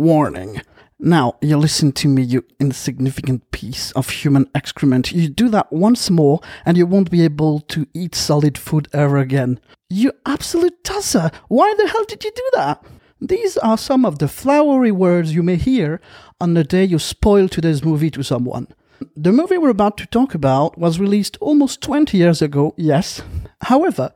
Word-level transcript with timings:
Warning. 0.00 0.62
Now, 0.98 1.36
you 1.42 1.58
listen 1.58 1.92
to 1.92 2.08
me, 2.08 2.22
you 2.22 2.42
insignificant 2.58 3.50
piece 3.50 3.92
of 3.92 4.08
human 4.08 4.48
excrement. 4.54 5.12
You 5.12 5.28
do 5.28 5.50
that 5.50 5.70
once 5.70 6.08
more, 6.08 6.40
and 6.64 6.78
you 6.78 6.86
won't 6.86 7.10
be 7.10 7.22
able 7.22 7.60
to 7.68 7.86
eat 7.92 8.14
solid 8.14 8.56
food 8.56 8.88
ever 8.94 9.18
again. 9.18 9.60
You 9.90 10.12
absolute 10.24 10.82
tusser! 10.84 11.30
Why 11.48 11.74
the 11.76 11.86
hell 11.86 12.04
did 12.04 12.24
you 12.24 12.32
do 12.34 12.50
that? 12.54 12.82
These 13.20 13.58
are 13.58 13.76
some 13.76 14.06
of 14.06 14.20
the 14.20 14.28
flowery 14.28 14.90
words 14.90 15.34
you 15.34 15.42
may 15.42 15.56
hear 15.56 16.00
on 16.40 16.54
the 16.54 16.64
day 16.64 16.84
you 16.84 16.98
spoil 16.98 17.46
today's 17.46 17.84
movie 17.84 18.10
to 18.12 18.22
someone. 18.22 18.68
The 19.14 19.32
movie 19.32 19.58
we're 19.58 19.68
about 19.68 19.98
to 19.98 20.06
talk 20.06 20.34
about 20.34 20.78
was 20.78 20.98
released 20.98 21.36
almost 21.42 21.82
20 21.82 22.16
years 22.16 22.40
ago, 22.40 22.72
yes. 22.78 23.20
However, 23.62 24.12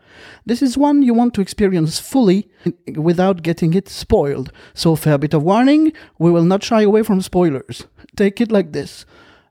this 0.47 0.63
is 0.63 0.79
one 0.79 1.03
you 1.03 1.13
want 1.13 1.35
to 1.35 1.41
experience 1.41 2.01
fully 2.01 2.49
without 2.97 3.43
getting 3.43 3.75
it 3.75 3.89
spoiled. 3.89 4.51
So, 4.73 4.97
fair 4.97 5.19
bit 5.19 5.35
of 5.35 5.43
warning, 5.43 5.93
we 6.19 6.31
will 6.31 6.45
not 6.45 6.63
shy 6.63 6.83
away 6.83 7.03
from 7.03 7.21
spoilers. 7.21 7.87
Take 8.17 8.41
it 8.41 8.51
like 8.51 8.73
this. 8.73 9.05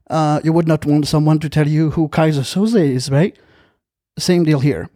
Uh, 0.09 0.41
you 0.43 0.51
would 0.51 0.67
not 0.67 0.85
want 0.85 1.07
someone 1.07 1.39
to 1.39 1.49
tell 1.49 1.67
you 1.67 1.91
who 1.91 2.07
Keyser 2.09 2.41
Söze 2.41 2.89
is, 2.95 3.09
right? 3.09 3.37
Same 4.17 4.43
deal 4.43 4.59
here. 4.59 4.89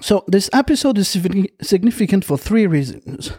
So, 0.00 0.24
this 0.26 0.48
episode 0.52 0.96
is 0.96 1.08
significant 1.08 2.24
for 2.24 2.38
three 2.38 2.66
reasons. 2.66 3.32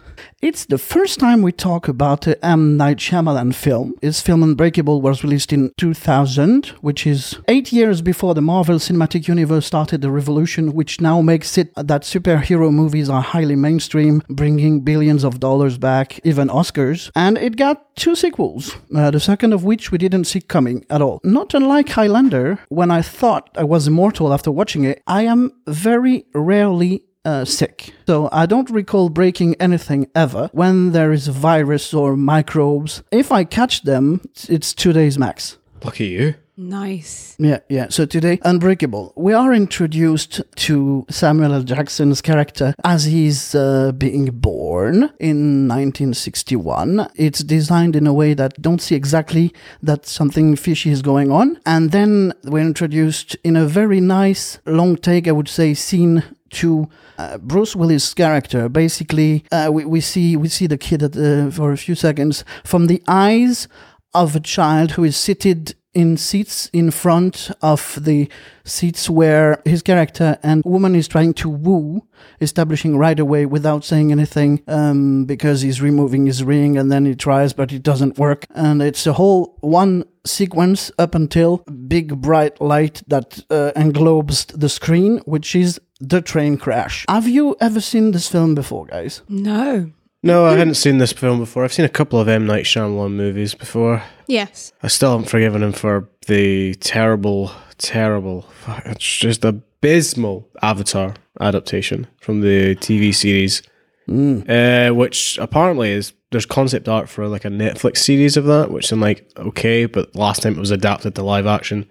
It's 0.44 0.66
the 0.66 0.76
first 0.76 1.20
time 1.20 1.40
we 1.40 1.52
talk 1.52 1.88
about 1.88 2.20
the 2.20 2.36
M 2.44 2.76
Night 2.76 2.98
Shyamalan 2.98 3.54
film. 3.54 3.94
His 4.02 4.20
film 4.20 4.42
Unbreakable 4.42 5.00
was 5.00 5.24
released 5.24 5.54
in 5.54 5.72
2000, 5.78 6.66
which 6.82 7.06
is 7.06 7.38
eight 7.48 7.72
years 7.72 8.02
before 8.02 8.34
the 8.34 8.42
Marvel 8.42 8.76
Cinematic 8.76 9.26
Universe 9.26 9.64
started 9.64 10.02
the 10.02 10.10
revolution, 10.10 10.74
which 10.74 11.00
now 11.00 11.22
makes 11.22 11.56
it 11.56 11.74
that 11.76 12.02
superhero 12.02 12.70
movies 12.70 13.08
are 13.08 13.22
highly 13.22 13.56
mainstream, 13.56 14.22
bringing 14.28 14.80
billions 14.80 15.24
of 15.24 15.40
dollars 15.40 15.78
back, 15.78 16.20
even 16.24 16.48
Oscars. 16.48 17.10
And 17.16 17.38
it 17.38 17.56
got 17.56 17.96
two 17.96 18.14
sequels, 18.14 18.76
uh, 18.94 19.10
the 19.10 19.20
second 19.20 19.54
of 19.54 19.64
which 19.64 19.90
we 19.90 19.96
didn't 19.96 20.24
see 20.24 20.42
coming 20.42 20.84
at 20.90 21.00
all. 21.00 21.20
Not 21.24 21.54
unlike 21.54 21.88
Highlander, 21.88 22.58
when 22.68 22.90
I 22.90 23.00
thought 23.00 23.48
I 23.56 23.64
was 23.64 23.86
immortal 23.86 24.30
after 24.34 24.52
watching 24.52 24.84
it, 24.84 25.02
I 25.06 25.22
am 25.22 25.52
very 25.66 26.26
rarely 26.34 27.04
uh, 27.24 27.44
sick. 27.44 27.94
So 28.06 28.28
I 28.32 28.46
don't 28.46 28.70
recall 28.70 29.08
breaking 29.08 29.56
anything 29.60 30.08
ever. 30.14 30.50
When 30.52 30.92
there 30.92 31.12
is 31.12 31.28
a 31.28 31.32
virus 31.32 31.94
or 31.94 32.16
microbes, 32.16 33.02
if 33.10 33.32
I 33.32 33.44
catch 33.44 33.82
them, 33.82 34.20
it's 34.48 34.74
two 34.74 34.92
days 34.92 35.18
max. 35.18 35.58
Lucky 35.82 36.06
you. 36.06 36.34
Nice. 36.56 37.34
Yeah, 37.38 37.58
yeah. 37.68 37.88
So 37.88 38.06
today, 38.06 38.38
Unbreakable. 38.42 39.12
We 39.16 39.32
are 39.32 39.52
introduced 39.52 40.40
to 40.56 41.04
Samuel 41.10 41.52
L. 41.52 41.62
Jackson's 41.64 42.22
character 42.22 42.74
as 42.84 43.06
he's 43.06 43.56
uh, 43.56 43.90
being 43.92 44.26
born 44.26 45.10
in 45.18 45.66
1961. 45.66 47.08
It's 47.16 47.42
designed 47.42 47.96
in 47.96 48.06
a 48.06 48.12
way 48.12 48.34
that 48.34 48.62
don't 48.62 48.80
see 48.80 48.94
exactly 48.94 49.52
that 49.82 50.06
something 50.06 50.54
fishy 50.54 50.90
is 50.90 51.02
going 51.02 51.32
on. 51.32 51.58
And 51.66 51.90
then 51.90 52.32
we're 52.44 52.60
introduced 52.60 53.34
in 53.42 53.56
a 53.56 53.66
very 53.66 54.00
nice 54.00 54.58
long 54.64 54.96
take, 54.96 55.26
I 55.26 55.32
would 55.32 55.48
say, 55.48 55.74
scene 55.74 56.22
to 56.54 56.88
uh, 57.18 57.38
Bruce 57.38 57.76
Willis' 57.76 58.14
character. 58.14 58.68
Basically, 58.68 59.44
uh, 59.52 59.70
we, 59.72 59.84
we 59.84 60.00
see 60.00 60.36
we 60.36 60.48
see 60.48 60.66
the 60.66 60.78
kid 60.78 61.02
at, 61.02 61.16
uh, 61.16 61.50
for 61.50 61.72
a 61.72 61.76
few 61.76 61.94
seconds 61.94 62.44
from 62.64 62.86
the 62.86 63.02
eyes 63.06 63.68
of 64.12 64.36
a 64.36 64.40
child 64.40 64.92
who 64.92 65.04
is 65.04 65.16
seated 65.16 65.74
in 65.94 66.16
seats 66.16 66.68
in 66.72 66.90
front 66.90 67.50
of 67.62 67.98
the 68.04 68.28
seats 68.64 69.08
where 69.08 69.62
his 69.64 69.82
character 69.82 70.36
and 70.42 70.62
woman 70.64 70.94
is 70.94 71.06
trying 71.06 71.32
to 71.32 71.48
woo, 71.48 72.02
establishing 72.40 72.96
right 72.96 73.18
away 73.18 73.46
without 73.46 73.84
saying 73.84 74.10
anything 74.10 74.62
um, 74.66 75.24
because 75.24 75.62
he's 75.62 75.80
removing 75.80 76.26
his 76.26 76.42
ring 76.42 76.76
and 76.76 76.90
then 76.90 77.06
he 77.06 77.14
tries, 77.14 77.52
but 77.52 77.72
it 77.72 77.82
doesn't 77.82 78.18
work. 78.18 78.46
And 78.54 78.82
it's 78.82 79.06
a 79.06 79.12
whole 79.12 79.56
one 79.60 80.04
sequence 80.26 80.90
up 80.98 81.14
until 81.14 81.58
big 81.86 82.20
bright 82.20 82.60
light 82.60 83.02
that 83.06 83.44
uh, 83.50 83.70
englobes 83.76 84.46
the 84.46 84.68
screen, 84.68 85.18
which 85.26 85.54
is 85.54 85.80
the 86.08 86.20
train 86.20 86.56
crash. 86.56 87.04
Have 87.08 87.28
you 87.28 87.56
ever 87.60 87.80
seen 87.80 88.12
this 88.12 88.28
film 88.28 88.54
before, 88.54 88.86
guys? 88.86 89.22
No. 89.28 89.90
No, 90.22 90.46
I 90.46 90.56
hadn't 90.56 90.76
seen 90.76 90.98
this 90.98 91.12
film 91.12 91.38
before. 91.38 91.64
I've 91.64 91.72
seen 91.72 91.84
a 91.84 91.90
couple 91.90 92.18
of 92.18 92.28
M. 92.28 92.46
Night 92.46 92.64
Shyamalan 92.64 93.12
movies 93.12 93.54
before. 93.54 94.02
Yes. 94.26 94.72
I 94.82 94.88
still 94.88 95.10
haven't 95.10 95.28
forgiven 95.28 95.62
him 95.62 95.72
for 95.72 96.08
the 96.28 96.74
terrible, 96.76 97.52
terrible, 97.76 98.46
it's 98.86 99.04
just 99.04 99.44
abysmal 99.44 100.48
Avatar 100.62 101.14
adaptation 101.40 102.06
from 102.20 102.40
the 102.40 102.74
TV 102.76 103.14
series, 103.14 103.60
uh, 104.08 104.94
which 104.94 105.36
apparently 105.38 105.90
is 105.90 106.14
there's 106.30 106.46
concept 106.46 106.88
art 106.88 107.08
for 107.08 107.28
like 107.28 107.44
a 107.44 107.48
Netflix 107.48 107.98
series 107.98 108.38
of 108.38 108.46
that, 108.46 108.70
which 108.70 108.90
I'm 108.92 109.00
like 109.00 109.30
okay, 109.36 109.84
but 109.84 110.16
last 110.16 110.42
time 110.42 110.54
it 110.54 110.60
was 110.60 110.70
adapted 110.70 111.14
to 111.16 111.22
live 111.22 111.46
action, 111.46 111.86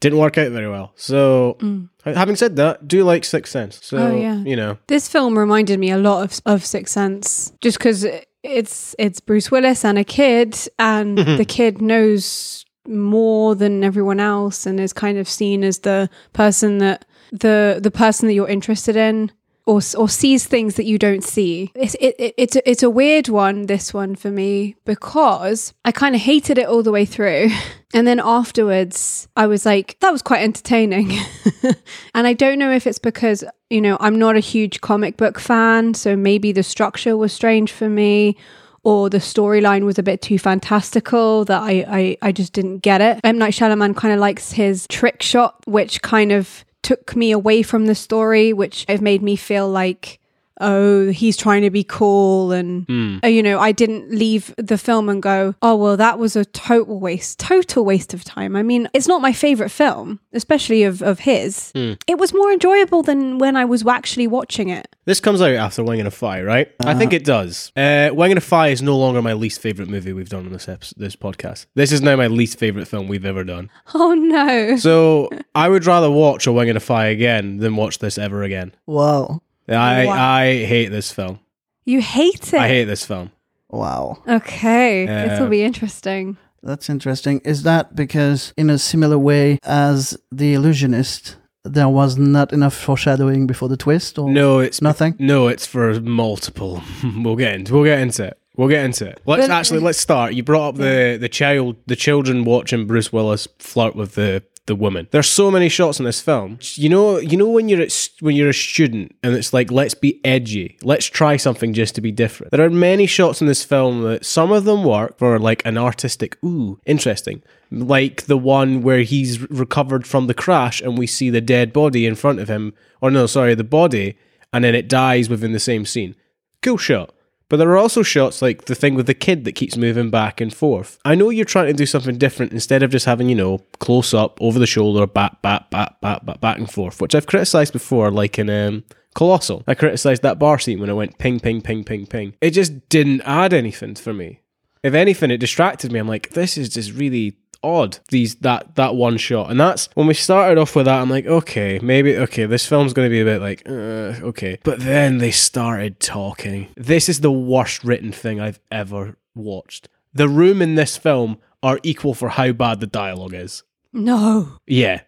didn't 0.00 0.18
work 0.18 0.38
out 0.38 0.50
very 0.52 0.68
well. 0.68 0.92
So, 0.96 1.56
mm. 1.60 1.88
having 2.04 2.36
said 2.36 2.56
that, 2.56 2.86
do 2.86 3.04
like 3.04 3.24
Sixth 3.24 3.52
Sense. 3.52 3.80
So 3.82 3.96
Oh, 3.98 4.16
yeah. 4.16 4.36
you 4.38 4.56
know, 4.56 4.78
This 4.86 5.08
film 5.08 5.38
reminded 5.38 5.78
me 5.78 5.90
a 5.90 5.98
lot 5.98 6.22
of 6.22 6.40
of 6.44 6.64
Sixth 6.64 6.92
Sense, 6.92 7.52
just 7.60 7.78
because 7.78 8.06
it's 8.42 8.94
it's 8.98 9.20
Bruce 9.20 9.50
Willis 9.50 9.84
and 9.84 9.98
a 9.98 10.04
kid, 10.04 10.56
and 10.78 11.18
the 11.38 11.44
kid 11.44 11.80
knows 11.80 12.64
more 12.86 13.54
than 13.54 13.82
everyone 13.82 14.20
else, 14.20 14.66
and 14.66 14.78
is 14.78 14.92
kind 14.92 15.18
of 15.18 15.28
seen 15.28 15.64
as 15.64 15.80
the 15.80 16.08
person 16.32 16.78
that 16.78 17.04
the 17.32 17.80
the 17.82 17.90
person 17.90 18.28
that 18.28 18.34
you're 18.34 18.48
interested 18.48 18.96
in. 18.96 19.32
Or, 19.68 19.80
or 19.98 20.08
sees 20.08 20.46
things 20.46 20.76
that 20.76 20.84
you 20.84 20.96
don't 20.96 21.24
see. 21.24 21.72
It's 21.74 21.94
it, 21.96 22.14
it, 22.20 22.34
it's 22.38 22.54
a, 22.54 22.70
it's 22.70 22.82
a 22.84 22.90
weird 22.90 23.28
one. 23.28 23.66
This 23.66 23.92
one 23.92 24.14
for 24.14 24.30
me 24.30 24.76
because 24.84 25.74
I 25.84 25.90
kind 25.90 26.14
of 26.14 26.20
hated 26.20 26.56
it 26.56 26.68
all 26.68 26.84
the 26.84 26.92
way 26.92 27.04
through, 27.04 27.50
and 27.92 28.06
then 28.06 28.20
afterwards 28.20 29.26
I 29.36 29.48
was 29.48 29.66
like, 29.66 29.96
that 30.00 30.12
was 30.12 30.22
quite 30.22 30.42
entertaining. 30.42 31.18
and 32.14 32.26
I 32.28 32.32
don't 32.32 32.60
know 32.60 32.70
if 32.70 32.86
it's 32.86 33.00
because 33.00 33.42
you 33.68 33.80
know 33.80 33.96
I'm 33.98 34.20
not 34.20 34.36
a 34.36 34.40
huge 34.40 34.80
comic 34.82 35.16
book 35.16 35.40
fan, 35.40 35.94
so 35.94 36.14
maybe 36.14 36.52
the 36.52 36.62
structure 36.62 37.16
was 37.16 37.32
strange 37.32 37.72
for 37.72 37.88
me, 37.88 38.36
or 38.84 39.10
the 39.10 39.18
storyline 39.18 39.84
was 39.84 39.98
a 39.98 40.02
bit 40.04 40.22
too 40.22 40.38
fantastical 40.38 41.44
that 41.46 41.60
I 41.60 41.84
I, 41.88 42.16
I 42.22 42.30
just 42.30 42.52
didn't 42.52 42.78
get 42.78 43.00
it. 43.00 43.18
M 43.24 43.36
Night 43.36 43.52
Shyamalan 43.52 43.96
kind 43.96 44.14
of 44.14 44.20
likes 44.20 44.52
his 44.52 44.86
trick 44.86 45.22
shot, 45.22 45.56
which 45.66 46.02
kind 46.02 46.30
of 46.30 46.64
took 46.86 47.16
me 47.16 47.32
away 47.32 47.62
from 47.62 47.86
the 47.86 47.96
story, 47.96 48.52
which 48.52 48.84
have 48.86 49.02
made 49.02 49.20
me 49.20 49.34
feel 49.34 49.68
like. 49.68 50.20
Oh, 50.60 51.10
he's 51.10 51.36
trying 51.36 51.62
to 51.62 51.70
be 51.70 51.84
cool, 51.84 52.52
and 52.52 53.20
uh, 53.22 53.26
you 53.28 53.42
know, 53.42 53.58
I 53.58 53.72
didn't 53.72 54.10
leave 54.10 54.54
the 54.56 54.78
film 54.78 55.08
and 55.08 55.22
go, 55.22 55.54
"Oh, 55.62 55.76
well, 55.76 55.96
that 55.96 56.18
was 56.18 56.36
a 56.36 56.44
total 56.44 56.98
waste, 56.98 57.38
total 57.38 57.84
waste 57.84 58.14
of 58.14 58.24
time." 58.24 58.56
I 58.56 58.62
mean, 58.62 58.88
it's 58.94 59.06
not 59.08 59.20
my 59.20 59.32
favorite 59.32 59.70
film, 59.70 60.20
especially 60.32 60.82
of 60.84 61.02
of 61.02 61.20
his. 61.20 61.72
It 61.74 62.18
was 62.18 62.32
more 62.32 62.50
enjoyable 62.52 63.02
than 63.02 63.38
when 63.38 63.56
I 63.56 63.64
was 63.64 63.86
actually 63.86 64.26
watching 64.26 64.68
it. 64.68 64.88
this 65.04 65.20
comes 65.20 65.40
out 65.42 65.54
after 65.54 65.84
Wing 65.84 65.98
and 66.00 66.08
a 66.08 66.10
Fire, 66.10 66.44
right? 66.44 66.70
I 66.80 66.94
think 66.94 67.12
it 67.12 67.24
does. 67.24 67.70
Uh, 67.76 68.10
Wing 68.12 68.32
and 68.32 68.38
a 68.38 68.40
Fire 68.40 68.70
is 68.72 68.82
no 68.82 68.96
longer 68.96 69.20
my 69.22 69.32
least 69.34 69.60
favorite 69.60 69.88
movie 69.88 70.12
we've 70.12 70.28
done 70.28 70.46
on 70.46 70.52
this 70.52 70.68
episode, 70.68 70.98
this 70.98 71.16
podcast. 71.16 71.66
This 71.74 71.92
is 71.92 72.00
now 72.02 72.16
my 72.16 72.26
least 72.28 72.58
favorite 72.58 72.88
film 72.88 73.08
we've 73.08 73.24
ever 73.26 73.44
done. 73.44 73.70
Oh 73.94 74.14
no! 74.14 74.76
So 74.76 75.30
I 75.54 75.68
would 75.68 75.84
rather 75.86 76.10
watch 76.10 76.46
a 76.46 76.52
Wing 76.52 76.68
and 76.68 76.76
a 76.76 76.80
Fire 76.80 77.10
again 77.10 77.58
than 77.58 77.76
watch 77.76 77.98
this 77.98 78.18
ever 78.18 78.42
again. 78.42 78.72
Wow. 78.86 79.42
I 79.68 80.06
Wow. 80.06 80.12
I 80.12 80.64
hate 80.64 80.88
this 80.90 81.10
film. 81.12 81.40
You 81.84 82.00
hate 82.00 82.52
it. 82.52 82.60
I 82.60 82.68
hate 82.68 82.84
this 82.84 83.04
film. 83.04 83.30
Wow. 83.70 84.18
Okay, 84.28 85.06
this 85.06 85.38
will 85.40 85.46
Uh, 85.46 85.50
be 85.50 85.62
interesting. 85.62 86.36
That's 86.62 86.88
interesting. 86.90 87.40
Is 87.44 87.62
that 87.62 87.94
because, 87.94 88.52
in 88.56 88.70
a 88.70 88.78
similar 88.78 89.18
way 89.18 89.58
as 89.64 90.16
The 90.32 90.54
Illusionist, 90.54 91.36
there 91.64 91.88
was 91.88 92.16
not 92.16 92.52
enough 92.52 92.74
foreshadowing 92.74 93.46
before 93.46 93.68
the 93.68 93.76
twist, 93.76 94.18
or 94.18 94.30
No, 94.30 94.58
it's 94.60 94.80
nothing? 94.82 95.14
No, 95.18 95.48
it's 95.48 95.66
for 95.66 96.00
multiple. 96.00 96.82
we'll 97.16 97.36
get 97.36 97.54
into 97.54 97.74
we'll 97.74 97.84
get 97.84 98.00
into 98.00 98.24
it. 98.24 98.38
We'll 98.56 98.68
get 98.68 98.84
into 98.84 99.06
it. 99.06 99.20
Let's 99.26 99.46
But- 99.46 99.50
actually 99.50 99.80
let's 99.80 99.98
start. 99.98 100.34
You 100.34 100.42
brought 100.42 100.68
up 100.70 100.76
the 100.76 101.18
the 101.20 101.28
child 101.28 101.76
the 101.86 101.96
children 101.96 102.44
watching 102.44 102.86
Bruce 102.86 103.12
Willis 103.12 103.46
flirt 103.58 103.94
with 103.94 104.14
the 104.14 104.42
the 104.66 104.74
woman. 104.74 105.08
There's 105.12 105.28
so 105.28 105.50
many 105.50 105.68
shots 105.68 105.98
in 105.98 106.04
this 106.04 106.20
film. 106.20 106.58
You 106.74 106.88
know, 106.88 107.18
you 107.18 107.36
know 107.36 107.48
when 107.48 107.68
you're 107.68 107.80
at, 107.80 108.10
when 108.20 108.36
you're 108.36 108.50
a 108.50 108.54
student 108.54 109.14
and 109.22 109.34
it's 109.34 109.52
like 109.52 109.70
let's 109.70 109.94
be 109.94 110.20
edgy. 110.24 110.76
Let's 110.82 111.06
try 111.06 111.36
something 111.36 111.72
just 111.72 111.94
to 111.94 112.00
be 112.00 112.12
different. 112.12 112.50
There 112.50 112.64
are 112.64 112.70
many 112.70 113.06
shots 113.06 113.40
in 113.40 113.46
this 113.46 113.64
film 113.64 114.02
that 114.02 114.26
some 114.26 114.52
of 114.52 114.64
them 114.64 114.84
work 114.84 115.18
for 115.18 115.38
like 115.38 115.64
an 115.64 115.78
artistic 115.78 116.36
ooh, 116.44 116.80
interesting. 116.84 117.42
Like 117.70 118.26
the 118.26 118.36
one 118.36 118.82
where 118.82 119.00
he's 119.00 119.40
recovered 119.50 120.06
from 120.06 120.26
the 120.26 120.34
crash 120.34 120.80
and 120.80 120.98
we 120.98 121.06
see 121.06 121.30
the 121.30 121.40
dead 121.40 121.72
body 121.72 122.06
in 122.06 122.14
front 122.14 122.40
of 122.40 122.48
him 122.48 122.74
or 123.00 123.10
no, 123.10 123.26
sorry, 123.26 123.54
the 123.54 123.64
body 123.64 124.18
and 124.52 124.64
then 124.64 124.74
it 124.74 124.88
dies 124.88 125.28
within 125.28 125.52
the 125.52 125.60
same 125.60 125.84
scene. 125.84 126.14
Cool 126.62 126.78
shot. 126.78 127.14
But 127.48 127.58
there 127.58 127.70
are 127.70 127.76
also 127.76 128.02
shots 128.02 128.42
like 128.42 128.64
the 128.64 128.74
thing 128.74 128.94
with 128.94 129.06
the 129.06 129.14
kid 129.14 129.44
that 129.44 129.52
keeps 129.52 129.76
moving 129.76 130.10
back 130.10 130.40
and 130.40 130.52
forth. 130.52 130.98
I 131.04 131.14
know 131.14 131.30
you're 131.30 131.44
trying 131.44 131.68
to 131.68 131.72
do 131.72 131.86
something 131.86 132.18
different 132.18 132.52
instead 132.52 132.82
of 132.82 132.90
just 132.90 133.06
having, 133.06 133.28
you 133.28 133.36
know, 133.36 133.58
close 133.78 134.12
up, 134.12 134.38
over 134.40 134.58
the 134.58 134.66
shoulder, 134.66 135.06
bat, 135.06 135.38
bat, 135.42 135.70
bat, 135.70 135.96
bat, 136.00 136.26
bat, 136.26 136.40
back 136.40 136.58
and 136.58 136.70
forth, 136.70 137.00
which 137.00 137.14
I've 137.14 137.26
criticised 137.26 137.72
before, 137.72 138.10
like 138.10 138.38
in 138.38 138.50
um, 138.50 138.84
Colossal. 139.14 139.62
I 139.66 139.74
criticised 139.74 140.22
that 140.22 140.38
bar 140.38 140.58
scene 140.58 140.80
when 140.80 140.90
it 140.90 140.94
went 140.94 141.18
ping, 141.18 141.38
ping, 141.38 141.62
ping, 141.62 141.84
ping, 141.84 142.06
ping. 142.06 142.34
It 142.40 142.50
just 142.50 142.88
didn't 142.88 143.22
add 143.22 143.52
anything 143.52 143.94
for 143.94 144.12
me. 144.12 144.40
If 144.82 144.94
anything, 144.94 145.30
it 145.30 145.38
distracted 145.38 145.90
me. 145.90 145.98
I'm 145.98 146.06
like, 146.06 146.30
this 146.30 146.58
is 146.58 146.68
just 146.68 146.92
really 146.92 147.38
odd. 147.66 147.98
These 148.08 148.36
that 148.36 148.76
that 148.76 148.94
one 148.94 149.16
shot, 149.16 149.50
and 149.50 149.58
that's 149.58 149.88
when 149.94 150.06
we 150.06 150.14
started 150.14 150.58
off 150.58 150.76
with 150.76 150.86
that. 150.86 151.00
I'm 151.00 151.10
like, 151.10 151.26
okay, 151.26 151.78
maybe 151.82 152.16
okay, 152.16 152.46
this 152.46 152.66
film's 152.66 152.92
going 152.92 153.06
to 153.06 153.10
be 153.10 153.20
a 153.20 153.24
bit 153.24 153.40
like, 153.40 153.62
uh, 153.68 154.26
okay. 154.28 154.58
But 154.62 154.80
then 154.80 155.18
they 155.18 155.30
started 155.30 156.00
talking. 156.00 156.68
This 156.76 157.08
is 157.08 157.20
the 157.20 157.32
worst 157.32 157.84
written 157.84 158.12
thing 158.12 158.40
I've 158.40 158.60
ever 158.70 159.16
watched. 159.34 159.88
The 160.14 160.28
room 160.28 160.62
in 160.62 160.76
this 160.76 160.96
film 160.96 161.38
are 161.62 161.80
equal 161.82 162.14
for 162.14 162.30
how 162.30 162.52
bad 162.52 162.80
the 162.80 162.86
dialogue 162.86 163.34
is. 163.34 163.62
No. 163.92 164.58
Yeah. 164.66 165.02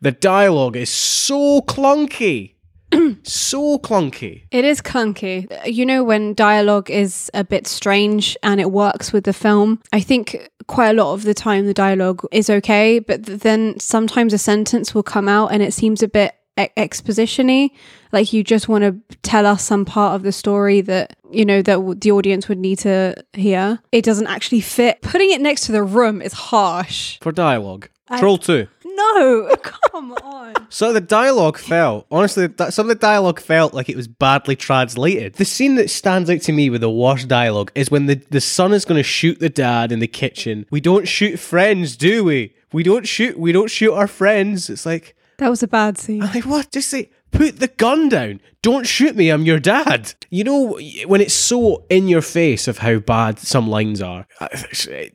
The 0.00 0.12
dialogue 0.12 0.76
is 0.76 0.90
so 0.90 1.60
clunky. 1.62 2.54
so 3.22 3.78
clunky. 3.78 4.44
It 4.50 4.64
is 4.64 4.80
clunky. 4.80 5.46
You 5.66 5.84
know, 5.86 6.04
when 6.04 6.34
dialogue 6.34 6.90
is 6.90 7.30
a 7.34 7.44
bit 7.44 7.66
strange 7.66 8.36
and 8.42 8.60
it 8.60 8.70
works 8.70 9.12
with 9.12 9.24
the 9.24 9.32
film, 9.32 9.80
I 9.92 10.00
think 10.00 10.50
quite 10.66 10.90
a 10.90 10.92
lot 10.94 11.12
of 11.14 11.22
the 11.24 11.34
time 11.34 11.66
the 11.66 11.74
dialogue 11.74 12.24
is 12.32 12.50
okay, 12.50 12.98
but 12.98 13.26
th- 13.26 13.40
then 13.40 13.78
sometimes 13.80 14.32
a 14.32 14.38
sentence 14.38 14.94
will 14.94 15.02
come 15.02 15.28
out 15.28 15.52
and 15.52 15.62
it 15.62 15.72
seems 15.72 16.02
a 16.02 16.08
bit 16.08 16.34
e- 16.58 16.66
exposition-y. 16.76 17.70
Like 18.12 18.32
you 18.32 18.42
just 18.42 18.68
want 18.68 18.84
to 18.84 19.16
tell 19.22 19.46
us 19.46 19.62
some 19.64 19.84
part 19.84 20.14
of 20.14 20.22
the 20.22 20.32
story 20.32 20.80
that, 20.82 21.16
you 21.30 21.44
know, 21.44 21.62
that 21.62 21.74
w- 21.74 21.94
the 21.94 22.10
audience 22.12 22.48
would 22.48 22.58
need 22.58 22.78
to 22.80 23.14
hear. 23.34 23.80
It 23.92 24.04
doesn't 24.04 24.26
actually 24.26 24.60
fit. 24.60 25.00
Putting 25.02 25.30
it 25.30 25.40
next 25.40 25.66
to 25.66 25.72
the 25.72 25.82
room 25.82 26.20
is 26.22 26.32
harsh. 26.32 27.18
For 27.20 27.32
dialogue. 27.32 27.88
Troll 28.18 28.38
2. 28.38 28.66
No, 28.98 29.54
come 29.62 30.12
on. 30.12 30.54
So 30.70 30.92
the 30.92 31.00
dialogue 31.00 31.56
felt, 31.56 32.06
honestly, 32.10 32.48
some 32.70 32.86
of 32.86 32.88
the 32.88 32.94
dialogue 32.94 33.38
felt 33.40 33.72
like 33.72 33.88
it 33.88 33.96
was 33.96 34.08
badly 34.08 34.56
translated. 34.56 35.34
The 35.34 35.44
scene 35.44 35.76
that 35.76 35.88
stands 35.90 36.28
out 36.28 36.42
to 36.42 36.52
me 36.52 36.68
with 36.68 36.80
the 36.80 36.90
worst 36.90 37.28
dialogue 37.28 37.70
is 37.74 37.90
when 37.90 38.06
the, 38.06 38.16
the 38.30 38.40
son 38.40 38.72
is 38.72 38.84
going 38.84 38.98
to 38.98 39.02
shoot 39.04 39.38
the 39.38 39.48
dad 39.48 39.92
in 39.92 40.00
the 40.00 40.08
kitchen. 40.08 40.66
We 40.70 40.80
don't 40.80 41.06
shoot 41.06 41.38
friends, 41.38 41.96
do 41.96 42.24
we? 42.24 42.54
We 42.72 42.82
don't 42.82 43.06
shoot, 43.06 43.38
we 43.38 43.52
don't 43.52 43.70
shoot 43.70 43.94
our 43.94 44.08
friends. 44.08 44.68
It's 44.68 44.84
like, 44.84 45.14
That 45.38 45.48
was 45.48 45.62
a 45.62 45.68
bad 45.68 45.96
scene. 45.96 46.22
I'm 46.22 46.32
like, 46.34 46.44
what? 46.44 46.72
Just 46.72 46.90
say, 46.90 47.10
put 47.30 47.60
the 47.60 47.68
gun 47.68 48.08
down. 48.08 48.40
Don't 48.68 48.86
shoot 48.86 49.16
me. 49.16 49.30
I'm 49.30 49.46
your 49.46 49.58
dad. 49.58 50.12
You 50.28 50.44
know, 50.44 50.78
when 51.06 51.22
it's 51.22 51.32
so 51.32 51.86
in 51.88 52.06
your 52.06 52.20
face 52.20 52.68
of 52.68 52.76
how 52.76 52.98
bad 52.98 53.38
some 53.38 53.66
lines 53.66 54.02
are. 54.02 54.26
Uh, 54.38 54.48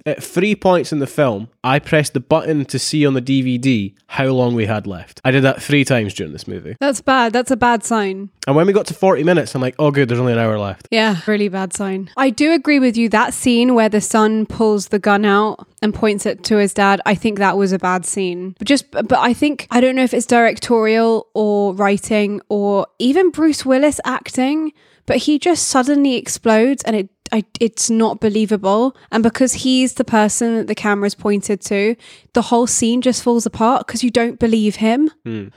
at 0.08 0.24
three 0.24 0.56
points 0.56 0.92
in 0.92 0.98
the 0.98 1.06
film, 1.06 1.50
I 1.64 1.78
pressed 1.78 2.16
the 2.16 2.20
button 2.20 2.66
to 2.66 2.80
see 2.80 3.06
on 3.06 3.14
the 3.14 3.22
DVD 3.22 3.94
how 4.08 4.26
long 4.26 4.56
we 4.56 4.66
had 4.66 4.88
left. 4.88 5.22
I 5.24 5.30
did 5.30 5.44
that 5.44 5.62
three 5.62 5.86
times 5.86 6.16
during 6.16 6.34
this 6.34 6.48
movie. 6.48 6.76
That's 6.80 7.00
bad. 7.00 7.32
That's 7.32 7.52
a 7.52 7.56
bad 7.56 7.84
sign. 7.84 8.32
And 8.48 8.56
when 8.56 8.68
we 8.68 8.74
got 8.74 8.88
to 8.88 8.94
40 8.94 9.24
minutes, 9.24 9.56
I'm 9.56 9.62
like, 9.62 9.76
oh, 9.80 9.92
good, 9.92 10.10
there's 10.10 10.20
only 10.20 10.34
an 10.34 10.40
hour 10.40 10.58
left. 10.60 10.88
Yeah, 10.92 11.22
really 11.28 11.48
bad 11.48 11.74
sign. 11.74 12.10
I 12.18 12.32
do 12.32 12.52
agree 12.54 12.80
with 12.80 12.98
you. 12.98 13.08
That 13.08 13.34
scene 13.34 13.76
where 13.76 13.88
the 13.88 14.02
son 14.02 14.46
pulls 14.46 14.90
the 14.90 15.00
gun 15.00 15.26
out 15.26 15.66
and 15.82 15.94
points 15.94 16.26
it 16.26 16.44
to 16.46 16.58
his 16.58 16.74
dad, 16.74 17.02
I 17.06 17.16
think 17.16 17.38
that 17.40 17.58
was 17.58 17.72
a 17.72 17.80
bad 17.80 18.06
scene. 18.06 18.56
But 18.58 18.68
just, 18.68 18.92
but 18.92 19.14
I 19.14 19.34
think, 19.34 19.68
I 19.72 19.80
don't 19.80 19.96
know 19.96 20.04
if 20.04 20.14
it's 20.14 20.26
directorial 20.26 21.28
or 21.34 21.74
writing 21.74 22.42
or 22.50 22.88
even 23.00 23.32
Bruce 23.44 23.66
Willis 23.66 24.00
acting, 24.06 24.72
but 25.06 25.18
he 25.18 25.38
just 25.38 25.68
suddenly 25.68 26.16
explodes 26.16 26.82
and 26.84 26.96
it, 26.96 27.10
I, 27.34 27.44
it's 27.60 27.90
not 27.90 28.22
believable. 28.22 28.96
And 29.12 29.22
because 29.22 29.52
he's 29.52 29.96
the 29.96 30.06
person 30.06 30.56
that 30.56 30.68
the 30.68 30.76
camera's 30.76 31.14
pointed 31.14 31.60
to, 31.64 31.98
the 32.32 32.44
whole 32.44 32.68
scene 32.68 33.02
just 33.02 33.22
falls 33.22 33.46
apart 33.46 33.86
because 33.86 34.02
you 34.02 34.12
don't 34.12 34.40
believe 34.40 34.78
him. 34.78 35.12
Hmm. 35.26 35.48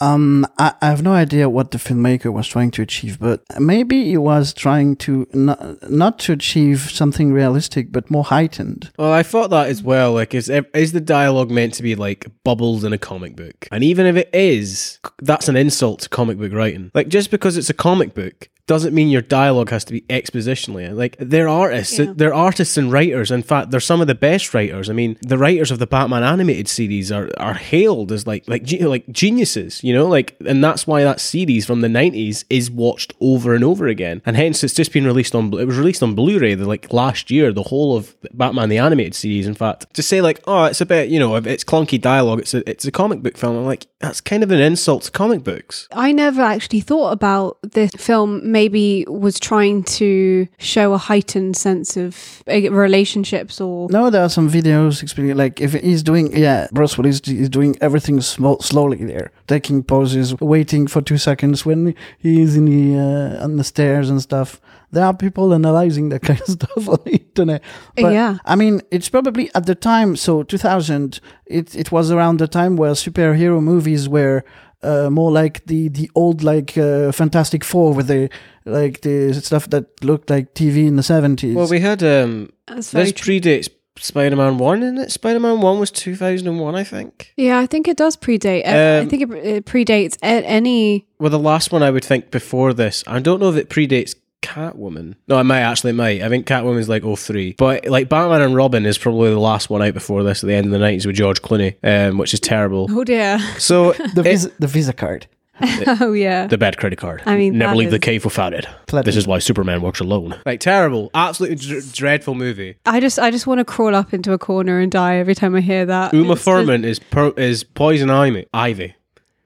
Um, 0.00 0.46
I, 0.58 0.74
I 0.80 0.86
have 0.86 1.02
no 1.02 1.12
idea 1.12 1.48
what 1.48 1.70
the 1.70 1.78
filmmaker 1.78 2.32
was 2.32 2.48
trying 2.48 2.70
to 2.72 2.82
achieve, 2.82 3.18
but 3.20 3.42
maybe 3.58 4.04
he 4.04 4.16
was 4.16 4.52
trying 4.52 4.96
to 4.96 5.26
not, 5.32 5.90
not 5.90 6.18
to 6.20 6.32
achieve 6.32 6.80
something 6.90 7.32
realistic, 7.32 7.92
but 7.92 8.10
more 8.10 8.24
heightened. 8.24 8.90
Well, 8.98 9.12
I 9.12 9.22
thought 9.22 9.50
that 9.50 9.68
as 9.68 9.82
well. 9.82 10.12
Like, 10.12 10.34
is 10.34 10.48
is 10.50 10.92
the 10.92 11.00
dialogue 11.00 11.50
meant 11.50 11.74
to 11.74 11.82
be 11.82 11.94
like 11.94 12.26
bubbles 12.42 12.84
in 12.84 12.92
a 12.92 12.98
comic 12.98 13.36
book? 13.36 13.68
And 13.70 13.84
even 13.84 14.06
if 14.06 14.16
it 14.16 14.30
is, 14.32 14.98
that's 15.22 15.48
an 15.48 15.56
insult 15.56 16.00
to 16.00 16.08
comic 16.08 16.38
book 16.38 16.52
writing. 16.52 16.90
Like, 16.94 17.08
just 17.08 17.30
because 17.30 17.56
it's 17.56 17.70
a 17.70 17.74
comic 17.74 18.14
book 18.14 18.48
doesn't 18.66 18.94
mean 18.94 19.08
your 19.08 19.20
dialogue 19.20 19.68
has 19.70 19.84
to 19.84 19.92
be 19.92 20.00
expositionally. 20.02 20.94
Like, 20.94 21.16
they're 21.18 21.48
artists. 21.48 21.98
Yeah. 21.98 22.14
They're 22.16 22.32
artists 22.32 22.78
and 22.78 22.90
writers. 22.90 23.30
In 23.30 23.42
fact, 23.42 23.70
they're 23.70 23.80
some 23.80 24.00
of 24.00 24.06
the 24.06 24.14
best 24.14 24.54
writers. 24.54 24.88
I 24.88 24.94
mean, 24.94 25.18
the 25.20 25.36
writers 25.36 25.70
of 25.70 25.78
the 25.78 25.86
Batman 25.86 26.22
animated 26.22 26.68
series 26.68 27.12
are 27.12 27.30
are 27.36 27.54
hailed 27.54 28.10
as 28.10 28.26
like 28.26 28.48
like 28.48 28.64
like 28.80 29.06
geniuses. 29.10 29.84
You 29.84 29.92
know, 29.94 30.06
like, 30.06 30.36
and 30.46 30.62
that's 30.62 30.86
why 30.86 31.02
that 31.04 31.20
series 31.20 31.66
from 31.66 31.80
the 31.80 31.88
nineties 31.88 32.44
is 32.50 32.70
watched 32.70 33.12
over 33.20 33.54
and 33.54 33.64
over 33.64 33.86
again. 33.86 34.22
And 34.26 34.36
hence, 34.36 34.64
it's 34.64 34.74
just 34.74 34.92
been 34.92 35.04
released 35.04 35.34
on. 35.34 35.52
It 35.58 35.66
was 35.66 35.78
released 35.78 36.02
on 36.02 36.14
Blu-ray 36.14 36.54
the, 36.54 36.66
like 36.66 36.92
last 36.92 37.30
year. 37.30 37.52
The 37.52 37.62
whole 37.62 37.96
of 37.96 38.14
Batman 38.32 38.68
the 38.68 38.78
animated 38.78 39.14
series. 39.14 39.46
In 39.46 39.54
fact, 39.54 39.92
to 39.94 40.02
say 40.02 40.20
like, 40.20 40.40
oh, 40.46 40.64
it's 40.64 40.80
a 40.80 40.86
bit, 40.86 41.08
you 41.08 41.18
know, 41.18 41.36
it's 41.36 41.64
clunky 41.64 42.00
dialogue. 42.00 42.40
It's 42.40 42.54
a 42.54 42.68
it's 42.68 42.84
a 42.84 42.90
comic 42.90 43.22
book 43.22 43.36
film. 43.36 43.56
I'm 43.56 43.64
like, 43.64 43.86
that's 44.00 44.20
kind 44.20 44.42
of 44.42 44.50
an 44.50 44.60
insult 44.60 45.04
to 45.04 45.10
comic 45.10 45.44
books. 45.44 45.88
I 45.92 46.12
never 46.12 46.42
actually 46.42 46.80
thought 46.80 47.12
about 47.12 47.58
this 47.62 47.90
film 47.96 48.50
maybe 48.50 49.04
was 49.08 49.40
trying 49.40 49.84
to 49.84 50.46
show 50.58 50.92
a 50.92 50.98
heightened 50.98 51.56
sense 51.56 51.96
of 51.96 52.42
uh, 52.48 52.70
relationships 52.70 53.60
or 53.60 53.88
No, 53.90 54.10
there 54.10 54.22
are 54.22 54.28
some 54.28 54.50
videos 54.50 55.02
explaining, 55.02 55.36
like, 55.36 55.60
if 55.60 55.72
he's 55.72 56.02
doing, 56.02 56.36
yeah, 56.36 56.68
Bruce 56.72 56.98
Willis 56.98 57.20
is 57.20 57.48
doing 57.48 57.76
everything 57.80 58.20
sm- 58.20 58.60
slowly 58.60 59.04
there, 59.04 59.30
taking 59.46 59.73
pauses, 59.82 60.38
waiting 60.40 60.86
for 60.86 61.02
two 61.02 61.18
seconds 61.18 61.66
when 61.66 61.94
he's 62.18 62.56
in 62.56 62.64
the, 62.66 62.98
uh, 62.98 63.44
on 63.44 63.56
the 63.56 63.64
stairs 63.64 64.10
and 64.10 64.20
stuff. 64.22 64.60
There 64.92 65.04
are 65.04 65.14
people 65.14 65.52
analyzing 65.52 66.10
that 66.10 66.22
kind 66.22 66.40
of 66.40 66.46
stuff 66.60 66.88
on 66.88 66.98
the 67.04 67.12
internet. 67.12 67.62
But, 67.96 68.12
Yeah. 68.12 68.38
I 68.44 68.54
mean, 68.56 68.80
it's 68.90 69.08
probably 69.08 69.50
at 69.54 69.66
the 69.66 69.74
time, 69.74 70.16
so 70.16 70.42
2000, 70.42 71.20
it, 71.46 71.74
it 71.74 71.90
was 71.90 72.10
around 72.10 72.38
the 72.38 72.46
time 72.48 72.76
where 72.76 72.92
superhero 72.92 73.60
movies 73.62 74.08
were 74.08 74.44
uh, 74.82 75.08
more 75.10 75.32
like 75.32 75.64
the, 75.66 75.88
the 75.88 76.10
old, 76.14 76.42
like, 76.42 76.76
uh, 76.78 77.10
Fantastic 77.10 77.64
Four 77.64 77.94
with 77.94 78.06
the, 78.06 78.28
like, 78.66 79.00
the 79.00 79.32
stuff 79.34 79.68
that 79.70 80.04
looked 80.04 80.30
like 80.30 80.54
TV 80.54 80.86
in 80.86 80.96
the 80.96 81.02
70s. 81.02 81.54
Well, 81.54 81.68
we 81.68 81.80
had 81.80 82.02
um, 82.02 82.50
That's 82.66 82.92
very 82.92 83.06
this 83.06 83.12
true. 83.12 83.72
Predates 83.96 84.02
Spider-Man 84.04 84.58
One, 84.58 84.82
isn't 84.82 84.98
it? 84.98 85.12
Spider-Man 85.12 85.60
One 85.60 85.78
was 85.80 85.90
two 85.90 86.16
thousand 86.16 86.48
and 86.48 86.60
one, 86.60 86.74
I 86.74 86.84
think. 86.84 87.32
Yeah, 87.36 87.58
I 87.58 87.66
think 87.66 87.88
it 87.88 87.96
does 87.96 88.16
predate. 88.16 88.66
Uh, 88.66 88.68
I 88.70 88.98
Um, 89.00 89.08
think 89.08 89.22
it, 89.22 89.30
it 89.32 89.66
predates 89.66 90.16
a- 90.22 90.26
any. 90.46 91.06
Well, 91.18 91.30
the 91.30 91.38
last 91.38 91.72
one 91.72 91.82
I 91.82 91.90
would 91.90 92.04
think 92.04 92.30
before 92.30 92.72
this, 92.74 93.02
I 93.06 93.20
don't 93.20 93.40
know 93.40 93.50
if 93.50 93.56
it 93.56 93.68
predates 93.70 94.14
Catwoman. 94.42 95.14
No, 95.26 95.38
it 95.38 95.44
might 95.44 95.60
actually 95.60 95.90
it 95.90 95.94
might. 95.94 96.20
I 96.22 96.28
think 96.28 96.46
Catwoman's 96.46 96.88
like 96.88 97.02
03. 97.02 97.54
But 97.56 97.86
like 97.86 98.08
Batman 98.10 98.42
and 98.42 98.54
Robin 98.54 98.84
is 98.84 98.98
probably 98.98 99.30
the 99.30 99.38
last 99.38 99.70
one 99.70 99.80
out 99.82 99.94
before 99.94 100.22
this 100.22 100.44
at 100.44 100.48
the 100.48 100.54
end 100.54 100.66
of 100.66 100.72
the 100.72 100.78
90s 100.84 101.06
with 101.06 101.16
George 101.16 101.40
Clooney, 101.40 101.76
um, 101.82 102.18
which 102.18 102.34
is 102.34 102.40
terrible. 102.40 102.86
Oh 102.90 103.04
dear. 103.04 103.38
So 103.58 103.92
the, 104.14 104.20
it- 104.20 104.24
visa, 104.24 104.50
the 104.58 104.66
Visa 104.66 104.92
card. 104.92 105.26
oh 106.00 106.12
yeah. 106.12 106.46
the 106.46 106.58
bad 106.58 106.76
credit 106.78 106.98
card. 106.98 107.22
I 107.26 107.36
mean, 107.36 107.56
never 107.58 107.72
that 107.72 107.76
leave 107.78 107.90
the 107.90 107.98
cave 107.98 108.24
without 108.24 108.52
it. 108.54 108.66
Platinum. 108.86 109.04
This 109.06 109.16
is 109.16 109.26
why 109.26 109.38
Superman 109.38 109.82
works 109.82 110.00
alone. 110.00 110.38
Like 110.44 110.60
terrible, 110.60 111.10
absolutely 111.14 111.56
dr- 111.56 111.92
dreadful 111.92 112.34
movie. 112.34 112.76
I 112.86 113.00
just 113.00 113.18
I 113.18 113.30
just 113.30 113.46
want 113.46 113.58
to 113.58 113.64
crawl 113.64 113.94
up 113.94 114.12
into 114.12 114.32
a 114.32 114.38
corner 114.38 114.80
and 114.80 114.90
die 114.90 115.16
every 115.16 115.34
time 115.34 115.54
I 115.54 115.60
hear 115.60 115.86
that. 115.86 116.12
Uma 116.12 116.32
It's 116.32 116.40
just- 116.40 116.44
Thurman 116.44 116.84
is 116.84 116.98
per- 116.98 117.30
is 117.36 117.64
Poison 117.64 118.10
Ivy. 118.10 118.46
Ivy. 118.52 118.94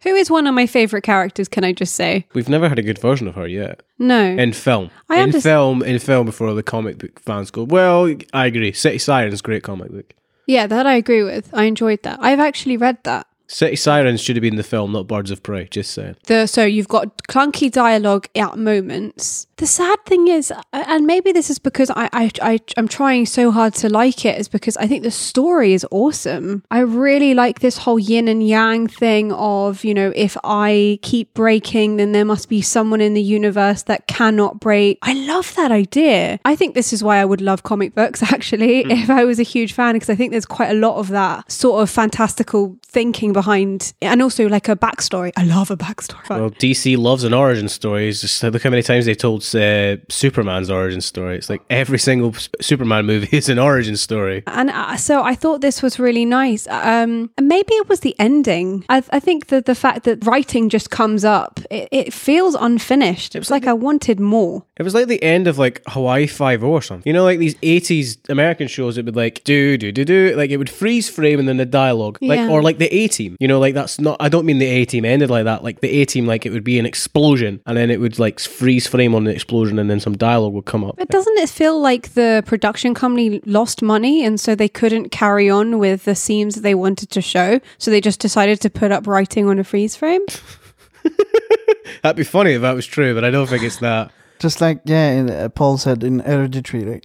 who 0.03 0.15
is 0.15 0.31
one 0.31 0.47
of 0.47 0.55
my 0.55 0.67
favorite 0.67 1.03
characters. 1.03 1.49
Can 1.49 1.65
I 1.65 1.73
just 1.73 1.95
say 1.95 2.27
We've 2.33 2.49
never 2.49 2.69
had 2.69 2.79
a 2.79 2.83
good 2.83 2.99
version 2.99 3.29
of 3.29 3.35
her 3.35 3.47
yet. 3.47 3.83
no? 3.99 4.23
in 4.25 4.53
film. 4.53 4.91
I 5.11 5.21
in 5.21 5.31
underst- 5.31 5.43
film, 5.43 5.83
in 5.83 5.99
film 5.99 6.27
before 6.27 6.55
the 6.55 6.63
comic 6.63 6.99
book 6.99 7.21
fans 7.21 7.51
go, 7.51 7.65
well, 7.65 8.13
I 8.33 8.47
agree. 8.47 8.73
City 8.73 8.99
Sirens, 8.99 9.43
great 9.43 9.63
comic 9.63 9.91
book. 9.91 10.15
yeah, 10.47 10.67
that 10.67 10.87
I 10.87 10.95
agree 10.95 11.23
with. 11.23 11.51
I 11.53 11.65
enjoyed 11.65 12.03
that. 12.05 12.19
I've 12.23 12.41
actually 12.41 12.77
read 12.79 12.99
that. 13.05 13.27
City 13.49 13.77
Sirens 13.77 14.21
should 14.21 14.37
have 14.37 14.43
been 14.43 14.57
the 14.57 14.63
film, 14.63 14.93
not 14.93 15.07
Birds 15.07 15.31
of 15.31 15.43
Prey. 15.43 15.67
Just 15.71 15.93
saying. 15.93 16.17
the 16.27 16.47
so 16.47 16.65
you've 16.65 16.89
got 16.89 17.17
clunky 17.29 17.71
dialogue 17.71 18.29
at 18.35 18.59
moments. 18.59 19.47
The 19.57 19.67
sad 19.67 19.99
thing 20.05 20.29
is, 20.29 20.53
and 20.73 21.07
maybe 21.07 21.33
this 21.33 21.49
is 21.49 21.59
because 21.59 21.91
I 21.91 22.09
I, 22.13 22.31
I 22.43 22.61
I'm 22.77 22.89
trying 22.89 23.25
so 23.25 23.51
hard 23.51 23.75
to 23.77 23.89
like 23.89 24.27
it, 24.27 24.39
is 24.39 24.49
because 24.49 24.77
I 24.77 24.87
think 24.87 25.03
the 25.03 25.11
story 25.11 25.73
is 25.73 25.87
awesome. 25.91 26.63
I 26.71 26.81
really 26.81 27.33
like 27.33 27.61
this 27.61 27.79
whole 27.79 27.99
yin 27.99 28.29
and 28.29 28.47
yang 28.47 28.87
thing 28.87 29.33
of 29.33 29.83
you 29.83 29.95
know 29.95 30.13
if 30.15 30.37
I 30.45 30.99
keep 31.01 31.33
breaking, 31.33 31.97
then 31.97 32.13
there 32.13 32.27
must 32.27 32.51
be 32.51 32.61
someone 32.61 33.01
in 33.01 33.15
the 33.15 33.23
universe 33.23 33.83
that 33.85 34.07
cannot 34.07 34.61
break. 34.61 34.99
I 35.03 35.15
love 35.15 35.55
that 35.55 35.73
idea. 35.73 36.39
I 36.45 36.55
think 36.55 36.75
this 36.75 36.93
is 36.93 37.03
why 37.03 37.17
I 37.17 37.25
would 37.25 37.41
love 37.41 37.63
comic 37.63 37.95
books 37.95 38.23
actually 38.33 38.83
hmm. 38.83 38.91
if 38.91 39.09
I 39.09 39.25
was 39.25 39.41
a 39.41 39.43
huge 39.43 39.73
fan 39.73 39.95
because 39.95 40.11
I 40.11 40.15
think 40.15 40.33
there's 40.33 40.47
quite 40.47 40.71
a 40.71 40.75
lot 40.75 40.97
of 40.97 41.09
that 41.09 41.51
sort 41.51 41.83
of 41.83 41.89
fantastical 41.89 42.77
thinking 42.85 43.33
behind, 43.41 43.93
and 44.03 44.21
also 44.27 44.43
like 44.57 44.69
a 44.69 44.77
backstory. 44.77 45.31
I 45.37 45.45
love 45.57 45.71
a 45.71 45.77
backstory. 45.77 46.29
Well, 46.31 46.51
DC 46.65 46.97
loves 47.09 47.23
an 47.25 47.35
origin 47.45 47.69
story. 47.69 48.09
It's 48.09 48.21
just 48.21 48.43
look 48.43 48.63
how 48.63 48.71
many 48.71 48.83
times 48.83 49.05
they 49.07 49.15
told 49.15 49.41
uh, 49.55 49.97
Superman's 50.23 50.71
origin 50.71 51.01
story. 51.01 51.37
It's 51.39 51.51
like 51.51 51.63
every 51.71 51.99
single 51.99 52.33
Superman 52.61 53.07
movie 53.07 53.37
is 53.37 53.49
an 53.49 53.59
origin 53.59 53.97
story. 53.97 54.43
and 54.47 54.71
uh, 54.71 54.97
so 54.97 55.15
I 55.33 55.35
thought 55.43 55.61
this 55.61 55.83
was 55.83 55.99
really 56.07 56.25
nice. 56.25 56.67
Um, 56.69 57.31
maybe 57.41 57.73
it 57.83 57.89
was 57.89 58.01
the 58.01 58.15
ending. 58.19 58.85
I, 58.89 59.03
I 59.19 59.21
think 59.21 59.47
that 59.49 59.65
the 59.67 59.75
fact 59.75 60.05
that 60.05 60.25
writing 60.27 60.69
just 60.69 60.91
comes 60.91 61.25
up, 61.25 61.61
it, 61.71 61.89
it 61.93 62.13
feels 62.13 62.55
unfinished. 62.55 63.35
It 63.37 63.39
was 63.39 63.51
like 63.51 63.67
I 63.67 63.73
wanted 63.73 64.19
more. 64.21 64.65
It 64.77 64.83
was 64.85 64.95
like 64.95 65.07
the 65.09 65.23
end 65.23 65.47
of 65.49 65.59
like 65.59 65.83
Hawaii 65.89 66.27
Five 66.27 66.63
O 66.65 66.69
or 66.69 66.83
something. 66.83 67.09
You 67.09 67.13
know, 67.13 67.25
like 67.25 67.39
these 67.39 67.57
eighties 67.63 68.19
American 68.29 68.69
shows. 68.69 68.97
It 68.99 69.05
would 69.05 69.17
like 69.17 69.43
do 69.45 69.77
do 69.77 69.93
do 69.93 70.05
do 70.05 70.35
like 70.37 70.51
it 70.51 70.57
would 70.57 70.71
freeze 70.71 71.09
frame 71.09 71.39
and 71.41 71.49
then 71.49 71.57
the 71.59 71.67
dialogue, 71.67 72.19
like 72.21 72.39
Yeah. 72.39 72.49
or 72.53 72.63
like 72.63 72.79
the 72.79 72.89
A 72.95 73.09
Team. 73.29 73.37
You 73.41 73.49
know, 73.49 73.59
like 73.59 73.75
that's 73.75 74.01
not. 74.01 74.17
I 74.21 74.29
don't 74.29 74.45
mean 74.47 74.59
the 74.59 74.67
A 74.67 74.85
Team 74.85 75.05
ended 75.05 75.31
like 75.31 75.45
that. 75.45 75.63
Like 75.65 75.81
the 75.81 75.89
A 76.01 76.05
Team, 76.05 76.27
like 76.27 76.47
it 76.47 76.51
would 76.51 76.65
be 76.65 76.79
an 76.79 76.87
explosion 76.87 77.61
and 77.67 77.77
then 77.77 77.91
it 77.91 78.01
would 78.01 78.19
like 78.19 78.39
freeze 78.41 78.87
frame 78.87 79.15
on 79.15 79.25
the 79.25 79.31
explosion 79.31 79.79
and 79.79 79.91
then 79.91 80.01
some 80.01 80.17
dialogue 80.17 80.53
would 80.53 80.65
come 80.67 80.85
up. 80.85 80.97
But 80.97 81.09
doesn't 81.09 81.39
it 81.39 81.49
feel 81.49 81.81
like 81.81 82.15
the 82.15 82.43
production 82.47 82.95
company 82.95 83.41
lost 83.47 83.83
money 83.83 84.25
and 84.25 84.39
so 84.41 84.55
they 84.55 84.69
couldn't 84.69 85.11
carry 85.11 85.49
on 85.51 85.79
with 85.79 86.05
the 86.05 86.15
scenes 86.15 86.55
that 86.57 86.63
they 86.63 86.75
wanted 86.75 87.11
to 87.11 87.21
show? 87.21 87.61
So 87.79 87.91
they 87.91 88.01
just 88.01 88.21
decided 88.21 88.61
to 88.63 88.71
put 88.71 88.93
up 88.93 89.07
writing 89.07 89.47
on 89.47 89.59
a 89.59 89.65
freeze 89.65 89.97
frame? 89.97 90.23
That'd 92.03 92.17
be 92.17 92.25
funny 92.25 92.53
if 92.53 92.63
that 92.63 92.73
was 92.75 92.87
true, 92.87 93.15
but 93.15 93.25
I 93.25 93.31
don't 93.31 93.47
think 93.49 93.63
it's 93.63 93.79
that. 93.79 94.11
Just 94.39 94.61
like 94.61 94.81
yeah, 94.85 95.27
uh, 95.31 95.49
Paul 95.49 95.79
said 95.79 96.05
in 96.05 96.21
Hereditary, 96.21 96.85
like, 96.85 97.05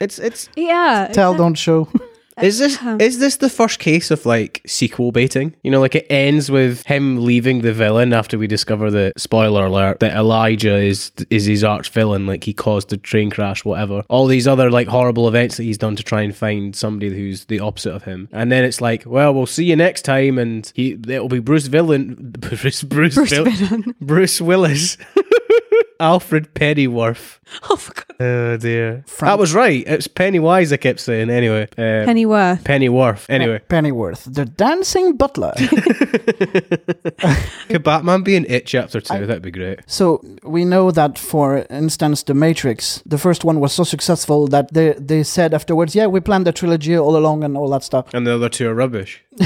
It's 0.00 0.18
it's 0.18 0.50
Yeah. 0.54 1.08
tell 1.12 1.34
don't 1.34 1.54
show. 1.54 1.88
Is 2.42 2.58
this 2.58 2.78
is 3.00 3.18
this 3.18 3.36
the 3.36 3.48
first 3.48 3.78
case 3.78 4.10
of 4.10 4.26
like 4.26 4.60
sequel 4.66 5.12
baiting? 5.12 5.54
You 5.62 5.70
know, 5.70 5.80
like 5.80 5.94
it 5.94 6.06
ends 6.10 6.50
with 6.50 6.84
him 6.86 7.24
leaving 7.24 7.60
the 7.60 7.72
villain 7.72 8.12
after 8.12 8.38
we 8.38 8.46
discover 8.46 8.90
the 8.90 9.12
spoiler 9.16 9.66
alert 9.66 10.00
that 10.00 10.16
Elijah 10.16 10.76
is 10.76 11.12
is 11.30 11.44
his 11.46 11.62
arch 11.62 11.90
villain, 11.90 12.26
like 12.26 12.44
he 12.44 12.52
caused 12.52 12.88
the 12.88 12.96
train 12.96 13.30
crash, 13.30 13.64
whatever. 13.64 14.02
All 14.08 14.26
these 14.26 14.48
other 14.48 14.70
like 14.70 14.88
horrible 14.88 15.28
events 15.28 15.56
that 15.56 15.64
he's 15.64 15.78
done 15.78 15.96
to 15.96 16.02
try 16.02 16.22
and 16.22 16.34
find 16.34 16.74
somebody 16.74 17.14
who's 17.14 17.44
the 17.46 17.60
opposite 17.60 17.94
of 17.94 18.04
him, 18.04 18.28
and 18.32 18.50
then 18.50 18.64
it's 18.64 18.80
like, 18.80 19.04
well, 19.06 19.32
we'll 19.32 19.46
see 19.46 19.64
you 19.64 19.76
next 19.76 20.02
time, 20.02 20.38
and 20.38 20.70
he 20.74 20.98
it'll 21.08 21.28
be 21.28 21.38
Bruce 21.38 21.66
villain, 21.66 22.14
Bruce 22.38 22.82
Bruce, 22.82 23.14
Bruce. 23.14 23.92
Bruce 24.00 24.40
Willis. 24.40 24.96
Alfred 26.00 26.54
Pennyworth. 26.54 27.40
Oh, 27.70 27.76
for 27.76 27.92
God. 27.94 28.04
Oh 28.20 28.56
dear. 28.56 29.04
Frank- 29.06 29.30
That 29.32 29.38
was 29.38 29.54
right. 29.54 29.84
It's 29.86 30.08
Pennywise 30.08 30.72
I 30.72 30.76
kept 30.76 30.98
saying 30.98 31.30
anyway. 31.30 31.68
Uh, 31.78 32.04
Pennyworth. 32.06 32.64
Pennyworth. 32.64 33.26
Anyway. 33.28 33.60
Pennyworth, 33.68 34.24
the 34.24 34.44
dancing 34.46 35.16
butler. 35.16 35.52
Could 37.68 37.82
Batman 37.84 38.22
be 38.22 38.36
in 38.36 38.46
It 38.48 38.66
Chapter 38.66 39.00
2? 39.00 39.26
That'd 39.26 39.42
be 39.42 39.50
great. 39.50 39.80
So 39.86 40.22
we 40.42 40.64
know 40.64 40.90
that, 40.90 41.18
for 41.18 41.66
instance, 41.70 42.22
The 42.22 42.34
Matrix, 42.34 43.02
the 43.06 43.18
first 43.18 43.44
one 43.44 43.60
was 43.60 43.72
so 43.72 43.84
successful 43.84 44.46
that 44.48 44.72
they 44.72 44.94
they 44.98 45.22
said 45.22 45.54
afterwards, 45.54 45.94
"Yeah, 45.94 46.06
we 46.06 46.20
planned 46.20 46.46
the 46.46 46.52
trilogy 46.52 46.96
all 46.98 47.16
along 47.16 47.44
and 47.44 47.56
all 47.56 47.68
that 47.70 47.82
stuff." 47.84 48.06
And 48.14 48.26
the 48.26 48.34
other 48.34 48.48
two 48.48 48.68
are 48.68 48.74
rubbish. 48.74 49.22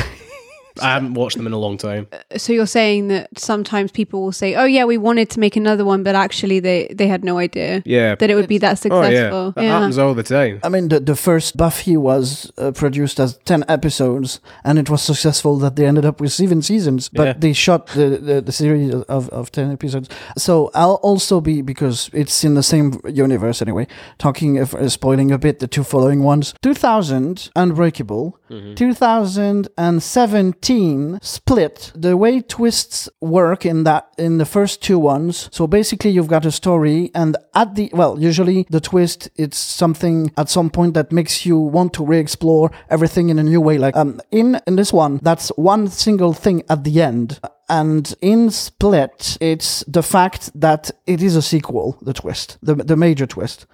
I 0.82 0.92
haven't 0.94 1.14
watched 1.14 1.36
them 1.36 1.46
in 1.46 1.52
a 1.52 1.58
long 1.58 1.76
time. 1.78 2.06
So 2.36 2.52
you're 2.52 2.66
saying 2.66 3.08
that 3.08 3.38
sometimes 3.38 3.90
people 3.92 4.22
will 4.22 4.32
say, 4.32 4.54
"Oh 4.54 4.64
yeah, 4.64 4.84
we 4.84 4.98
wanted 4.98 5.30
to 5.30 5.40
make 5.40 5.56
another 5.56 5.84
one, 5.84 6.02
but 6.02 6.14
actually 6.14 6.60
they 6.60 6.88
they 6.98 7.06
had 7.08 7.24
no 7.24 7.38
idea 7.38 7.82
Yeah. 7.84 8.14
that 8.16 8.30
it 8.30 8.34
would 8.34 8.48
be 8.48 8.58
that 8.58 8.78
Oh, 8.90 9.02
yeah. 9.02 9.08
successful." 9.08 9.52
That 9.52 9.64
happens 9.64 9.98
all 9.98 10.14
the 10.14 10.22
time. 10.22 10.60
I 10.64 10.68
mean, 10.68 10.88
the, 10.88 11.00
the 11.00 11.16
first 11.16 11.56
Buffy 11.56 11.96
was 11.96 12.50
uh, 12.58 12.70
produced 12.72 13.18
as 13.20 13.38
10 13.44 13.64
episodes, 13.68 14.40
and 14.64 14.78
it 14.78 14.90
was 14.90 15.02
successful 15.02 15.56
that 15.58 15.76
they 15.76 15.86
ended 15.86 16.04
up 16.04 16.20
with 16.20 16.32
seven 16.32 16.62
seasons, 16.62 17.08
but 17.08 17.24
Yeah. 17.26 17.34
they 17.38 17.52
shot 17.54 17.86
the, 17.88 18.08
the, 18.28 18.40
the 18.40 18.52
series 18.52 18.94
of, 19.08 19.28
of 19.30 19.50
10 19.50 19.72
episodes. 19.72 20.08
So 20.36 20.70
I'll 20.74 21.00
also 21.02 21.40
be, 21.40 21.62
because 21.62 22.10
it's 22.12 22.44
in 22.44 22.54
the 22.54 22.62
same 22.62 23.00
universe 23.08 23.62
anyway, 23.62 23.86
talking, 24.18 24.58
of, 24.58 24.74
uh, 24.74 24.88
spoiling 24.88 25.30
a 25.32 25.38
bit 25.38 25.58
the 25.58 25.66
two 25.66 25.82
following 25.84 26.22
ones 26.22 26.54
2000, 26.62 27.50
Unbreakable, 27.56 28.38
2017, 28.76 30.58
Split. 30.68 31.92
The 31.94 32.16
way 32.16 32.42
twists 32.42 33.08
work 33.20 33.64
in 33.64 33.84
that, 33.84 34.12
in 34.18 34.36
the 34.36 34.44
first 34.44 34.82
two 34.82 34.98
ones, 34.98 35.48
so 35.50 35.66
basically 35.66 36.10
you've 36.10 36.28
got 36.28 36.44
a 36.44 36.50
story, 36.50 37.10
and 37.14 37.36
at 37.54 37.74
the, 37.74 37.90
well, 37.94 38.20
usually 38.20 38.66
the 38.68 38.80
twist, 38.80 39.30
it's 39.36 39.56
something 39.56 40.30
at 40.36 40.50
some 40.50 40.68
point 40.68 40.92
that 40.92 41.10
makes 41.10 41.46
you 41.46 41.58
want 41.58 41.94
to 41.94 42.04
re-explore 42.04 42.70
everything 42.90 43.30
in 43.30 43.38
a 43.38 43.42
new 43.42 43.60
way. 43.62 43.78
Like 43.78 43.96
um, 43.96 44.20
in 44.30 44.60
in 44.66 44.76
this 44.76 44.92
one, 44.92 45.20
that's 45.22 45.48
one 45.56 45.88
single 45.88 46.34
thing 46.34 46.62
at 46.68 46.84
the 46.84 47.00
end. 47.00 47.40
And 47.68 48.14
in 48.20 48.50
Split, 48.50 49.36
it's 49.40 49.84
the 49.86 50.02
fact 50.02 50.50
that 50.60 50.90
it 51.06 51.22
is 51.22 51.36
a 51.36 51.42
sequel. 51.42 51.98
The 52.02 52.12
twist, 52.14 52.56
the 52.62 52.74
the 52.74 52.96
major 52.96 53.26
twist. 53.26 53.66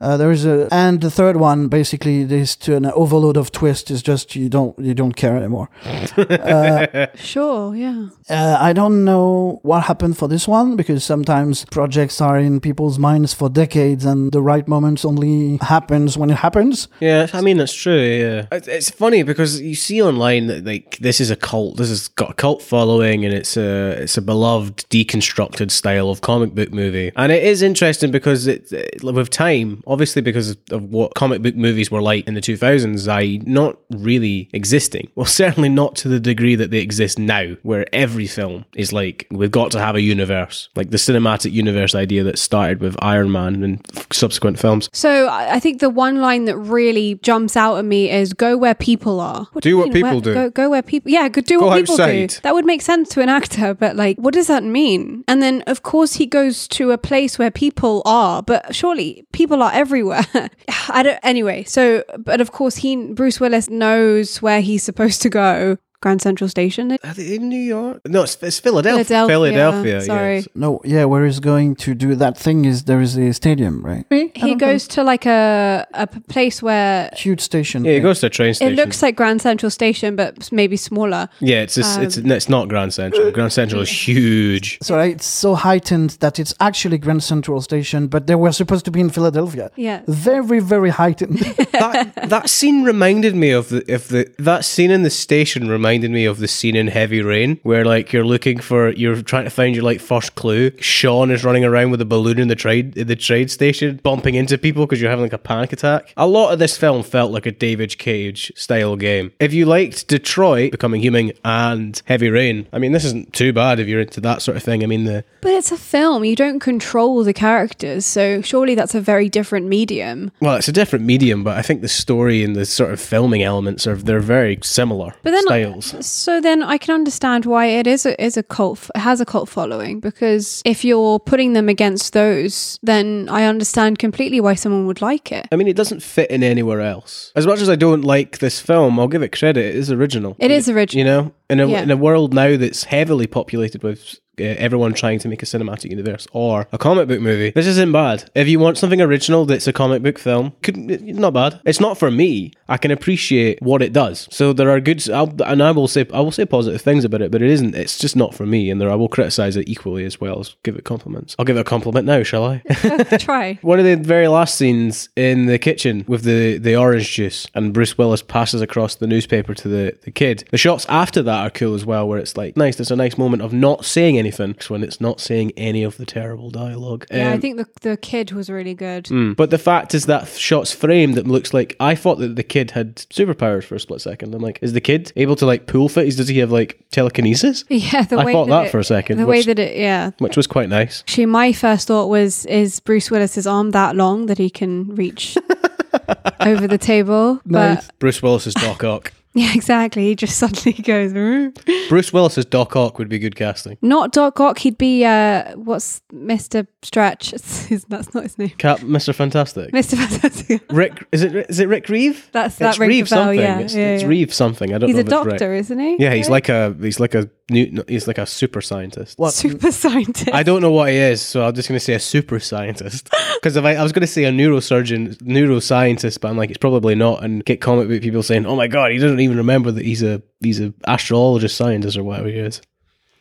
Uh, 0.00 0.16
there 0.16 0.30
is 0.30 0.44
a, 0.46 0.68
and 0.70 1.00
the 1.00 1.10
third 1.10 1.36
one 1.36 1.68
basically 1.68 2.22
is 2.22 2.56
to 2.56 2.76
an 2.76 2.86
overload 2.86 3.36
of 3.36 3.50
twist. 3.50 3.90
Is 3.90 4.02
just 4.02 4.36
you 4.36 4.48
don't 4.48 4.78
you 4.78 4.94
don't 4.94 5.16
care 5.16 5.36
anymore. 5.36 5.68
Sure, 7.16 7.74
yeah. 7.74 8.08
Uh, 8.28 8.56
I 8.60 8.72
don't 8.72 9.04
know 9.04 9.60
what 9.62 9.84
happened 9.84 10.16
for 10.16 10.28
this 10.28 10.46
one 10.48 10.76
because 10.76 11.04
sometimes 11.04 11.64
projects 11.66 12.20
are 12.20 12.38
in 12.38 12.60
people's 12.60 12.98
minds 12.98 13.34
for 13.34 13.48
decades, 13.48 14.04
and 14.04 14.32
the 14.32 14.42
right 14.42 14.66
moments 14.68 15.04
only 15.04 15.58
happens 15.60 16.16
when 16.16 16.30
it 16.30 16.36
happens. 16.38 16.88
Yeah, 17.00 17.26
I 17.32 17.40
mean 17.40 17.58
that's 17.58 17.74
true. 17.74 18.00
Yeah, 18.00 18.46
it's, 18.52 18.68
it's 18.68 18.90
funny 18.90 19.22
because 19.22 19.60
you 19.60 19.74
see 19.74 20.02
online 20.02 20.46
that 20.46 20.64
like 20.64 20.98
this 21.00 21.20
is 21.20 21.30
a 21.30 21.36
cult. 21.36 21.76
This 21.76 21.88
has 21.88 22.08
got 22.08 22.30
a 22.30 22.34
cult 22.34 22.62
following, 22.62 23.24
and 23.24 23.34
it's 23.40 23.56
a 23.56 24.02
it's 24.02 24.16
a 24.16 24.22
beloved 24.22 24.88
deconstructed 24.90 25.70
style 25.70 26.10
of 26.10 26.20
comic 26.20 26.54
book 26.54 26.72
movie. 26.72 27.12
And 27.16 27.32
it 27.32 27.42
is 27.42 27.62
interesting 27.62 28.10
because 28.10 28.46
it, 28.46 28.72
it- 28.72 29.02
with 29.02 29.30
time, 29.30 29.82
obviously 29.86 30.22
because 30.22 30.50
of, 30.50 30.58
of 30.70 30.82
what 30.84 31.14
comic 31.14 31.42
book 31.42 31.56
movies 31.56 31.90
were 31.90 32.02
like 32.02 32.26
in 32.28 32.34
the 32.34 32.40
two 32.40 32.56
thousands, 32.56 33.08
i 33.08 33.38
not 33.44 33.76
really 33.90 34.48
existing. 34.52 35.08
Well, 35.20 35.26
certainly 35.26 35.68
not 35.68 35.96
to 35.96 36.08
the 36.08 36.18
degree 36.20 36.54
that 36.54 36.70
they 36.70 36.78
exist 36.78 37.18
now, 37.18 37.56
where 37.62 37.84
every 37.94 38.26
film 38.26 38.64
is 38.74 38.90
like 38.92 39.26
we've 39.30 39.50
got 39.50 39.70
to 39.72 39.78
have 39.78 39.94
a 39.96 40.00
universe, 40.00 40.68
like 40.76 40.90
the 40.90 40.96
cinematic 40.96 41.52
universe 41.52 41.94
idea 41.94 42.22
that 42.24 42.38
started 42.38 42.80
with 42.80 42.96
Iron 43.02 43.30
Man 43.30 43.62
and 43.62 43.86
subsequent 44.12 44.58
films. 44.58 44.88
So 44.92 45.26
I 45.26 45.54
I 45.56 45.60
think 45.60 45.80
the 45.80 45.90
one 45.90 46.20
line 46.20 46.44
that 46.46 46.56
really 46.56 47.16
jumps 47.22 47.56
out 47.56 47.76
at 47.76 47.84
me 47.84 48.10
is 48.10 48.32
"Go 48.32 48.56
where 48.56 48.74
people 48.74 49.20
are." 49.20 49.46
What 49.52 49.62
Do 49.62 49.68
you 49.68 49.76
what 49.78 49.84
mean? 49.88 49.94
people 49.94 50.10
Where- 50.12 50.20
do. 50.20 50.34
Go, 50.34 50.50
go 50.50 50.70
where 50.70 50.82
people. 50.82 51.10
Yeah, 51.10 51.28
go 51.28 51.40
do 51.40 51.58
Go 51.60 51.66
what 51.66 51.80
people 51.80 51.94
outside. 51.94 52.28
do. 52.30 52.40
That 52.42 52.54
would 52.54 52.64
make 52.66 52.82
sense 52.82 53.08
to 53.10 53.20
an 53.20 53.28
actor, 53.30 53.72
but 53.72 53.96
like, 53.96 54.18
what 54.18 54.34
does 54.34 54.48
that 54.48 54.62
mean? 54.62 55.24
And 55.26 55.42
then, 55.42 55.62
of 55.66 55.82
course, 55.82 56.14
he 56.14 56.26
goes 56.26 56.68
to 56.68 56.90
a 56.90 56.98
place 56.98 57.38
where 57.38 57.50
people 57.50 58.02
are, 58.04 58.42
but 58.42 58.74
surely 58.74 59.24
people 59.32 59.62
are 59.62 59.72
everywhere. 59.72 60.26
I 60.90 61.02
don't. 61.02 61.18
Anyway, 61.22 61.64
so 61.64 62.04
but 62.18 62.40
of 62.40 62.52
course, 62.52 62.76
he 62.76 62.96
Bruce 63.14 63.40
Willis 63.40 63.70
knows 63.70 64.42
where 64.42 64.60
he's 64.60 64.82
supposed 64.82 65.22
to 65.22 65.30
go. 65.30 65.78
Grand 66.00 66.22
Central 66.22 66.48
Station. 66.48 66.96
In 67.18 67.48
New 67.50 67.60
York? 67.60 68.00
No, 68.06 68.22
it's, 68.22 68.36
it's 68.42 68.58
Philadelphia. 68.58 69.04
Philadelphia. 69.04 69.50
Philadelphia. 69.50 70.00
Sorry. 70.00 70.36
yes. 70.36 70.48
No, 70.54 70.80
yeah, 70.84 71.04
where 71.04 71.26
he's 71.26 71.40
going 71.40 71.76
to 71.76 71.94
do 71.94 72.14
that 72.14 72.38
thing 72.38 72.64
is 72.64 72.84
there 72.84 73.00
is 73.02 73.18
a 73.18 73.32
stadium, 73.34 73.84
right? 73.84 74.04
He 74.34 74.54
goes 74.54 74.88
to 74.88 75.02
like 75.02 75.26
a 75.26 75.86
a 75.92 76.06
place 76.06 76.62
where 76.62 77.10
Huge 77.14 77.40
station. 77.42 77.84
Yeah, 77.84 77.92
he 77.94 78.00
goes 78.00 78.20
to 78.20 78.26
a 78.26 78.30
train 78.30 78.54
station. 78.54 78.72
it 78.72 78.76
looks 78.76 79.02
like 79.02 79.14
Grand 79.16 79.42
Central 79.42 79.68
Station, 79.70 80.16
but 80.16 80.50
maybe 80.52 80.76
smaller. 80.76 81.28
Yeah, 81.40 81.60
it's 81.62 81.74
just, 81.74 82.00
it's 82.00 82.16
Um, 82.16 82.30
it's 82.30 82.48
not 82.48 82.68
Grand 82.68 82.94
Central. 82.94 83.30
Grand 83.30 83.52
Central 83.52 83.82
is 83.82 83.90
huge. 84.08 84.78
So 84.82 84.98
it's 84.98 85.26
so 85.26 85.54
heightened 85.54 86.10
that 86.20 86.38
it's 86.38 86.54
actually 86.60 86.96
Grand 86.98 87.22
Central 87.22 87.60
Station, 87.60 88.08
but 88.08 88.26
they 88.26 88.36
were 88.36 88.52
supposed 88.52 88.84
to 88.86 88.90
be 88.90 89.00
in 89.00 89.10
Philadelphia. 89.10 89.70
Yeah. 89.76 90.00
Very, 90.08 90.60
very 90.60 90.90
heightened. 90.90 91.38
that 91.72 92.12
that 92.28 92.48
scene 92.48 92.84
reminded 92.84 93.34
me 93.34 93.50
of 93.50 93.68
the 93.68 93.84
if 93.86 94.08
the 94.08 94.30
that 94.38 94.64
scene 94.64 94.90
in 94.90 95.02
the 95.02 95.10
station 95.10 95.68
reminded 95.68 95.89
me 95.98 96.24
of 96.24 96.38
the 96.38 96.48
scene 96.48 96.76
in 96.76 96.86
Heavy 96.86 97.22
Rain 97.22 97.58
where 97.62 97.84
like 97.84 98.12
you're 98.12 98.24
looking 98.24 98.58
for 98.60 98.90
you're 98.90 99.20
trying 99.22 99.44
to 99.44 99.50
find 99.50 99.74
your 99.74 99.84
like 99.84 100.00
first 100.00 100.34
clue. 100.34 100.70
Shaun 100.78 101.30
is 101.30 101.44
running 101.44 101.64
around 101.64 101.90
with 101.90 102.00
a 102.00 102.04
balloon 102.04 102.38
in 102.38 102.48
the 102.48 102.54
trade 102.54 102.96
in 102.96 103.06
the 103.06 103.16
trade 103.16 103.50
station, 103.50 104.00
bumping 104.02 104.34
into 104.34 104.56
people 104.58 104.86
because 104.86 105.00
you're 105.00 105.10
having 105.10 105.24
like 105.24 105.32
a 105.32 105.38
panic 105.38 105.72
attack. 105.72 106.12
A 106.16 106.26
lot 106.26 106.52
of 106.52 106.58
this 106.58 106.76
film 106.76 107.02
felt 107.02 107.32
like 107.32 107.46
a 107.46 107.50
David 107.50 107.98
Cage 107.98 108.52
style 108.56 108.96
game. 108.96 109.32
If 109.40 109.52
you 109.52 109.66
liked 109.66 110.08
Detroit, 110.08 110.72
Becoming 110.72 111.00
Human, 111.00 111.32
and 111.44 112.00
Heavy 112.06 112.30
Rain, 112.30 112.66
I 112.72 112.78
mean 112.78 112.92
this 112.92 113.04
isn't 113.04 113.32
too 113.32 113.52
bad 113.52 113.80
if 113.80 113.88
you're 113.88 114.00
into 114.00 114.20
that 114.20 114.42
sort 114.42 114.56
of 114.56 114.62
thing. 114.62 114.82
I 114.82 114.86
mean 114.86 115.04
the 115.04 115.24
But 115.40 115.52
it's 115.52 115.72
a 115.72 115.76
film. 115.76 116.24
You 116.24 116.36
don't 116.36 116.60
control 116.60 117.24
the 117.24 117.32
characters, 117.32 118.06
so 118.06 118.42
surely 118.42 118.74
that's 118.74 118.94
a 118.94 119.00
very 119.00 119.28
different 119.28 119.66
medium. 119.66 120.30
Well, 120.40 120.56
it's 120.56 120.68
a 120.68 120.72
different 120.72 121.04
medium, 121.04 121.42
but 121.44 121.56
I 121.56 121.62
think 121.62 121.80
the 121.80 121.88
story 121.88 122.44
and 122.44 122.54
the 122.54 122.66
sort 122.66 122.92
of 122.92 123.00
filming 123.00 123.42
elements 123.42 123.86
are 123.86 123.96
they're 123.96 124.20
very 124.20 124.58
similar 124.62 125.14
But 125.22 125.32
then, 125.32 125.44
So 125.80 126.40
then 126.40 126.62
I 126.62 126.78
can 126.78 126.94
understand 126.94 127.46
why 127.46 127.66
it 127.66 127.86
is 127.86 128.06
a, 128.06 128.22
is 128.22 128.36
a 128.36 128.42
cult, 128.42 128.90
it 128.94 128.98
has 129.00 129.20
a 129.20 129.24
cult 129.24 129.48
following 129.48 130.00
because 130.00 130.62
if 130.64 130.84
you're 130.84 131.18
putting 131.18 131.52
them 131.54 131.68
against 131.68 132.12
those, 132.12 132.78
then 132.82 133.28
I 133.30 133.44
understand 133.44 133.98
completely 133.98 134.40
why 134.40 134.54
someone 134.54 134.86
would 134.86 135.00
like 135.02 135.32
it. 135.32 135.48
I 135.52 135.56
mean, 135.56 135.68
it 135.68 135.76
doesn't 135.76 136.02
fit 136.02 136.30
in 136.30 136.42
anywhere 136.42 136.80
else. 136.80 137.32
As 137.36 137.46
much 137.46 137.60
as 137.60 137.68
I 137.68 137.76
don't 137.76 138.02
like 138.02 138.38
this 138.38 138.60
film, 138.60 138.98
I'll 139.00 139.08
give 139.08 139.22
it 139.22 139.36
credit. 139.36 139.64
It 139.64 139.74
is 139.76 139.90
original. 139.90 140.36
It 140.38 140.50
is 140.50 140.68
original. 140.68 140.98
You 140.98 141.04
know, 141.04 141.32
in 141.48 141.60
a, 141.60 141.66
Yeah. 141.66 141.82
in 141.82 141.90
a 141.90 141.96
world 141.96 142.32
now 142.34 142.56
that's 142.56 142.84
heavily 142.84 143.26
populated 143.26 143.82
with 143.82 144.16
uh, 144.40 144.56
everyone 144.58 144.94
trying 144.94 145.18
to 145.20 145.28
make 145.28 145.42
a 145.42 145.46
cinematic 145.46 145.90
universe 145.90 146.26
or 146.32 146.66
a 146.72 146.78
comic 146.78 147.08
book 147.08 147.20
movie, 147.20 147.50
this 147.50 147.66
isn't 147.66 147.92
bad. 147.92 148.30
If 148.34 148.48
you 148.48 148.58
want 148.58 148.78
something 148.78 149.00
original 149.00 149.44
that's 149.44 149.66
a 149.66 149.72
comic 149.72 150.02
book 150.02 150.18
film, 150.18 150.52
could 150.62 150.76
not 150.76 151.32
bad. 151.32 151.60
It's 151.64 151.80
not 151.80 151.98
for 151.98 152.10
me. 152.10 152.52
I 152.68 152.76
can 152.76 152.90
appreciate 152.90 153.60
what 153.60 153.82
it 153.82 153.92
does. 153.92 154.28
So 154.30 154.52
there 154.52 154.70
are 154.70 154.80
good, 154.80 155.08
I'll, 155.10 155.32
and 155.44 155.62
I 155.62 155.70
will 155.72 155.88
say, 155.88 156.06
I 156.12 156.20
will 156.20 156.30
say 156.30 156.44
positive 156.44 156.80
things 156.80 157.04
about 157.04 157.22
it, 157.22 157.30
but 157.30 157.42
it 157.42 157.50
isn't. 157.50 157.74
It's 157.74 157.98
just 157.98 158.16
not 158.16 158.34
for 158.34 158.46
me, 158.46 158.70
and 158.70 158.80
there 158.80 158.90
I 158.90 158.94
will 158.94 159.08
criticize 159.08 159.56
it 159.56 159.68
equally 159.68 160.04
as 160.04 160.20
well 160.20 160.40
as 160.40 160.54
give 160.62 160.76
it 160.76 160.84
compliments. 160.84 161.36
I'll 161.38 161.44
give 161.44 161.56
it 161.56 161.60
a 161.60 161.64
compliment 161.64 162.06
now, 162.06 162.22
shall 162.22 162.44
I? 162.44 162.62
Try. 163.18 163.58
One 163.62 163.78
of 163.78 163.84
the 163.84 163.96
very 163.96 164.28
last 164.28 164.54
scenes 164.54 165.08
in 165.16 165.46
the 165.46 165.58
kitchen 165.58 166.04
with 166.06 166.22
the, 166.22 166.58
the 166.58 166.76
orange 166.76 167.10
juice 167.12 167.46
and 167.54 167.72
Bruce 167.72 167.98
Willis 167.98 168.22
passes 168.22 168.60
across 168.60 168.94
the 168.94 169.06
newspaper 169.06 169.54
to 169.54 169.68
the, 169.68 169.98
the 170.02 170.10
kid. 170.10 170.44
The 170.50 170.58
shots 170.58 170.86
after 170.88 171.22
that 171.22 171.46
are 171.46 171.50
cool 171.50 171.74
as 171.74 171.84
well, 171.84 172.08
where 172.08 172.18
it's 172.18 172.36
like 172.36 172.56
nice. 172.56 172.76
There's 172.76 172.90
a 172.90 172.96
nice 172.96 173.18
moment 173.18 173.42
of 173.42 173.52
not 173.52 173.84
saying 173.84 174.18
anything 174.18 174.29
when 174.38 174.82
it's 174.82 175.00
not 175.00 175.20
saying 175.20 175.52
any 175.56 175.82
of 175.82 175.96
the 175.96 176.06
terrible 176.06 176.50
dialogue. 176.50 177.06
Yeah, 177.10 177.30
I 177.30 177.34
Um, 177.34 177.40
think 177.40 177.56
the 177.56 177.66
the 177.82 177.96
kid 177.96 178.32
was 178.32 178.48
really 178.50 178.74
good. 178.74 179.04
mm. 179.06 179.34
But 179.36 179.50
the 179.50 179.58
fact 179.58 179.94
is 179.94 180.06
that 180.06 180.28
shot's 180.28 180.72
framed 180.72 181.14
that 181.14 181.26
looks 181.26 181.52
like 181.54 181.76
I 181.80 181.94
thought 181.94 182.18
that 182.18 182.36
the 182.36 182.42
kid 182.42 182.72
had 182.72 182.96
superpowers 182.96 183.64
for 183.64 183.74
a 183.74 183.80
split 183.80 184.00
second. 184.00 184.34
I'm 184.34 184.42
like, 184.42 184.58
is 184.62 184.72
the 184.72 184.80
kid 184.80 185.12
able 185.16 185.36
to 185.36 185.46
like 185.46 185.66
pull 185.66 185.88
things? 185.88 186.16
Does 186.16 186.28
he 186.28 186.38
have 186.38 186.52
like 186.52 186.84
telekinesis? 186.90 187.64
Yeah, 187.70 188.02
the 188.02 188.16
I 188.18 188.24
way 188.24 188.32
thought 188.32 188.46
that, 188.48 188.60
that 188.60 188.66
it- 188.66 188.70
for 188.70 188.78
a 188.78 188.84
second, 188.84 189.18
The 189.18 189.26
way 189.26 189.42
that 189.42 189.58
it, 189.58 189.76
yeah. 189.76 190.10
Which 190.18 190.36
was 190.36 190.46
quite 190.46 190.68
nice. 190.68 191.00
Actually, 191.00 191.26
my 191.26 191.52
first 191.52 191.88
thought 191.88 192.08
was, 192.08 192.44
is 192.46 192.80
Bruce 192.80 193.10
Willis's 193.10 193.46
arm 193.46 193.70
that 193.70 193.96
long 193.96 194.26
that 194.26 194.38
he 194.38 194.50
can 194.50 194.94
reach 194.94 195.36
over 196.40 196.66
the 196.66 196.78
table? 196.78 197.40
Nice. 197.44 197.86
But 197.86 197.98
Bruce 197.98 198.22
Willis 198.22 198.46
is 198.46 198.54
Doc 198.54 198.84
Ock. 198.84 199.12
Yeah, 199.34 199.52
exactly. 199.54 200.06
He 200.06 200.14
just 200.16 200.38
suddenly 200.38 200.72
goes. 200.72 201.12
"Hmm." 201.12 201.48
Bruce 201.88 202.12
Willis 202.12 202.38
as 202.38 202.44
Doc 202.44 202.76
Ock 202.76 202.98
would 202.98 203.08
be 203.08 203.18
good 203.18 203.36
casting. 203.36 203.78
Not 203.82 204.12
Doc 204.12 204.38
Ock. 204.40 204.58
He'd 204.58 204.78
be 204.78 205.04
uh, 205.04 205.56
what's 205.56 206.02
Mister 206.12 206.66
Stretch? 206.82 207.30
His, 207.70 207.84
that's 207.88 208.14
not 208.14 208.24
his 208.24 208.38
name. 208.38 208.50
Cap, 208.50 208.80
Mr. 208.80 209.14
Fantastic. 209.14 209.72
Mister 209.72 209.96
Fantastic. 209.96 210.62
Rick 210.70 211.06
is 211.12 211.22
it 211.22 211.34
is 211.50 211.60
it 211.60 211.68
Rick 211.68 211.88
Reeve? 211.88 212.28
That's 212.32 212.56
that 212.56 212.70
it's 212.70 212.78
Reeve 212.78 213.08
bell. 213.08 213.24
something. 213.24 213.38
Yeah, 213.38 213.58
it's 213.60 213.74
yeah, 213.74 213.88
it's 213.90 214.02
yeah. 214.02 214.08
Reeve 214.08 214.32
something. 214.34 214.74
I 214.74 214.78
don't 214.78 214.88
He's 214.88 214.96
know 214.96 215.00
a 215.02 215.24
doctor, 215.24 215.54
isn't 215.54 215.78
he? 215.78 215.96
Yeah, 215.98 216.14
he's 216.14 216.28
like 216.28 216.48
a 216.48 216.74
he's 216.80 216.98
like 217.00 217.14
a 217.14 217.30
new 217.50 217.84
he's 217.88 218.06
like 218.06 218.18
a 218.18 218.26
super 218.26 218.60
scientist. 218.60 219.18
What? 219.18 219.32
super 219.32 219.70
scientist. 219.72 220.30
I 220.32 220.42
don't 220.42 220.62
know 220.62 220.70
what 220.72 220.90
he 220.90 220.96
is, 220.96 221.20
so 221.20 221.46
I'm 221.46 221.54
just 221.54 221.68
going 221.68 221.76
to 221.78 221.84
say 221.84 221.94
a 221.94 222.00
super 222.00 222.40
scientist. 222.40 223.10
Because 223.34 223.56
if 223.56 223.64
I, 223.64 223.74
I 223.74 223.82
was 223.82 223.92
going 223.92 224.02
to 224.02 224.06
say 224.06 224.24
a 224.24 224.32
neurosurgeon, 224.32 225.16
neuroscientist, 225.18 226.20
but 226.20 226.28
I'm 226.28 226.36
like, 226.36 226.50
it's 226.50 226.58
probably 226.58 226.94
not. 226.94 227.22
And 227.24 227.44
get 227.44 227.60
comic 227.60 227.88
book 227.88 228.02
people 228.02 228.22
saying, 228.22 228.46
"Oh 228.46 228.56
my 228.56 228.66
god, 228.68 228.92
he 228.92 228.98
doesn't 228.98 229.19
even 229.20 229.36
remember 229.36 229.70
that 229.72 229.84
he's 229.84 230.02
a 230.02 230.22
he's 230.40 230.60
a 230.60 230.72
astrologist 230.86 231.56
scientist 231.56 231.96
or 231.96 232.04
whatever 232.04 232.28
he 232.28 232.38
is." 232.38 232.60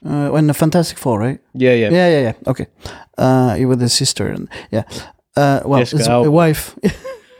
Uh, 0.06 0.30
when 0.30 0.48
the 0.48 0.54
Fantastic 0.54 0.98
Four, 0.98 1.20
right? 1.20 1.40
Yeah, 1.54 1.74
yeah. 1.74 1.90
Yeah, 1.92 2.10
yeah, 2.10 2.22
yeah. 2.22 2.34
Okay. 2.48 2.68
Uh, 3.18 3.56
you 3.60 3.68
with 3.68 3.82
his 3.82 3.94
sister 3.94 4.28
and 4.28 4.48
yeah. 4.72 4.84
Uh, 5.36 5.62
well, 5.66 5.80
Jessica 5.80 6.20
his 6.20 6.30
wife, 6.30 6.76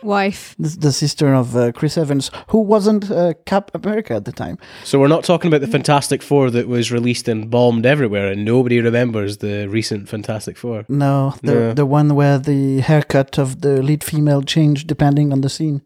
Wife. 0.04 0.56
the, 0.60 0.70
the 0.80 0.92
sister 0.92 1.34
of 1.34 1.56
uh, 1.56 1.72
Chris 1.74 1.98
Evans, 1.98 2.32
who 2.50 2.60
wasn't 2.62 3.12
uh, 3.12 3.34
Cap 3.46 3.72
America 3.74 4.14
at 4.14 4.24
the 4.26 4.32
time. 4.32 4.58
So 4.86 5.00
we're 5.00 5.08
not 5.10 5.24
talking 5.26 5.50
about 5.50 5.62
the 5.62 5.68
Fantastic 5.72 6.22
Four 6.22 6.50
that 6.52 6.68
was 6.68 6.92
released 6.92 7.28
and 7.28 7.50
bombed 7.50 7.86
everywhere, 7.86 8.32
and 8.32 8.46
nobody 8.46 8.80
remembers 8.82 9.38
the 9.38 9.68
recent 9.68 10.08
Fantastic 10.10 10.58
Four. 10.58 10.86
No, 10.88 11.34
the 11.44 11.54
Yeah. 11.54 11.74
the 11.74 11.86
one 11.86 12.16
where 12.16 12.38
the 12.40 12.80
haircut 12.82 13.38
of 13.40 13.62
the 13.62 13.82
lead 13.82 14.04
female 14.04 14.42
changed 14.42 14.88
depending 14.88 15.32
on 15.34 15.42
the 15.42 15.50
scene. 15.50 15.82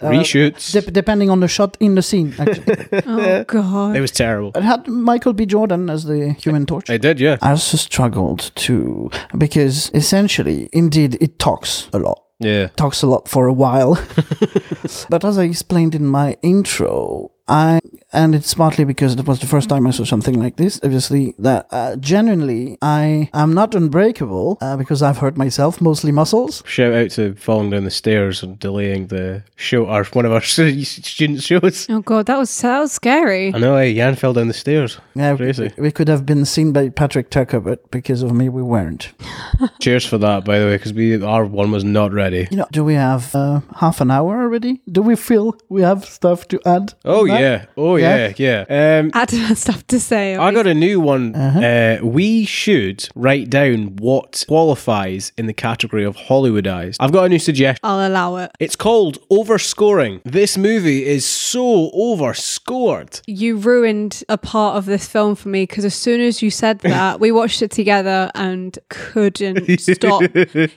Uh, 0.00 0.08
Reshoots. 0.10 0.72
Dep- 0.72 0.92
depending 0.92 1.30
on 1.30 1.40
the 1.40 1.46
shot 1.48 1.76
in 1.78 1.94
the 1.94 2.02
scene. 2.02 2.34
Actually, 2.38 2.86
Oh 3.06 3.44
God. 3.44 3.94
it 3.96 4.00
was 4.00 4.10
terrible. 4.10 4.50
it 4.56 4.62
had 4.62 4.88
Michael 4.88 5.32
B. 5.32 5.46
Jordan 5.46 5.88
as 5.90 6.04
the 6.04 6.32
Human 6.40 6.66
Torch. 6.66 6.90
I 6.90 6.96
did, 6.96 7.20
yeah. 7.20 7.36
I 7.40 7.50
also 7.50 7.76
struggled 7.76 8.50
to 8.56 9.10
because 9.38 9.90
essentially, 9.94 10.68
indeed, 10.72 11.18
it 11.20 11.38
talks 11.38 11.88
a 11.92 11.98
lot. 11.98 12.20
Yeah. 12.40 12.68
talks 12.74 13.02
a 13.02 13.06
lot 13.06 13.28
for 13.28 13.46
a 13.46 13.52
while. 13.52 13.94
but 15.08 15.24
as 15.24 15.38
I 15.38 15.44
explained 15.44 15.94
in 15.94 16.06
my 16.06 16.36
intro, 16.42 17.30
I 17.46 17.78
and 18.12 18.34
it's 18.34 18.54
partly 18.54 18.84
because 18.84 19.14
it 19.14 19.26
was 19.26 19.40
the 19.40 19.46
first 19.46 19.68
time 19.68 19.86
I 19.86 19.90
saw 19.90 20.04
something 20.04 20.38
like 20.38 20.56
this. 20.56 20.80
Obviously, 20.82 21.34
that 21.38 21.66
uh, 21.70 21.96
genuinely 21.96 22.78
I 22.82 23.30
am 23.32 23.54
not 23.54 23.74
unbreakable 23.74 24.58
uh, 24.60 24.76
because 24.76 25.02
I've 25.02 25.18
hurt 25.18 25.36
myself, 25.36 25.80
mostly 25.80 26.12
muscles. 26.12 26.62
Shout 26.66 26.92
out 26.92 27.10
to 27.12 27.34
falling 27.34 27.70
down 27.70 27.84
the 27.84 27.90
stairs 27.90 28.42
and 28.42 28.58
delaying 28.58 29.06
the 29.08 29.44
show, 29.56 29.86
our 29.86 30.04
one 30.12 30.26
of 30.26 30.32
our 30.32 30.40
student 30.42 31.42
shows. 31.42 31.86
Oh 31.88 32.00
God, 32.00 32.26
that 32.26 32.38
was 32.38 32.60
that 32.60 32.80
was 32.80 32.92
scary. 32.92 33.54
I 33.54 33.58
know, 33.58 33.76
eh, 33.76 33.84
Yann 33.84 34.16
fell 34.16 34.32
down 34.32 34.48
the 34.48 34.54
stairs. 34.54 34.98
Yeah, 35.14 35.36
Crazy. 35.36 35.72
we 35.78 35.90
could 35.90 36.08
have 36.08 36.26
been 36.26 36.44
seen 36.44 36.72
by 36.72 36.88
Patrick 36.90 37.30
Tucker, 37.30 37.60
but 37.60 37.90
because 37.90 38.22
of 38.22 38.32
me, 38.32 38.48
we 38.48 38.62
weren't. 38.62 39.12
Cheers 39.80 40.04
for 40.04 40.18
that, 40.18 40.44
by 40.44 40.58
the 40.58 40.66
way, 40.66 40.76
because 40.76 40.92
we 40.92 41.22
our 41.22 41.44
one 41.44 41.70
was 41.70 41.84
not 41.84 42.12
ready. 42.12 42.48
You 42.50 42.58
know, 42.58 42.66
do 42.72 42.84
we 42.84 42.94
have 42.94 43.34
uh, 43.34 43.60
half 43.76 44.00
an 44.00 44.10
hour 44.10 44.42
already? 44.42 44.82
Do 44.90 45.02
we 45.02 45.16
feel 45.16 45.56
we 45.68 45.82
have 45.82 46.04
stuff 46.04 46.48
to 46.48 46.60
add? 46.66 46.94
Oh 47.04 47.24
yeah, 47.24 47.66
oh 47.76 47.96
yeah, 47.96 48.01
yeah. 48.02 48.64
Yeah. 48.68 48.98
Um, 49.00 49.10
Adam 49.14 49.38
has 49.40 49.58
stuff 49.66 49.86
to 49.88 50.00
say. 50.00 50.36
I 50.36 50.52
got 50.52 50.66
a 50.66 50.74
new 50.74 51.00
one. 51.00 51.34
Uh-huh. 51.34 51.60
Uh, 51.60 51.98
we 52.06 52.44
should 52.44 53.08
write 53.14 53.50
down 53.50 53.96
what 53.96 54.44
qualifies 54.48 55.32
in 55.36 55.46
the 55.46 55.52
category 55.52 56.04
of 56.04 56.16
Hollywoodized. 56.16 56.96
I've 57.00 57.12
got 57.12 57.24
a 57.24 57.28
new 57.28 57.38
suggestion. 57.38 57.80
I'll 57.82 58.06
allow 58.06 58.36
it. 58.36 58.50
It's 58.60 58.76
called 58.76 59.18
overscoring. 59.30 60.20
This 60.24 60.56
movie 60.56 61.04
is 61.06 61.24
so 61.24 61.90
overscored. 61.92 63.20
You 63.26 63.56
ruined 63.56 64.24
a 64.28 64.38
part 64.38 64.76
of 64.76 64.86
this 64.86 65.06
film 65.06 65.34
for 65.34 65.48
me 65.48 65.62
because 65.64 65.84
as 65.84 65.94
soon 65.94 66.20
as 66.20 66.42
you 66.42 66.50
said 66.50 66.78
that, 66.80 67.20
we 67.20 67.32
watched 67.32 67.62
it 67.62 67.70
together 67.70 68.30
and 68.34 68.78
couldn't 68.88 69.80
stop 69.80 70.22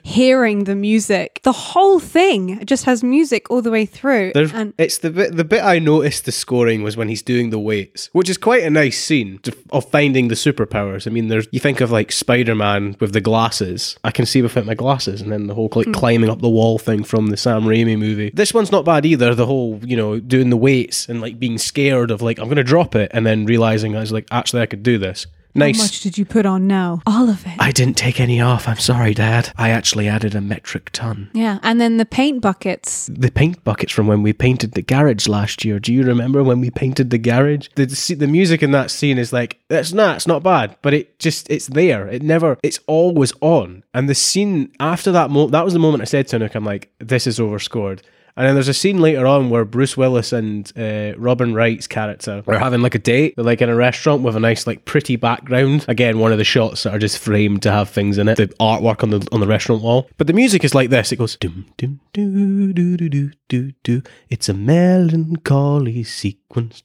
hearing 0.02 0.64
the 0.64 0.76
music. 0.76 1.40
The 1.42 1.52
whole 1.52 1.98
thing 1.98 2.64
just 2.64 2.84
has 2.84 3.02
music 3.02 3.50
all 3.50 3.62
the 3.62 3.70
way 3.70 3.86
through. 3.86 4.32
There's, 4.34 4.52
and 4.52 4.72
it's 4.78 4.98
the 4.98 5.10
bit 5.10 5.36
the 5.36 5.44
bit 5.44 5.62
I 5.62 5.78
noticed 5.78 6.24
the 6.24 6.32
scoring 6.32 6.82
was 6.82 6.96
when 6.96 7.08
he's 7.16 7.22
doing 7.22 7.48
the 7.48 7.58
weights, 7.58 8.10
which 8.12 8.28
is 8.28 8.36
quite 8.36 8.62
a 8.62 8.68
nice 8.68 9.02
scene 9.02 9.38
to, 9.38 9.56
of 9.70 9.88
finding 9.90 10.28
the 10.28 10.34
superpowers. 10.34 11.06
I 11.06 11.10
mean, 11.10 11.28
there's 11.28 11.48
you 11.50 11.60
think 11.60 11.80
of 11.80 11.90
like 11.90 12.12
Spider 12.12 12.54
Man 12.54 12.94
with 13.00 13.14
the 13.14 13.22
glasses. 13.22 13.96
I 14.04 14.10
can 14.10 14.26
see 14.26 14.42
without 14.42 14.66
my 14.66 14.74
glasses, 14.74 15.22
and 15.22 15.32
then 15.32 15.46
the 15.46 15.54
whole 15.54 15.70
like 15.74 15.86
hmm. 15.86 15.92
climbing 15.92 16.28
up 16.28 16.40
the 16.40 16.50
wall 16.50 16.78
thing 16.78 17.04
from 17.04 17.28
the 17.28 17.36
Sam 17.36 17.62
Raimi 17.62 17.98
movie. 17.98 18.30
This 18.34 18.52
one's 18.52 18.70
not 18.70 18.84
bad 18.84 19.06
either. 19.06 19.34
The 19.34 19.46
whole 19.46 19.80
you 19.82 19.96
know 19.96 20.20
doing 20.20 20.50
the 20.50 20.56
weights 20.56 21.08
and 21.08 21.20
like 21.22 21.38
being 21.38 21.56
scared 21.56 22.10
of 22.10 22.20
like 22.20 22.38
I'm 22.38 22.48
gonna 22.48 22.62
drop 22.62 22.94
it, 22.94 23.10
and 23.14 23.24
then 23.24 23.46
realizing 23.46 23.96
I 23.96 24.00
was 24.00 24.12
like 24.12 24.28
actually 24.30 24.62
I 24.62 24.66
could 24.66 24.82
do 24.82 24.98
this. 24.98 25.26
Nice. 25.56 25.76
how 25.78 25.84
much 25.84 26.00
did 26.00 26.18
you 26.18 26.24
put 26.24 26.46
on 26.46 26.66
now? 26.66 27.00
All 27.06 27.28
of 27.28 27.46
it. 27.46 27.54
I 27.58 27.72
didn't 27.72 27.96
take 27.96 28.20
any 28.20 28.40
off. 28.40 28.68
I'm 28.68 28.78
sorry, 28.78 29.14
Dad. 29.14 29.52
I 29.56 29.70
actually 29.70 30.06
added 30.08 30.34
a 30.34 30.40
metric 30.40 30.90
ton. 30.92 31.30
yeah, 31.32 31.58
and 31.62 31.80
then 31.80 31.96
the 31.96 32.04
paint 32.06 32.40
buckets. 32.42 33.08
the 33.12 33.30
paint 33.30 33.62
buckets 33.64 33.92
from 33.92 34.06
when 34.06 34.22
we 34.22 34.32
painted 34.32 34.72
the 34.72 34.82
garage 34.82 35.26
last 35.28 35.64
year. 35.64 35.78
Do 35.78 35.92
you 35.92 36.02
remember 36.02 36.42
when 36.42 36.60
we 36.60 36.70
painted 36.70 37.10
the 37.10 37.18
garage? 37.18 37.68
The 37.74 37.86
the 38.18 38.26
music 38.26 38.62
in 38.62 38.70
that 38.72 38.90
scene 38.90 39.18
is 39.18 39.32
like 39.32 39.58
it's 39.70 39.92
not 39.92 40.16
it's 40.16 40.26
not 40.26 40.42
bad, 40.42 40.76
but 40.82 40.94
it 40.94 41.18
just 41.18 41.50
it's 41.50 41.66
there. 41.68 42.06
It 42.08 42.22
never 42.22 42.58
it's 42.62 42.80
always 42.86 43.32
on. 43.40 43.82
And 43.94 44.08
the 44.08 44.14
scene 44.14 44.72
after 44.80 45.10
that 45.12 45.30
moment 45.30 45.52
that 45.52 45.64
was 45.64 45.72
the 45.72 45.78
moment 45.80 46.02
I 46.02 46.06
said 46.06 46.28
to 46.28 46.38
Nook, 46.38 46.54
I'm 46.54 46.64
like, 46.64 46.90
this 46.98 47.26
is 47.26 47.40
overscored. 47.40 48.02
And 48.36 48.46
then 48.46 48.54
there's 48.54 48.68
a 48.68 48.74
scene 48.74 48.98
later 49.00 49.26
on 49.26 49.48
where 49.48 49.64
Bruce 49.64 49.96
Willis 49.96 50.32
and 50.32 50.70
uh, 50.76 51.14
Robin 51.16 51.54
Wright's 51.54 51.86
character 51.86 52.42
are 52.46 52.58
having 52.58 52.82
like 52.82 52.94
a 52.94 52.98
date. 52.98 53.34
They're 53.36 53.44
like 53.44 53.62
in 53.62 53.70
a 53.70 53.74
restaurant 53.74 54.22
with 54.22 54.36
a 54.36 54.40
nice 54.40 54.66
like 54.66 54.84
pretty 54.84 55.16
background. 55.16 55.86
Again, 55.88 56.18
one 56.18 56.32
of 56.32 56.38
the 56.38 56.44
shots 56.44 56.82
that 56.82 56.94
are 56.94 56.98
just 56.98 57.18
framed 57.18 57.62
to 57.62 57.72
have 57.72 57.88
things 57.88 58.18
in 58.18 58.28
it. 58.28 58.36
The 58.36 58.48
artwork 58.60 59.02
on 59.02 59.10
the 59.10 59.26
on 59.32 59.40
the 59.40 59.46
restaurant 59.46 59.82
wall. 59.82 60.08
But 60.18 60.26
the 60.26 60.34
music 60.34 60.64
is 60.64 60.74
like 60.74 60.90
this. 60.90 61.12
It 61.12 61.16
goes 61.16 61.36
dum 61.36 61.66
dum 61.78 62.00
doo 62.12 62.72
doo 62.72 62.98
doo 62.98 63.08
doo 63.08 63.30
doo 63.48 63.72
doo. 63.82 64.02
It's 64.28 64.48
a 64.50 64.54
melancholy 64.54 66.02
sequence. 66.04 66.82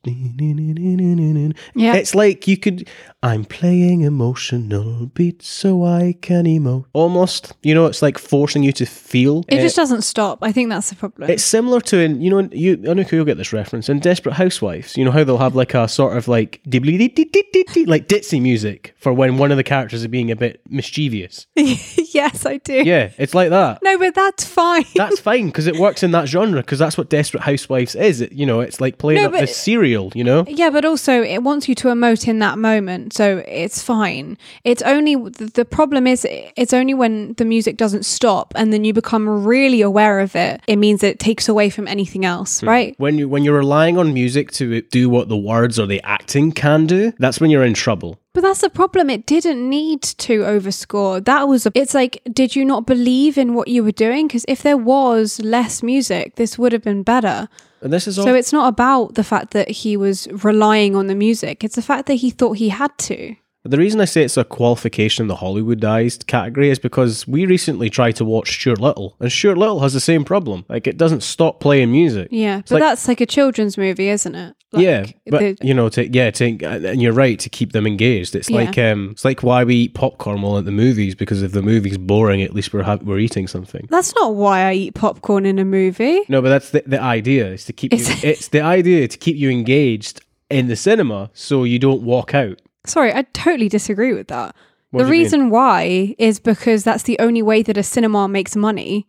Yeah. 1.75 1.95
It's 1.95 2.15
like 2.15 2.47
you 2.47 2.57
could. 2.57 2.87
I'm 3.23 3.45
playing 3.45 4.01
emotional 4.01 5.05
beats 5.13 5.47
so 5.47 5.86
I 5.86 6.15
can 6.21 6.45
emote. 6.45 6.86
Almost, 6.93 7.53
you 7.62 7.75
know, 7.75 7.86
it's 7.86 8.01
like 8.01 8.17
forcing 8.17 8.63
you 8.63 8.71
to 8.73 8.86
feel. 8.88 9.43
It 9.47 9.62
just 9.62 9.77
uh, 9.77 9.84
doesn't 9.84 10.01
stop. 10.01 10.39
I 10.41 10.51
think 10.51 10.69
that's 10.69 10.89
the 10.89 10.95
problem. 10.95 11.29
It's 11.29 11.43
similar 11.43 11.81
to 11.81 11.99
in 11.99 12.19
you 12.21 12.31
know 12.31 12.49
you 12.51 12.84
I 12.89 12.93
know 12.93 13.03
you'll 13.12 13.25
get 13.25 13.38
this 13.38 13.53
reference 13.53 13.89
in 13.89 13.99
Desperate 13.99 14.34
Housewives. 14.34 14.97
You 14.97 15.05
know 15.05 15.12
how 15.12 15.23
they'll 15.23 15.38
have 15.38 15.55
like 15.55 15.75
a 15.75 15.88
sort 15.88 16.17
of 16.17 16.27
like 16.27 16.62
like 16.65 18.07
ditzy 18.07 18.41
music 18.41 18.95
for 18.97 19.13
when 19.13 19.38
one 19.38 19.51
of 19.51 19.57
the 19.57 19.63
characters 19.63 20.01
is 20.01 20.07
being 20.07 20.31
a 20.31 20.36
bit 20.36 20.62
mischievous. 20.69 21.45
yes, 21.55 22.45
I 22.45 22.57
do. 22.57 22.81
Yeah, 22.84 23.12
it's 23.19 23.36
like 23.36 23.51
that. 23.51 23.79
No, 23.84 23.99
but 23.99 24.15
that's 24.15 24.45
fine. 24.45 24.86
That's 24.95 25.19
fine 25.29 25.45
because 25.47 25.67
it 25.67 25.77
works 25.77 26.01
in 26.01 26.10
that 26.12 26.27
genre 26.27 26.62
because 26.62 26.79
that's 26.79 26.97
what 26.97 27.10
Desperate 27.10 27.43
Housewives 27.43 27.93
is. 27.93 28.21
It, 28.21 28.31
you 28.31 28.45
know, 28.47 28.62
it's 28.62 28.81
like 28.81 28.97
playing 28.97 29.21
No, 29.21 29.27
up 29.27 29.34
but- 29.34 29.41
this 29.41 29.55
serial. 29.55 30.12
You 30.15 30.23
know, 30.23 30.45
Yeah, 30.47 30.71
but 30.71 30.86
also 30.86 31.21
it 31.21 31.43
wants 31.43 31.69
you 31.69 31.75
to 31.75 31.89
emote 31.89 32.27
in 32.27 32.39
that 32.39 32.57
moment, 32.57 33.11
so 33.12 33.43
it's 33.47 33.82
fine. 33.82 34.38
It's 34.63 34.82
only 34.82 35.15
the 35.15 35.65
problem 35.65 36.08
is 36.08 36.26
it's 36.30 36.74
only 36.74 36.93
when 36.93 37.34
the 37.34 37.45
music 37.45 37.78
doesn't 37.78 38.06
stop 38.06 38.54
and 38.56 38.71
then 38.71 38.84
you 38.84 38.93
become 38.93 39.45
really 39.45 39.82
aware 39.82 40.19
of 40.19 40.36
it. 40.36 40.62
It 40.67 40.78
means 40.78 41.04
it 41.04 41.19
takes 41.19 41.50
away 41.50 41.69
from 41.69 41.88
anything 41.88 42.26
else, 42.26 42.62
hmm. 42.62 42.67
right? 42.67 42.95
when 42.97 43.17
you 43.17 43.28
when 43.28 43.43
you're 43.43 43.58
relying 43.58 43.97
on 43.97 44.13
music 44.13 44.52
to 44.52 44.82
do 44.82 45.10
what 45.10 45.30
the 45.30 45.38
words 45.38 45.80
or 45.80 45.86
the 45.86 46.02
acting 46.04 46.52
can 46.52 46.86
do, 46.86 47.13
that's 47.19 47.39
when 47.39 47.50
you're 47.50 47.63
in 47.63 47.74
trouble. 47.74 48.17
But 48.34 48.41
that's 48.41 48.62
the 48.62 48.69
problem. 48.69 49.10
It 49.10 49.26
didn't 49.26 49.69
need 49.69 50.02
to 50.04 50.41
overscore. 50.41 51.24
That 51.26 51.47
was 51.50 51.65
a, 51.65 51.71
it's 51.76 51.93
like 51.93 52.21
did 52.32 52.56
you 52.56 52.63
not 52.63 52.86
believe 52.86 53.38
in 53.38 53.54
what 53.54 53.67
you 53.67 53.84
were 53.84 53.91
doing 53.91 54.28
because 54.28 54.45
if 54.47 54.63
there 54.63 54.78
was 54.78 55.39
less 55.41 55.84
music, 55.84 56.36
this 56.36 56.58
would 56.58 56.71
have 56.71 56.84
been 56.84 57.04
better. 57.04 57.50
And 57.82 57.91
this 57.91 58.08
is 58.08 58.20
all. 58.20 58.26
So 58.26 58.36
it's 58.36 58.54
not 58.54 58.67
about 58.67 59.15
the 59.15 59.24
fact 59.24 59.52
that 59.52 59.70
he 59.70 59.98
was 59.98 60.28
relying 60.44 60.96
on 60.96 61.08
the 61.08 61.15
music. 61.15 61.63
It's 61.63 61.76
the 61.76 61.82
fact 61.82 62.06
that 62.08 62.15
he 62.15 62.30
thought 62.30 62.54
he 62.54 62.70
had 62.70 62.96
to. 63.00 63.36
The 63.63 63.78
reason 63.78 64.02
I 64.02 64.06
say 64.06 64.24
it's 64.24 64.38
a 64.38 64.43
qualification 64.43 65.24
in 65.24 65.28
the 65.28 65.36
Hollywoodized 65.36 66.26
category 66.26 66.69
is 66.71 66.80
because 66.80 67.28
we 67.28 67.45
recently 67.45 67.91
tried 67.91 68.15
to 68.15 68.26
watch 68.26 68.54
Stuart 68.60 68.80
Little, 68.82 69.15
and 69.19 69.32
Stuart 69.32 69.58
Little 69.58 69.82
has 69.82 69.93
the 69.93 70.00
same 70.00 70.24
problem. 70.26 70.65
Like, 70.67 70.88
it 70.88 70.97
doesn't 70.97 71.21
stop 71.21 71.60
playing 71.60 71.91
music. 71.91 72.30
Yeah, 72.32 72.62
but 72.62 72.71
like- 72.71 72.82
that's 72.82 73.08
like 73.08 73.21
a 73.21 73.26
children's 73.28 73.78
movie, 73.78 74.10
isn't 74.10 74.34
it? 74.34 74.56
Like, 74.74 74.84
yeah, 74.84 75.06
but 75.28 75.63
you 75.63 75.74
know, 75.74 75.89
to 75.89 76.08
yeah, 76.08 76.32
to, 76.32 76.45
and 76.45 77.02
you're 77.02 77.12
right 77.12 77.38
to 77.39 77.50
keep 77.50 77.74
them 77.74 77.86
engaged. 77.86 78.36
It's 78.36 78.50
Yeah. 78.50 78.56
like 78.58 78.78
um, 78.78 79.10
it's 79.12 79.26
like 79.26 79.43
why 79.43 79.65
we 79.65 79.76
eat 79.76 79.93
popcorn 79.95 80.41
while 80.41 80.58
at 80.58 80.63
the 80.65 80.71
movies 80.71 81.13
because 81.13 81.43
if 81.43 81.52
the 81.52 81.62
movie's 81.62 81.97
boring, 81.97 82.41
at 82.41 82.56
least 82.56 82.74
we're 82.74 82.84
ha- 82.84 83.00
we're 83.04 83.19
eating 83.19 83.47
something. 83.47 83.86
that's 83.91 84.15
not 84.15 84.34
why 84.34 84.62
I 84.62 84.74
eat 84.74 84.95
popcorn 84.95 85.45
in 85.45 85.60
a 85.60 85.65
movie. 85.65 86.21
No, 86.30 86.41
but 86.41 86.47
that's 86.50 86.69
the, 86.69 86.84
the 86.88 87.02
idea 87.02 87.47
is 87.52 87.65
to 87.65 87.74
keep 87.74 87.91
you. 87.91 88.00
It's- 88.00 88.24
it's 88.24 88.47
the 88.47 88.62
idea 88.62 89.08
to 89.10 89.17
keep 89.17 89.36
you 89.36 89.50
engaged 89.50 90.21
in 90.50 90.67
the 90.69 90.78
cinema 90.78 91.30
so 91.34 91.65
you 91.65 91.78
don't 91.78 92.02
walk 92.04 92.34
out. 92.34 92.62
Sorry, 92.86 93.13
I 93.13 93.24
totally 93.34 93.70
disagree 93.70 94.13
with 94.13 94.28
that. 94.30 94.56
What 94.91 95.00
the 95.00 95.06
do 95.06 95.08
you 95.08 95.12
mean? 95.12 95.24
reason 95.24 95.50
why 95.50 96.15
is 96.17 96.39
because 96.39 96.84
that's 96.84 97.04
the 97.04 97.17
only 97.20 97.41
way 97.41 97.63
that 97.63 97.78
a 97.78 97.84
cinema 97.84 98.28
makes 98.28 98.56
money. 98.56 99.08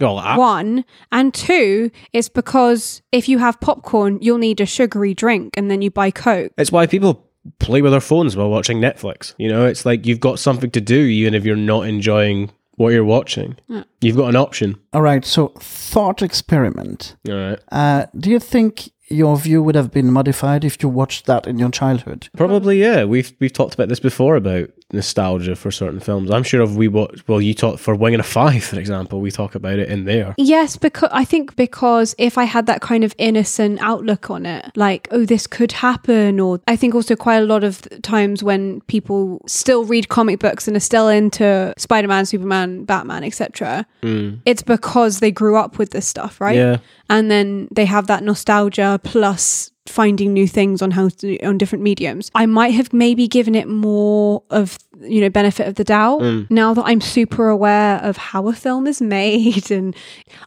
Well, 0.00 0.18
I, 0.18 0.36
One 0.36 0.84
and 1.12 1.32
two, 1.32 1.90
it's 2.12 2.28
because 2.28 3.02
if 3.12 3.28
you 3.28 3.38
have 3.38 3.60
popcorn, 3.60 4.18
you'll 4.20 4.38
need 4.38 4.60
a 4.60 4.66
sugary 4.66 5.14
drink, 5.14 5.56
and 5.56 5.70
then 5.70 5.82
you 5.82 5.90
buy 5.90 6.10
Coke. 6.10 6.52
It's 6.58 6.72
why 6.72 6.86
people 6.86 7.24
play 7.58 7.80
with 7.82 7.92
their 7.92 8.00
phones 8.00 8.36
while 8.36 8.50
watching 8.50 8.80
Netflix. 8.80 9.34
You 9.38 9.48
know, 9.48 9.66
it's 9.66 9.86
like 9.86 10.04
you've 10.06 10.20
got 10.20 10.38
something 10.38 10.70
to 10.72 10.80
do 10.80 10.96
even 10.98 11.34
if 11.34 11.44
you're 11.44 11.54
not 11.56 11.82
enjoying 11.86 12.50
what 12.76 12.92
you're 12.92 13.04
watching. 13.04 13.56
You've 14.00 14.16
got 14.16 14.28
an 14.30 14.36
option. 14.36 14.76
All 14.92 15.02
right, 15.02 15.24
so 15.24 15.48
thought 15.60 16.22
experiment. 16.22 17.14
All 17.28 17.34
right. 17.36 17.58
Uh, 17.70 18.06
do 18.18 18.30
you 18.30 18.40
think 18.40 18.90
your 19.08 19.36
view 19.36 19.62
would 19.62 19.74
have 19.74 19.90
been 19.90 20.10
modified 20.10 20.64
if 20.64 20.82
you 20.82 20.88
watched 20.88 21.26
that 21.26 21.46
in 21.46 21.58
your 21.58 21.70
childhood? 21.70 22.28
Probably, 22.36 22.80
yeah. 22.80 23.04
We've 23.04 23.32
we've 23.40 23.52
talked 23.52 23.74
about 23.74 23.88
this 23.88 24.00
before 24.00 24.36
about 24.36 24.70
nostalgia 24.94 25.56
for 25.56 25.70
certain 25.70 26.00
films. 26.00 26.30
I'm 26.30 26.42
sure 26.42 26.62
if 26.62 26.70
we 26.70 26.88
watch, 26.88 27.22
well, 27.26 27.40
you 27.40 27.54
talk 27.54 27.78
for 27.78 27.94
Wing 27.94 28.14
and 28.14 28.20
a 28.20 28.24
Five, 28.24 28.64
for 28.64 28.78
example, 28.78 29.20
we 29.20 29.30
talk 29.30 29.54
about 29.54 29.78
it 29.78 29.88
in 29.88 30.04
there. 30.04 30.34
Yes, 30.38 30.76
because 30.76 31.10
I 31.12 31.24
think 31.24 31.56
because 31.56 32.14
if 32.18 32.38
I 32.38 32.44
had 32.44 32.66
that 32.66 32.80
kind 32.80 33.04
of 33.04 33.14
innocent 33.18 33.80
outlook 33.80 34.30
on 34.30 34.46
it, 34.46 34.70
like, 34.76 35.08
oh, 35.10 35.24
this 35.24 35.46
could 35.46 35.72
happen, 35.72 36.40
or 36.40 36.60
I 36.66 36.76
think 36.76 36.94
also 36.94 37.16
quite 37.16 37.38
a 37.38 37.44
lot 37.44 37.64
of 37.64 37.86
times 38.02 38.42
when 38.42 38.80
people 38.82 39.40
still 39.46 39.84
read 39.84 40.08
comic 40.08 40.40
books 40.40 40.66
and 40.66 40.76
are 40.76 40.80
still 40.80 41.08
into 41.08 41.72
Spider 41.76 42.08
Man, 42.08 42.26
Superman, 42.26 42.84
Batman, 42.84 43.24
etc., 43.24 43.86
mm. 44.02 44.40
it's 44.44 44.62
because 44.62 45.20
they 45.20 45.30
grew 45.30 45.56
up 45.56 45.78
with 45.78 45.90
this 45.90 46.06
stuff, 46.06 46.40
right? 46.40 46.56
Yeah. 46.56 46.78
And 47.10 47.30
then 47.30 47.68
they 47.70 47.84
have 47.84 48.06
that 48.06 48.22
nostalgia 48.22 49.00
plus 49.02 49.70
finding 49.86 50.32
new 50.32 50.48
things 50.48 50.80
on 50.80 50.90
how 50.90 51.08
to 51.08 51.38
on 51.40 51.58
different 51.58 51.84
mediums. 51.84 52.30
I 52.34 52.46
might 52.46 52.70
have 52.70 52.92
maybe 52.92 53.28
given 53.28 53.54
it 53.54 53.68
more 53.68 54.42
of 54.50 54.78
you 55.00 55.20
know 55.20 55.28
benefit 55.28 55.68
of 55.68 55.74
the 55.74 55.84
doubt 55.84 56.20
mm. 56.20 56.50
now 56.50 56.72
that 56.72 56.84
I'm 56.84 57.00
super 57.00 57.48
aware 57.48 57.98
of 57.98 58.16
how 58.16 58.48
a 58.48 58.52
film 58.52 58.86
is 58.86 59.02
made 59.18 59.70
and 59.70 59.94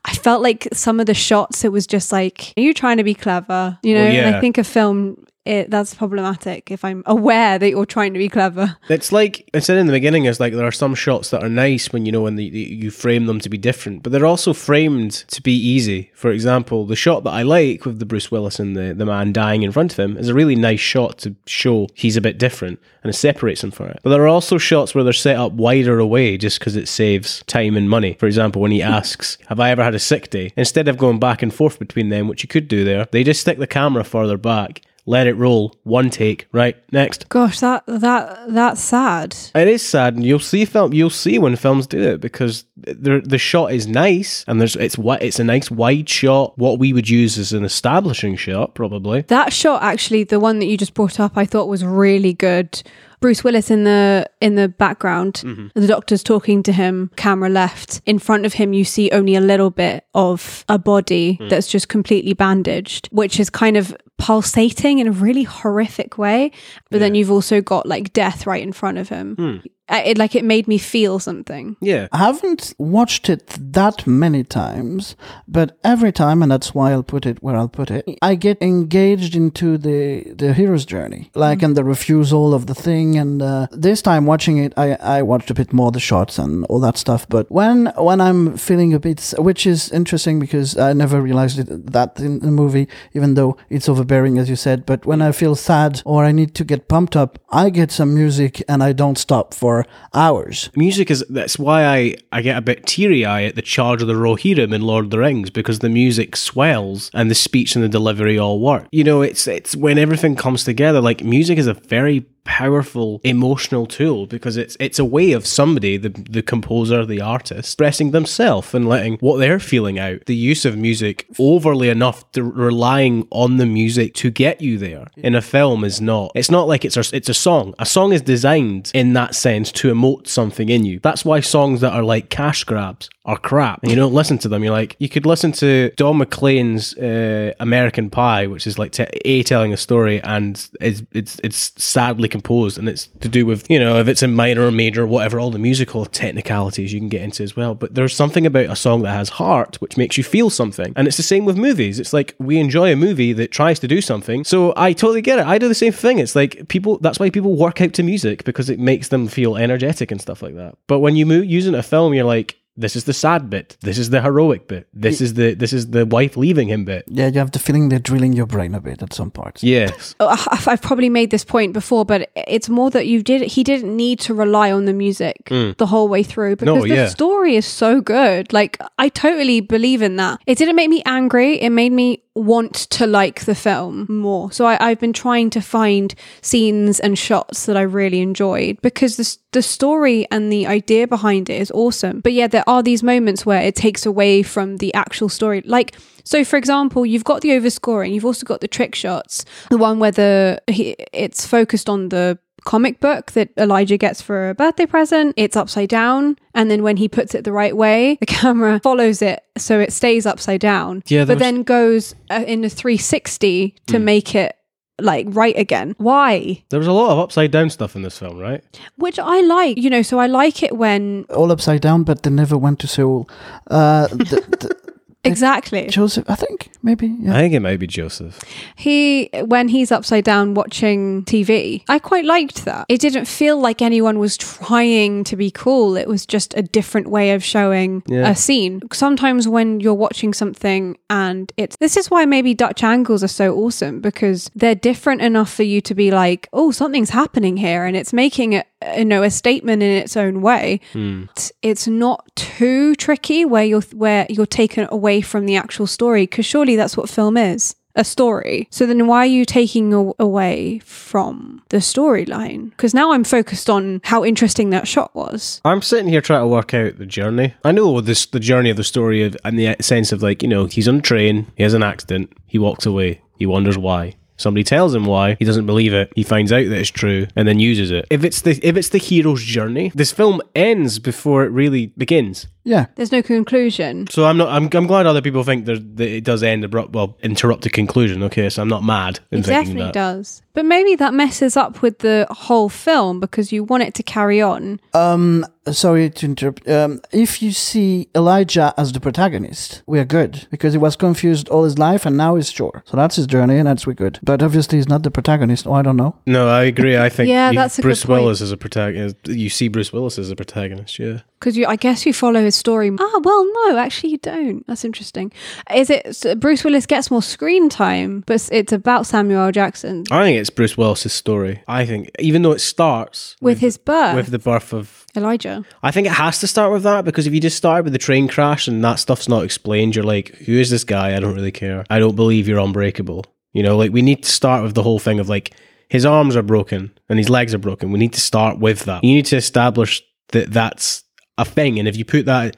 I 0.06 0.14
felt 0.14 0.42
like 0.42 0.68
some 0.74 1.00
of 1.00 1.06
the 1.06 1.14
shots 1.14 1.64
it 1.64 1.72
was 1.72 1.86
just 1.86 2.12
like 2.12 2.54
are 2.58 2.62
you 2.62 2.74
trying 2.74 2.98
to 2.98 3.04
be 3.04 3.14
clever 3.14 3.78
you 3.84 3.94
know 3.94 4.06
Well, 4.06 4.08
and 4.08 4.32
yeah. 4.32 4.38
I 4.38 4.42
think 4.42 4.58
a 4.58 4.64
film 4.64 5.27
it, 5.48 5.70
that's 5.70 5.94
problematic 5.94 6.70
if 6.72 6.84
I'm 6.84 7.04
aware 7.06 7.58
that 7.58 7.70
you're 7.70 7.86
trying 7.86 8.14
to 8.14 8.20
be 8.20 8.30
clever 8.30 8.78
It's 8.90 9.12
like 9.12 9.50
I 9.54 9.60
said 9.60 9.78
in 9.78 9.88
the 9.88 9.94
beginning. 9.94 10.26
Is 10.26 10.40
like 10.40 10.54
there 10.54 10.68
are 10.68 10.72
some 10.72 10.96
shots 10.96 11.30
that 11.30 11.44
are 11.44 11.50
nice 11.50 11.92
when 11.94 12.06
you 12.06 12.12
know 12.12 12.22
when 12.22 12.36
the, 12.36 12.50
the, 12.50 12.60
you 12.60 12.92
frame 12.92 13.26
them 13.26 13.40
to 13.40 13.50
be 13.50 13.58
different, 13.58 14.04
but 14.04 14.12
they're 14.12 14.26
also 14.26 14.54
framed 14.54 15.12
to 15.12 15.42
be 15.42 15.54
easy. 15.54 16.12
For 16.16 16.32
example, 16.32 16.86
the 16.86 16.96
shot 16.96 17.24
that 17.24 17.32
I 17.32 17.44
like 17.44 17.86
with 17.86 18.00
the 18.00 18.06
Bruce 18.06 18.30
Willis 18.32 18.60
and 18.60 18.76
the, 18.76 18.94
the 18.94 19.06
man 19.06 19.32
dying 19.32 19.64
in 19.64 19.72
front 19.72 19.94
of 19.94 20.00
him 20.00 20.18
is 20.18 20.30
a 20.30 20.34
really 20.34 20.56
nice 20.56 20.80
shot 20.80 21.20
to 21.20 21.36
show 21.46 21.88
he's 21.94 22.18
a 22.18 22.22
bit 22.22 22.38
different 22.38 22.80
and 23.04 23.14
it 23.14 23.18
separates 23.18 23.64
him 23.64 23.72
from 23.72 23.88
it. 23.88 24.00
But 24.04 24.10
there 24.10 24.24
are 24.24 24.28
also 24.28 24.58
shots 24.58 24.94
where 24.94 25.04
they're 25.04 25.14
set 25.14 25.38
up 25.38 25.54
wider 25.54 25.98
away 26.00 26.38
just 26.38 26.60
because 26.60 26.76
it 26.76 26.88
saves 26.88 27.44
time 27.48 27.78
and 27.78 27.90
money. 27.90 28.14
For 28.20 28.26
example, 28.26 28.62
when 28.62 28.72
he 28.72 28.82
asks, 28.98 29.38
"Have 29.48 29.60
I 29.60 29.72
ever 29.72 29.84
had 29.84 29.96
a 29.96 30.00
sick 30.00 30.30
day?" 30.30 30.52
Instead 30.58 30.88
of 30.88 30.98
going 30.98 31.20
back 31.20 31.42
and 31.42 31.54
forth 31.54 31.80
between 31.80 32.10
them, 32.10 32.28
which 32.28 32.44
you 32.44 32.50
could 32.50 32.68
do 32.68 32.84
there, 32.84 33.08
they 33.12 33.24
just 33.24 33.42
stick 33.42 33.60
the 33.60 33.68
camera 33.68 34.04
further 34.04 34.38
back. 34.38 34.82
Let 35.08 35.26
it 35.26 35.36
roll. 35.36 35.74
One 35.84 36.10
take. 36.10 36.48
Right. 36.52 36.76
Next. 36.92 37.30
gosh 37.30 37.60
that 37.62 37.84
that 37.88 38.54
that's 38.54 38.82
sad 38.82 39.36
It 39.56 39.68
is 39.68 39.82
sad, 39.82 40.16
and 40.16 40.26
you'll 40.26 40.40
see 40.40 40.66
film. 40.66 40.94
You'll 40.94 41.10
see 41.10 41.40
when 41.40 41.56
films 41.56 41.88
do 41.88 42.02
it 42.02 42.22
because 42.22 42.66
the 42.76 43.22
the 43.24 43.38
shot 43.38 43.72
is 43.72 43.88
nice, 43.88 44.44
and 44.48 44.60
there's 44.60 44.76
it's 44.76 44.96
wi- 44.96 45.20
it's 45.22 45.40
a 45.40 45.44
nice 45.44 45.72
wide 45.72 46.10
shot. 46.10 46.58
What 46.58 46.78
we 46.78 46.94
would 46.94 47.10
use 47.10 47.38
as 47.38 47.54
an 47.54 47.64
establishing 47.64 48.36
shot, 48.36 48.76
probably. 48.76 49.22
That 49.22 49.54
shot, 49.54 49.82
actually, 49.82 50.26
the 50.26 50.40
one 50.40 50.60
that 50.60 50.66
you 50.66 50.78
just 50.78 50.94
brought 50.94 51.20
up, 51.20 51.38
I 51.38 51.46
thought 51.46 51.68
was 51.68 51.84
really 51.84 52.34
good. 52.34 52.84
Bruce 53.20 53.44
Willis 53.44 53.72
in 53.72 53.84
the 53.84 54.30
in 54.42 54.56
the 54.56 54.68
background, 54.68 55.36
mm-hmm. 55.44 55.68
the 55.74 55.88
doctor's 55.88 56.22
talking 56.22 56.62
to 56.64 56.72
him, 56.72 57.10
camera 57.16 57.50
left. 57.50 58.02
In 58.06 58.20
front 58.20 58.46
of 58.46 58.54
him, 58.54 58.74
you 58.74 58.84
see 58.84 59.10
only 59.12 59.36
a 59.36 59.42
little 59.42 59.72
bit 59.72 60.06
of 60.14 60.64
a 60.70 60.78
body 60.78 61.38
mm. 61.42 61.50
that's 61.50 61.68
just 61.68 61.90
completely 61.90 62.34
bandaged, 62.34 63.08
which 63.12 63.40
is 63.40 63.50
kind 63.50 63.76
of 63.76 63.96
pulsating 64.18 65.00
in 65.00 65.08
a 65.08 65.12
really 65.12 65.44
horrific 65.44 66.18
way. 66.18 66.52
But 66.90 67.00
then 67.00 67.16
you've 67.16 67.32
also 67.32 67.62
got 67.62 67.86
like 67.86 68.14
death 68.14 68.48
right 68.48 68.62
in 68.62 68.74
front 68.74 68.98
of 68.98 69.10
him. 69.10 69.36
Hmm. 69.36 69.58
Uh, 69.90 70.02
It 70.06 70.18
like 70.18 70.36
it 70.36 70.44
made 70.44 70.68
me 70.68 70.78
feel 70.78 71.20
something. 71.20 71.76
Yeah, 71.82 72.08
I 72.12 72.18
haven't 72.18 72.74
watched 72.78 73.30
it 73.30 73.58
that 73.74 74.06
many 74.06 74.44
times, 74.44 75.16
but 75.48 75.78
every 75.84 76.12
time, 76.12 76.44
and 76.44 76.52
that's 76.52 76.74
why 76.76 76.92
I'll 76.92 77.04
put 77.04 77.26
it 77.26 77.38
where 77.42 77.56
I'll 77.56 77.70
put 77.70 77.90
it, 77.92 78.06
I 78.22 78.36
get 78.36 78.62
engaged 78.62 79.36
into 79.36 79.78
the 79.78 80.34
the 80.38 80.54
hero's 80.54 80.86
journey, 80.86 81.30
like 81.36 81.64
and 81.66 81.76
the 81.76 81.84
refusal 81.84 82.54
of 82.54 82.66
the 82.66 82.76
thing. 82.76 83.18
And 83.18 83.42
uh, 83.42 83.68
this 83.72 84.02
time 84.02 84.26
watching 84.26 84.58
it, 84.58 84.74
I 84.78 84.98
I 85.20 85.22
watched 85.22 85.50
a 85.52 85.54
bit 85.54 85.72
more 85.74 85.92
the 85.92 86.00
shots 86.00 86.38
and 86.40 86.66
all 86.66 86.80
that 86.82 86.98
stuff. 86.98 87.26
But 87.30 87.46
when 87.50 87.88
when 87.98 88.20
I'm 88.20 88.58
feeling 88.58 88.94
a 88.94 89.00
bit, 89.00 89.34
which 89.38 89.66
is 89.66 89.92
interesting 89.92 90.40
because 90.40 90.78
I 90.78 90.94
never 90.94 91.22
realized 91.22 91.60
it 91.60 91.92
that 91.94 92.20
in 92.20 92.40
the 92.40 92.52
movie, 92.52 92.88
even 93.14 93.36
though 93.36 93.56
it's 93.70 93.90
overbearing 93.90 94.38
as 94.40 94.50
you 94.50 94.56
said. 94.56 94.86
But 94.86 95.06
when 95.06 95.22
I 95.22 95.32
feel 95.32 95.56
sad 95.56 96.02
or 96.06 96.26
I 96.26 96.32
need 96.34 96.54
to 96.56 96.64
get 96.66 96.88
pumped 96.88 97.16
up, 97.16 97.40
I 97.50 97.70
get 97.70 97.92
some 97.92 98.14
music 98.14 98.64
and 98.68 98.84
I 98.84 98.94
don't 98.94 99.18
stop 99.18 99.54
for 99.54 99.77
hours. 100.14 100.70
music 100.76 101.12
is 101.12 101.24
that's 101.30 101.60
why 101.60 101.86
I 101.86 102.16
I 102.32 102.42
get 102.42 102.58
a 102.58 102.62
bit 102.62 102.86
teary 102.86 103.26
eye 103.26 103.44
at 103.44 103.56
the 103.56 103.62
charge 103.62 104.02
of 104.02 104.08
the 104.08 104.14
Rohirrim 104.14 104.74
in 104.74 104.82
Lord 104.82 105.06
of 105.06 105.12
the 105.12 105.20
Rings 105.20 105.50
because 105.50 105.80
the 105.80 105.90
music 105.90 106.36
swells 106.36 107.12
and 107.14 107.30
the 107.30 107.36
speech 107.36 107.76
and 107.76 107.84
the 107.84 107.90
delivery 107.90 108.38
all 108.38 108.60
work. 108.60 108.88
You 108.92 109.04
know, 109.04 109.22
it's 109.22 109.48
it's 109.48 109.76
when 109.76 109.98
everything 109.98 110.36
comes 110.36 110.64
together. 110.64 111.02
Like 111.02 111.24
music 111.24 111.58
is 111.58 111.68
a 111.68 111.74
very 111.74 112.26
powerful 112.48 113.22
emotional 113.24 113.86
tool 113.86 114.26
because 114.26 114.58
it's 114.58 114.76
it's 114.80 114.98
a 114.98 115.06
way 115.06 115.34
of 115.34 115.46
somebody 115.46 115.98
the 115.98 116.10
the 116.10 116.42
composer 116.42 117.06
the 117.06 117.22
artist 117.22 117.60
expressing 117.60 118.12
themselves 118.12 118.74
and 118.74 118.88
letting 118.88 119.18
what 119.18 119.38
they're 119.38 119.60
feeling 119.60 120.00
out. 120.00 120.26
The 120.26 120.36
use 120.36 120.66
of 120.66 120.78
music 120.78 121.28
overly 121.38 121.90
enough 121.90 122.32
to 122.32 122.44
relying 122.44 123.28
on 123.30 123.58
the 123.58 123.66
music 123.66 124.14
to 124.16 124.32
get 124.32 124.62
you 124.62 124.78
there 124.78 125.08
in 125.18 125.36
a 125.36 125.42
film 125.42 125.84
is 125.84 126.02
not 126.02 126.32
it's 126.34 126.50
not 126.50 126.68
like 126.68 126.86
it's 126.86 126.98
a, 126.98 127.04
it's 127.16 127.30
a 127.30 127.34
song. 127.34 127.76
A 127.78 127.86
song 127.86 128.14
is 128.14 128.22
designed 128.22 128.92
in 128.94 129.14
that 129.14 129.36
sense 129.36 129.72
to 129.74 129.94
emote 129.94 130.28
something 130.28 130.70
in 130.70 130.86
you. 130.86 131.00
That's 131.00 131.26
why 131.26 131.42
songs 131.42 131.82
that 131.82 131.94
are 131.94 132.04
like 132.04 132.30
cash 132.30 132.64
grabs 132.64 133.10
are 133.28 133.38
crap 133.38 133.82
you 133.84 133.96
don't 133.96 134.14
listen 134.14 134.38
to 134.40 134.50
them. 134.50 134.64
You're 134.64 134.74
like, 134.74 134.96
you 135.00 135.10
could 135.10 135.26
listen 135.26 135.52
to 135.54 135.92
Don 135.96 136.18
McLean's 136.18 136.98
uh, 136.98 137.54
American 137.60 138.10
Pie, 138.10 138.48
which 138.48 138.66
is 138.66 138.80
like 138.80 138.92
t- 138.92 139.06
a 139.26 139.44
telling 139.44 139.74
a 139.74 139.78
story 139.78 140.22
and 140.22 140.68
it's, 140.80 141.04
it's 141.12 141.40
it's 141.44 141.84
sadly 141.84 142.28
composed 142.30 142.78
and 142.78 142.88
it's 142.90 143.08
to 143.20 143.30
do 143.30 143.46
with 143.46 143.70
you 143.70 143.80
know 143.80 144.00
if 144.00 144.08
it's 144.08 144.24
a 144.24 144.28
minor 144.28 144.66
or 144.66 144.72
major, 144.72 145.06
whatever, 145.06 145.40
all 145.40 145.52
the 145.52 145.60
musical 145.60 146.06
technicalities 146.06 146.94
you 146.94 147.00
can 147.00 147.10
get 147.10 147.22
into 147.22 147.44
as 147.44 147.56
well. 147.56 147.76
But 147.76 147.96
there's 147.96 148.16
something 148.16 148.46
about 148.46 148.70
a 148.70 148.76
song 148.76 149.02
that 149.04 149.14
has 149.14 149.30
heart 149.30 149.78
which 149.82 149.98
makes 149.98 150.18
you 150.18 150.24
feel 150.24 150.50
something, 150.50 150.94
and 150.96 151.08
it's 151.08 151.18
the 151.18 151.24
same 151.24 151.46
with 151.46 151.58
movies. 151.58 152.00
It's 152.00 152.14
like 152.14 152.36
we 152.40 152.58
enjoy 152.60 152.92
a 152.92 152.96
movie 152.96 153.34
that 153.34 153.52
tries 153.52 153.80
to 153.80 153.88
do 153.88 154.02
something. 154.02 154.44
So 154.44 154.74
I 154.76 154.94
totally 154.94 155.22
get 155.22 155.40
it. 155.40 155.46
I 155.46 155.58
do 155.58 155.68
the 155.68 155.76
same 155.76 155.94
thing. 155.94 156.20
It's 156.20 156.36
like 156.36 156.68
people. 156.68 156.98
That's 157.00 157.20
why 157.20 157.30
people 157.30 157.56
work 157.56 157.82
out 157.82 157.94
to 157.94 158.04
music 158.04 158.44
because 158.44 158.70
it 158.70 158.80
makes 158.80 159.10
them 159.10 159.28
feel 159.28 159.58
energetic 159.58 160.12
and 160.12 160.22
stuff 160.22 160.42
like 160.42 160.56
that. 160.56 160.78
But 160.88 161.00
when 161.00 161.16
you 161.16 161.26
move 161.26 161.46
using 161.46 161.76
a 161.76 161.84
film, 161.84 162.14
you're 162.14 162.26
like, 162.26 162.58
this 162.78 162.96
is 162.96 163.04
the 163.06 163.14
sad 163.14 163.50
bit. 163.50 163.76
This 163.82 163.98
is 163.98 164.10
the 164.12 164.22
heroic 164.22 164.68
bit. 164.68 164.88
This 164.94 165.20
is 165.22 165.34
the 165.34 165.54
this 165.56 165.74
is 165.74 165.90
the 165.92 166.06
wife 166.06 166.38
leaving 166.38 166.68
him 166.70 166.86
bit. 166.86 167.04
Yeah, 167.08 167.28
you 167.28 167.40
have 167.40 167.52
the 167.52 167.60
feeling 167.60 167.90
they're 167.90 168.00
drilling 168.00 168.34
your 168.34 168.46
brain 168.46 168.76
a 168.76 168.80
bit 168.80 169.02
at 169.02 169.14
some 169.14 169.32
parts. 169.32 169.64
Yes. 169.64 170.16
Oh, 170.20 170.28
I- 170.30 170.64
I've 170.72 170.82
probably 170.82 171.10
made 171.10 171.32
this 171.32 171.44
point 171.46 171.74
before, 171.74 172.06
but 172.06 172.30
it's 172.36 172.70
more 172.70 172.90
that 172.92 173.08
you 173.08 173.22
did. 173.24 173.42
He 173.42 173.64
didn't 173.64 173.96
need 173.96 174.20
to 174.22 174.34
rely 174.34 174.72
on 174.72 174.86
the 174.86 174.94
music 174.94 175.36
the 175.50 175.86
whole 175.88 176.08
way 176.08 176.24
through 176.24 176.56
because 176.58 176.84
the 176.84 176.90
Mm. 176.90 176.96
yeah. 176.96 177.08
story 177.08 177.56
is 177.56 177.66
so 177.66 178.02
good. 178.02 178.54
Like 178.54 178.78
I 179.00 179.10
totally 179.10 179.62
believe 179.62 180.02
in 180.02 180.16
that. 180.18 180.40
It 180.46 180.58
didn't 180.58 180.76
make 180.76 180.90
me 180.90 181.02
angry. 181.06 181.60
It 181.62 181.70
made 181.72 181.92
me 181.92 182.22
want 182.38 182.74
to 182.74 183.08
like 183.08 183.46
the 183.46 183.56
film 183.56 184.06
more. 184.10 184.52
So 184.52 184.66
I, 184.66 184.78
I've 184.80 185.00
been 185.00 185.14
trying 185.14 185.50
to 185.52 185.62
find 185.62 186.14
scenes 186.42 187.00
and 187.00 187.18
shots 187.18 187.66
that 187.66 187.78
I 187.78 187.82
really 187.82 188.22
enjoyed 188.22 188.82
because 188.82 189.18
the 189.18 189.38
the 189.54 189.62
story 189.62 190.28
and 190.30 190.52
the 190.52 190.68
idea 190.68 191.08
behind 191.08 191.50
it 191.50 191.60
is 191.60 191.72
awesome. 191.72 192.20
But 192.20 192.34
yeah, 192.34 192.48
there 192.48 192.68
are 192.68 192.84
these 192.84 193.02
moments 193.02 193.46
where 193.46 193.62
it 193.62 193.76
takes 193.76 194.06
away 194.06 194.44
from 194.44 194.78
the 194.78 194.94
actual 194.94 195.30
story. 195.30 195.62
Like 195.66 195.96
so, 196.24 196.44
for 196.44 196.58
example, 196.58 197.06
you've 197.06 197.24
got 197.24 197.42
the 197.42 197.50
overscoring. 197.50 198.14
You've 198.14 198.26
also 198.26 198.46
got 198.46 198.62
the 198.62 198.68
trick 198.68 198.96
shots. 198.96 199.46
The 199.70 199.78
one 199.78 200.00
where 200.00 200.12
the 200.12 200.62
he, 200.68 200.96
it's 201.14 201.48
focused 201.48 201.90
on 201.90 202.10
the 202.10 202.38
comic 202.68 203.00
book 203.00 203.32
that 203.32 203.50
Elijah 203.58 203.98
gets 203.98 204.22
for 204.22 204.50
a 204.50 204.54
birthday 204.54 204.86
present. 204.86 205.34
It's 205.38 205.56
upside 205.56 205.90
down, 205.90 206.38
and 206.54 206.70
then 206.70 206.84
when 206.84 206.98
he 206.98 207.08
puts 207.08 207.34
it 207.34 207.44
the 207.46 207.52
right 207.54 207.76
way, 207.76 208.18
the 208.20 208.26
camera 208.26 208.80
follows 208.84 209.22
it 209.22 209.40
so 209.58 209.80
it 209.80 209.94
stays 209.94 210.26
upside 210.26 210.60
down. 210.62 211.02
Yeah, 211.08 211.26
but 211.26 211.36
was- 211.36 211.40
then 211.40 211.64
goes 211.64 212.14
uh, 212.30 212.44
in 212.46 212.64
a 212.66 212.70
360 212.70 213.76
Hmm. 213.88 213.92
to 213.94 214.00
make 214.00 214.36
it 214.36 214.54
like 215.00 215.28
right 215.30 215.58
again. 215.58 215.94
Why? 216.00 216.64
There 216.70 216.80
was 216.80 216.88
a 216.88 216.92
lot 216.92 217.12
of 217.12 217.20
upside 217.20 217.52
down 217.52 217.70
stuff 217.70 217.96
in 217.96 218.02
this 218.02 218.18
film, 218.18 218.40
right? 218.40 218.64
Which 218.98 219.20
I 219.20 219.42
like, 219.42 219.78
you 219.78 219.90
know. 219.92 220.02
So 220.02 220.20
I 220.20 220.26
like 220.28 220.64
it 220.64 220.76
when 220.76 221.26
All 221.30 221.52
upside 221.52 221.82
down, 221.82 222.04
but 222.04 222.24
they 222.24 222.32
never 222.32 222.58
went 222.58 222.80
to 222.80 222.88
Seoul. 222.88 223.30
Uh, 223.70 224.08
the, 224.08 224.42
the, 224.62 224.87
exactly 225.28 225.88
Joseph, 225.88 226.30
I 226.30 226.36
think, 226.36 226.70
maybe. 226.84 227.08
Yeah. 227.08 227.36
I 227.36 227.40
think 227.42 227.54
it 227.54 227.60
might 227.62 227.80
be 227.80 227.88
Joseph. 227.88 228.40
he 228.76 229.30
when 229.46 229.68
he's 229.70 229.92
upside 229.92 230.24
down 230.24 230.54
watching 230.54 231.24
TV. 231.26 231.84
I 231.90 232.00
quite 232.00 232.26
liked 232.26 232.66
that. 232.66 232.86
It 232.90 233.00
didn't 233.02 233.26
feel 233.26 233.60
like 233.60 233.82
anyone 233.82 234.20
was 234.20 234.38
trying 234.38 235.24
to 235.26 235.36
be 235.36 235.52
cool. 235.52 235.96
It 235.96 236.08
was 236.08 236.26
just 236.26 236.54
a 236.58 236.62
different 236.62 237.10
way 237.10 237.32
of 237.32 237.44
showing 237.44 238.04
Yeah. 238.08 238.30
a 238.30 238.36
scene. 238.36 238.82
Sometimes 238.92 239.48
when 239.48 239.80
you're 239.80 239.94
watching 239.94 240.34
something 240.34 240.98
and 241.10 241.52
it's 241.58 241.76
this 241.78 241.98
is 241.98 242.10
why 242.12 242.26
maybe 242.26 242.54
Dutch 242.54 242.84
angles 242.84 243.24
are 243.24 243.28
so 243.28 243.56
awesome 243.56 244.00
because 244.02 244.50
they're 244.56 244.76
different 244.76 245.22
enough 245.22 245.52
for 245.54 245.64
you 245.64 245.82
to 245.82 245.94
be 245.96 246.12
like, 246.12 246.48
"Oh, 246.54 246.72
something's 246.72 247.10
happening 247.12 247.58
here," 247.58 247.86
and 247.86 247.96
it's 247.96 248.14
making 248.14 248.54
it 248.54 248.68
you 248.98 249.06
know 249.06 249.24
a 249.24 249.30
statement 249.30 249.82
in 249.84 249.90
its 249.90 250.16
own 250.18 250.42
way. 250.42 250.80
It's- 250.94 251.52
It's 251.62 251.88
not 251.88 252.24
too 252.36 252.96
tricky 252.96 253.46
where 253.46 253.64
you're 253.66 253.82
where 253.94 254.26
you're 254.30 254.46
taken 254.46 254.88
away 254.92 255.22
from 255.22 255.46
the 255.46 255.56
actual 255.56 255.88
story 255.88 256.24
because 256.24 256.46
surely 256.46 256.76
that's 256.76 256.96
what 256.98 257.10
film 257.10 257.38
is 257.38 257.76
a 257.96 258.04
story. 258.04 258.68
So 258.70 258.86
then 258.86 259.08
why 259.08 259.20
are 259.24 259.26
you 259.26 259.44
taking 259.44 259.92
a- 259.94 260.12
away 260.20 260.80
from 260.86 261.64
the 261.70 261.78
storyline? 261.78 262.70
Because 262.70 262.94
now 262.94 263.12
I'm 263.12 263.24
focused 263.24 263.70
on 263.72 264.02
how 264.04 264.24
interesting 264.24 264.70
that 264.70 264.88
shot 264.88 265.16
was. 265.16 265.62
I'm 265.66 265.82
sitting 265.82 266.08
here 266.08 266.22
trying 266.22 266.42
to 266.42 266.48
work 266.48 266.74
out 266.76 267.00
the 267.00 267.08
journey. 267.08 267.56
I 267.66 267.72
know 267.72 268.00
this 268.02 268.28
the 268.28 268.40
journey 268.40 268.70
of 268.70 268.78
the 268.78 268.84
story 268.84 269.24
of, 269.24 269.36
in 269.44 269.56
the 269.56 269.76
sense 269.82 270.12
of 270.12 270.22
like 270.22 270.44
you 270.44 270.48
know 270.50 270.66
he's 270.66 270.88
on 270.88 270.98
a 270.98 271.02
train, 271.02 271.48
he 271.56 271.64
has 271.64 271.74
an 271.74 271.82
accident, 271.84 272.32
he 272.46 272.60
walks 272.60 272.86
away, 272.86 273.22
he 273.40 273.46
wonders 273.48 273.78
why. 273.80 274.14
Somebody 274.38 274.64
tells 274.64 274.94
him 274.94 275.06
why. 275.06 275.36
He 275.40 275.46
doesn't 275.46 275.66
believe 275.66 275.94
it. 275.94 276.12
He 276.16 276.24
finds 276.24 276.52
out 276.52 276.66
that 276.66 276.78
it's 276.78 276.90
true 276.90 277.28
and 277.36 277.48
then 277.48 277.60
uses 277.60 277.92
it. 277.92 278.06
If 278.10 278.24
it's 278.24 278.42
the 278.42 278.60
if 278.64 278.78
it's 278.78 278.90
the 278.90 279.00
hero's 279.00 279.44
journey, 279.44 279.92
this 279.94 280.12
film 280.12 280.42
ends 280.56 281.00
before 281.00 281.44
it 281.44 281.50
really 281.50 281.88
begins. 281.98 282.48
Yeah. 282.68 282.88
There's 282.96 283.12
no 283.14 283.22
conclusion. 283.22 284.08
So 284.10 284.26
I'm 284.26 284.38
not. 284.38 284.50
I'm, 284.50 284.70
I'm 284.74 284.88
glad 284.88 285.06
other 285.06 285.22
people 285.22 285.44
think 285.44 285.66
there, 285.66 285.78
that 285.80 286.08
it 286.08 286.24
does 286.24 286.44
end 286.44 286.64
abrupt. 286.66 286.92
Well, 286.94 287.18
interrupt 287.24 287.66
a 287.66 287.70
conclusion. 287.70 288.24
Okay, 288.24 288.50
so 288.50 288.62
I'm 288.62 288.68
not 288.68 288.84
mad 288.84 289.20
in 289.32 289.40
It 289.40 289.46
thinking 289.46 289.76
definitely 289.76 289.84
that. 289.84 289.94
does. 289.94 290.42
But 290.54 290.66
maybe 290.66 290.96
that 290.96 291.14
messes 291.14 291.56
up 291.56 291.82
with 291.82 292.00
the 292.00 292.28
whole 292.32 292.68
film 292.68 293.20
because 293.20 293.52
you 293.52 293.64
want 293.64 293.84
it 293.84 293.94
to 293.94 294.04
carry 294.04 294.42
on. 294.42 294.80
Um, 294.94 295.46
sorry 295.72 296.10
to 296.10 296.26
interrupt. 296.26 296.68
Um, 296.68 297.00
if 297.12 297.44
you 297.44 297.52
see 297.52 298.10
Elijah 298.16 298.74
as 298.76 298.92
the 298.92 299.00
protagonist, 299.00 299.84
we 299.86 300.00
are 300.00 300.06
good 300.06 300.48
because 300.50 300.74
he 300.74 300.80
was 300.80 300.96
confused 300.96 301.48
all 301.50 301.64
his 301.64 301.78
life 301.78 302.08
and 302.08 302.18
now 302.18 302.36
he's 302.36 302.52
sure. 302.52 302.82
So 302.88 302.98
that's 302.98 303.18
his 303.18 303.28
journey 303.28 303.58
and 303.60 303.68
that's 303.68 303.86
we're 303.86 303.94
good. 303.94 304.20
But 304.24 304.42
obviously 304.42 304.80
he's 304.80 304.90
not 304.90 305.04
the 305.04 305.12
protagonist. 305.12 305.68
Oh, 305.68 305.74
I 305.74 305.84
don't 305.84 305.98
know. 305.98 306.16
No, 306.26 306.48
I 306.50 306.64
agree. 306.64 306.98
I 306.98 307.10
think 307.10 307.30
Yeah, 307.30 307.52
you- 307.52 307.56
that's 307.60 307.78
a 307.78 307.82
good 307.84 307.90
Bruce 307.90 308.04
point. 308.06 308.24
Willis 308.24 308.42
is 308.42 308.52
a 308.52 308.58
protagonist. 308.58 309.16
You 309.28 309.50
see 309.50 309.68
Bruce 309.68 309.94
Willis 309.94 310.18
as 310.18 310.32
a 310.32 310.36
protagonist. 310.36 310.98
Yeah. 310.98 311.20
Because 311.40 311.56
you, 311.56 311.66
I 311.68 311.76
guess 311.76 312.06
you 312.06 312.14
follow 312.14 312.42
his 312.42 312.56
story. 312.56 312.90
Ah, 313.00 313.20
well, 313.24 313.46
no, 313.54 313.78
actually, 313.78 314.10
you 314.12 314.18
don't. 314.18 314.66
That's 314.68 314.84
interesting. 314.84 315.32
Is 315.74 315.90
it 315.90 316.16
so 316.16 316.34
Bruce 316.36 316.64
Willis 316.64 316.86
gets 316.86 317.12
more 317.12 317.22
screen 317.22 317.70
time, 317.70 318.24
but 318.26 318.34
it's- 318.36 318.50
it's 318.52 318.74
about 318.74 319.06
Samuel 319.06 319.42
L. 319.46 319.52
Jackson 319.52 320.04
I 320.12 320.24
think 320.24 320.40
it's 320.40 320.50
Bruce 320.50 320.76
Willis's 320.78 321.14
story. 321.14 321.62
I 321.68 321.86
think 321.86 322.10
even 322.20 322.42
though 322.42 322.54
it 322.54 322.62
starts 322.62 323.36
with 323.42 323.60
his 323.60 323.78
birth, 323.78 324.16
with 324.16 324.32
the 324.32 324.40
birth 324.40 324.74
of 324.74 325.06
Elijah. 325.16 325.64
I 325.84 325.92
think 325.92 326.08
it 326.08 326.14
has 326.14 326.40
to 326.40 326.48
start 326.48 326.72
with 326.72 326.84
that 326.84 327.06
because 327.06 327.28
if 327.28 327.34
you 327.34 327.40
just 327.40 327.58
start 327.58 327.84
with 327.84 327.94
the 327.94 328.00
train 328.00 328.28
crash 328.28 328.68
and 328.68 328.84
that 328.84 328.96
stuff's 329.00 329.30
not 329.30 329.44
explained, 329.44 329.96
you're 329.96 330.04
like, 330.06 330.30
who 330.46 330.54
is 330.54 330.70
this 330.70 330.84
guy? 330.84 331.16
I 331.16 331.20
don't 331.20 331.36
really 331.36 331.52
care. 331.52 331.86
I 331.90 332.00
don't 332.00 332.16
believe 332.16 332.48
you're 332.48 332.60
unbreakable. 332.60 333.26
You 333.54 333.64
know, 333.64 333.78
like 333.78 333.92
we 333.92 334.02
need 334.02 334.24
to 334.24 334.30
start 334.32 334.64
with 334.64 334.74
the 334.76 334.84
whole 334.84 335.00
thing 335.00 335.20
of 335.20 335.30
like 335.30 335.54
his 335.90 336.06
arms 336.06 336.36
are 336.36 336.42
broken 336.44 336.92
and 337.10 337.18
his 337.20 337.30
legs 337.30 337.54
are 337.54 337.58
broken. 337.60 337.92
We 337.92 338.00
need 338.00 338.14
to 338.14 338.22
start 338.22 338.60
with 338.60 338.82
that. 338.86 339.04
You 339.04 339.16
need 339.16 339.26
to 339.28 339.38
establish 339.38 340.02
that 340.34 340.52
that's 340.52 341.04
a 341.38 341.46
thing. 341.46 341.80
And 341.80 341.88
if 341.88 341.98
you 341.98 342.06
put 342.06 342.26
that 342.26 342.56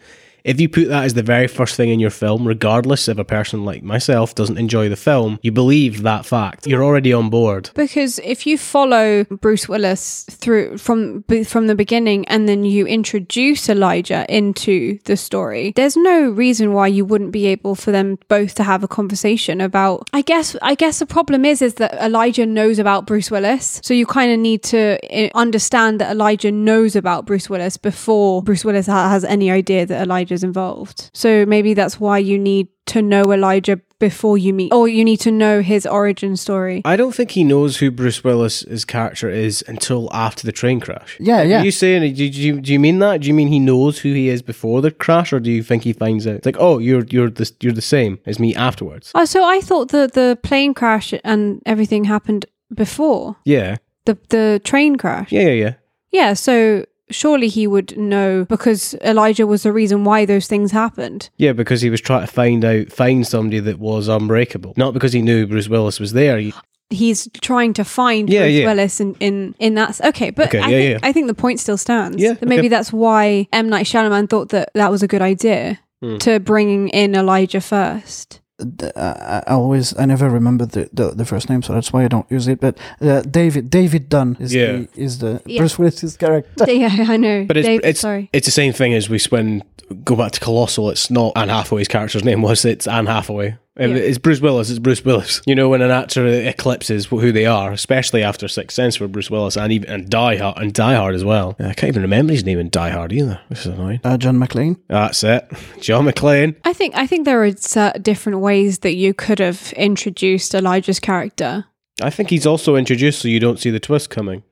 if 0.49 0.59
you 0.59 0.67
put 0.67 0.87
that 0.87 1.03
as 1.03 1.13
the 1.13 1.21
very 1.21 1.47
first 1.47 1.75
thing 1.75 1.89
in 1.89 1.99
your 1.99 2.09
film, 2.09 2.47
regardless 2.47 3.07
if 3.07 3.19
a 3.19 3.23
person 3.23 3.65
like 3.65 3.83
myself 3.83 4.33
doesn't 4.33 4.57
enjoy 4.57 4.89
the 4.89 4.95
film, 4.95 5.37
you 5.43 5.51
believe 5.51 6.01
that 6.01 6.25
fact. 6.25 6.65
You're 6.65 6.83
already 6.83 7.13
on 7.13 7.29
board. 7.29 7.69
Because 7.75 8.17
if 8.23 8.47
you 8.47 8.57
follow 8.57 9.25
Bruce 9.25 9.69
Willis 9.69 10.23
through 10.23 10.79
from 10.79 11.23
from 11.45 11.67
the 11.67 11.75
beginning 11.75 12.27
and 12.29 12.49
then 12.49 12.63
you 12.63 12.87
introduce 12.87 13.69
Elijah 13.69 14.25
into 14.27 14.97
the 15.05 15.15
story, 15.15 15.71
there's 15.75 15.95
no 15.95 16.31
reason 16.31 16.73
why 16.73 16.87
you 16.87 17.05
wouldn't 17.05 17.31
be 17.31 17.45
able 17.45 17.75
for 17.75 17.91
them 17.91 18.17
both 18.27 18.55
to 18.55 18.63
have 18.63 18.83
a 18.83 18.87
conversation 18.87 19.61
about. 19.61 20.09
I 20.13 20.23
guess 20.23 20.55
I 20.63 20.73
guess 20.73 20.97
the 20.97 21.05
problem 21.05 21.45
is 21.45 21.61
is 21.61 21.75
that 21.75 21.93
Elijah 22.03 22.47
knows 22.47 22.79
about 22.79 23.05
Bruce 23.05 23.29
Willis, 23.29 23.79
so 23.83 23.93
you 23.93 24.07
kind 24.07 24.31
of 24.31 24.39
need 24.39 24.63
to 24.63 24.97
eh, 25.15 25.29
understand 25.35 26.01
that 26.01 26.09
Elijah 26.09 26.51
knows 26.51 26.95
about 26.95 27.27
Bruce 27.27 27.51
Willis 27.51 27.77
before 27.77 28.41
Bruce 28.41 28.65
Willis 28.65 28.87
has 28.87 29.23
any 29.23 29.51
idea 29.51 29.85
that 29.85 30.01
Elijah's 30.39 30.43
involved. 30.43 31.09
So 31.13 31.45
maybe 31.45 31.73
that's 31.73 31.99
why 31.99 32.17
you 32.19 32.37
need 32.37 32.67
to 32.87 33.01
know 33.01 33.31
Elijah 33.31 33.79
before 33.99 34.37
you 34.37 34.53
meet, 34.53 34.71
or 34.73 34.87
you 34.87 35.03
need 35.03 35.19
to 35.19 35.29
know 35.31 35.61
his 35.61 35.85
origin 35.85 36.37
story. 36.37 36.81
I 36.85 36.95
don't 36.95 37.13
think 37.13 37.31
he 37.31 37.43
knows 37.43 37.77
who 37.79 37.91
Bruce 37.91 38.23
Willis's 38.23 38.85
character 38.85 39.29
is 39.29 39.61
until 39.67 40.07
after 40.13 40.45
the 40.45 40.53
train 40.53 40.79
crash. 40.79 41.17
Yeah, 41.19 41.43
yeah. 41.43 41.59
Are 41.61 41.65
you 41.65 41.71
saying? 41.71 42.13
Do 42.15 42.23
you, 42.23 42.61
do 42.61 42.71
you 42.71 42.79
mean 42.79 42.99
that? 42.99 43.21
Do 43.21 43.27
you 43.27 43.33
mean 43.33 43.49
he 43.49 43.59
knows 43.59 43.99
who 43.99 44.13
he 44.13 44.29
is 44.29 44.41
before 44.41 44.81
the 44.81 44.91
crash, 44.91 45.33
or 45.33 45.39
do 45.41 45.51
you 45.51 45.61
think 45.63 45.83
he 45.83 45.93
finds 45.93 46.25
out? 46.25 46.35
It's 46.35 46.45
like, 46.45 46.55
oh, 46.59 46.79
you're 46.79 47.03
you're 47.09 47.29
the 47.29 47.51
you're 47.59 47.73
the 47.75 47.81
same 47.81 48.19
as 48.25 48.39
me 48.39 48.55
afterwards. 48.55 49.11
Oh, 49.13 49.25
so 49.25 49.43
I 49.43 49.59
thought 49.61 49.89
that 49.89 50.13
the 50.13 50.37
plane 50.41 50.73
crash 50.73 51.13
and 51.23 51.61
everything 51.65 52.05
happened 52.05 52.45
before 52.73 53.35
Yeah, 53.43 53.77
the 54.05 54.17
the 54.29 54.61
train 54.63 54.95
crash. 54.95 55.31
yeah, 55.31 55.41
yeah, 55.41 55.63
yeah. 55.65 55.73
Yeah, 56.11 56.33
so 56.35 56.85
surely 57.09 57.47
he 57.47 57.67
would 57.67 57.97
know 57.97 58.45
because 58.45 58.93
Elijah 59.03 59.47
was 59.47 59.63
the 59.63 59.71
reason 59.73 60.03
why 60.03 60.25
those 60.25 60.47
things 60.47 60.71
happened. 60.71 61.29
Yeah, 61.37 61.53
because 61.53 61.81
he 61.81 61.89
was 61.89 62.01
trying 62.01 62.21
to 62.25 62.31
find 62.31 62.63
out, 62.65 62.91
find 62.91 63.25
somebody 63.25 63.59
that 63.59 63.79
was 63.79 64.07
unbreakable. 64.07 64.73
Not 64.77 64.93
because 64.93 65.13
he 65.13 65.21
knew 65.21 65.47
Bruce 65.47 65.69
Willis 65.69 65.99
was 65.99 66.13
there. 66.13 66.37
He- 66.37 66.53
He's 66.91 67.29
trying 67.41 67.73
to 67.73 67.83
find 67.83 68.27
Yeah, 68.31 68.45
Bruce 68.45 68.53
yeah. 68.53 68.65
Willis 68.65 68.99
in, 68.99 69.13
in, 69.19 69.53
in 69.59 69.75
that. 69.75 70.01
Okay, 70.01 70.31
but 70.31 70.47
Okay, 70.47 70.57
I, 70.59 70.67
yeah, 70.69 70.79
think. 70.93 71.05
I 71.05 71.11
think 71.13 71.27
the 71.27 71.35
point 71.35 71.59
still 71.59 71.77
stands. 71.77 72.17
Yeah, 72.17 72.33
That 72.33 72.47
maybe 72.49 72.61
okay. 72.61 72.67
that's 72.69 72.91
why 72.91 73.47
M. 73.53 73.69
Night 73.69 73.85
Shyamalan 73.85 74.27
thought 74.27 74.49
that 74.49 74.71
that 74.73 74.89
was 74.89 75.03
a 75.03 75.07
good 75.07 75.21
idea 75.21 75.77
Hmm. 76.01 76.17
to 76.19 76.39
bring 76.39 76.89
in 76.89 77.13
Elijah 77.13 77.61
first. 77.61 78.41
D- 78.63 78.91
I 78.95 79.43
I 79.47 79.53
always 79.53 79.97
I 79.97 80.05
never 80.05 80.29
remember 80.29 80.65
the, 80.65 80.89
the, 80.93 81.11
the 81.11 81.25
first 81.25 81.49
name, 81.49 81.61
so 81.61 81.73
that's 81.73 81.91
why 81.93 82.03
I 82.03 82.07
don't 82.07 82.29
use 82.31 82.47
it. 82.47 82.59
But 82.59 82.77
uh, 83.01 83.21
David 83.21 83.69
David 83.69 84.09
Dunn 84.09 84.37
is 84.39 84.53
Yeah. 84.53 84.71
the 84.73 84.87
is 84.95 85.19
the 85.19 85.41
Yeah. 85.45 85.59
Bruce 85.61 85.77
Willis's 85.79 86.17
character. 86.17 86.71
yeah, 86.71 87.05
I 87.07 87.17
know. 87.17 87.45
But 87.45 87.57
it's 87.57 87.67
Dave, 87.67 87.81
it's 87.83 87.99
sorry. 87.99 88.29
it's 88.33 88.45
the 88.45 88.51
same 88.51 88.73
thing 88.73 88.93
as 88.93 89.09
we 89.09 89.19
when 89.29 89.63
go 90.03 90.15
back 90.15 90.31
to 90.33 90.39
Colossal. 90.39 90.89
It's 90.91 91.09
not 91.09 91.33
Anne 91.35 91.49
Hathaway's 91.49 91.87
character's 91.87 92.23
name 92.23 92.41
was. 92.41 92.63
It's 92.65 92.87
Anne 92.87 93.07
Hathaway. 93.07 93.57
If 93.79 93.89
Yeah. 93.91 93.97
It's 93.97 94.17
Bruce 94.17 94.41
Willis. 94.41 94.69
It's 94.69 94.77
Bruce 94.77 95.03
Willis. 95.05 95.41
You 95.47 95.55
know 95.55 95.69
when 95.69 95.81
an 95.81 95.89
actor 95.89 96.27
eclipses 96.27 97.05
who 97.05 97.31
they 97.31 97.45
are, 97.45 97.71
especially 97.71 98.21
after 98.21 98.47
Sixth 98.47 98.75
Sense 98.75 98.97
for 98.97 99.07
Bruce 99.07 99.31
Willis 99.31 99.55
and 99.57 99.71
even 99.71 99.89
and 99.89 100.09
Die 100.09 100.35
Hard 100.37 100.57
and 100.57 100.73
Die 100.73 100.95
Hard 100.95 101.15
as 101.15 101.23
well. 101.23 101.55
I 101.59 101.73
can't 101.73 101.89
even 101.89 102.01
remember 102.01 102.33
his 102.33 102.43
name 102.43 102.59
in 102.59 102.69
Die 102.69 102.89
Hard 102.89 103.13
either. 103.13 103.39
This 103.49 103.65
is 103.65 103.67
annoying. 103.67 104.01
Uh, 104.03 104.17
John 104.17 104.37
McClane. 104.37 104.77
That's 104.89 105.23
it. 105.23 105.49
John 105.79 106.05
McClane. 106.05 106.55
I 106.65 106.73
think 106.73 106.95
I 106.95 107.07
think 107.07 107.25
there 107.25 107.43
are 107.43 107.51
different 107.99 108.39
ways 108.39 108.79
that 108.79 108.95
you 108.95 109.13
could 109.13 109.39
have 109.39 109.73
introduced 109.77 110.53
Elijah's 110.53 110.99
character. 110.99 111.65
I 112.01 112.09
think 112.09 112.29
he's 112.29 112.45
also 112.45 112.75
introduced 112.75 113.21
so 113.21 113.27
you 113.27 113.39
don't 113.39 113.59
see 113.59 113.69
the 113.69 113.79
twist 113.79 114.09
coming. 114.09 114.43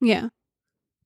Yeah. 0.00 0.28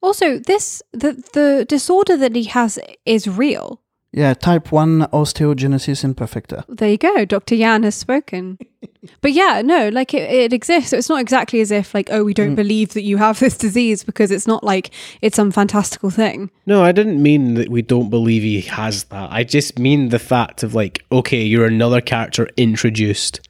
Also, 0.03 0.39
this 0.39 0.83
the 0.93 1.23
the 1.35 1.67
disorder 1.69 2.17
that 2.17 2.35
he 2.35 2.45
has 2.45 2.79
is 3.05 3.29
real. 3.29 3.83
Yeah, 4.13 4.35
type 4.35 4.73
one 4.73 5.03
osteogenesis 5.13 6.05
imperfecta. 6.05 6.65
There 6.69 6.89
you 6.89 6.99
go. 6.99 7.25
Dr. 7.25 7.55
Yann 7.55 7.85
has 7.85 7.95
spoken. 7.95 8.59
but 9.21 9.33
yeah, 9.33 9.63
no, 9.65 9.89
like 9.91 10.15
it, 10.15 10.29
it 10.29 10.53
exists. 10.53 10.91
So 10.91 10.97
it's 10.97 11.09
not 11.09 11.21
exactly 11.21 11.61
as 11.61 11.71
if 11.71 11.95
like, 11.95 12.09
oh, 12.11 12.25
we 12.25 12.35
don't 12.35 12.53
mm. 12.53 12.57
believe 12.57 12.95
that 12.95 13.03
you 13.03 13.19
have 13.19 13.39
this 13.39 13.57
disease 13.57 14.03
because 14.03 14.33
it's 14.33 14.49
not 14.49 14.65
like 14.65 14.91
it's 15.23 15.37
some 15.37 15.53
fantastical 15.53 16.11
thing. 16.11 16.51
No, 16.67 16.83
I 16.83 16.91
didn't 16.91 17.23
mean 17.23 17.55
that 17.55 17.69
we 17.69 17.83
don't 17.83 18.11
believe 18.11 18.43
he 18.43 18.63
has 18.63 19.05
that. 19.05 19.31
I 19.31 19.45
just 19.45 19.79
mean 19.79 20.09
the 20.09 20.19
fact 20.19 20.65
of 20.65 20.75
like, 20.75 21.05
okay, 21.13 21.43
you're 21.43 21.67
another 21.67 22.01
character 22.01 22.49
introduced 22.57 23.41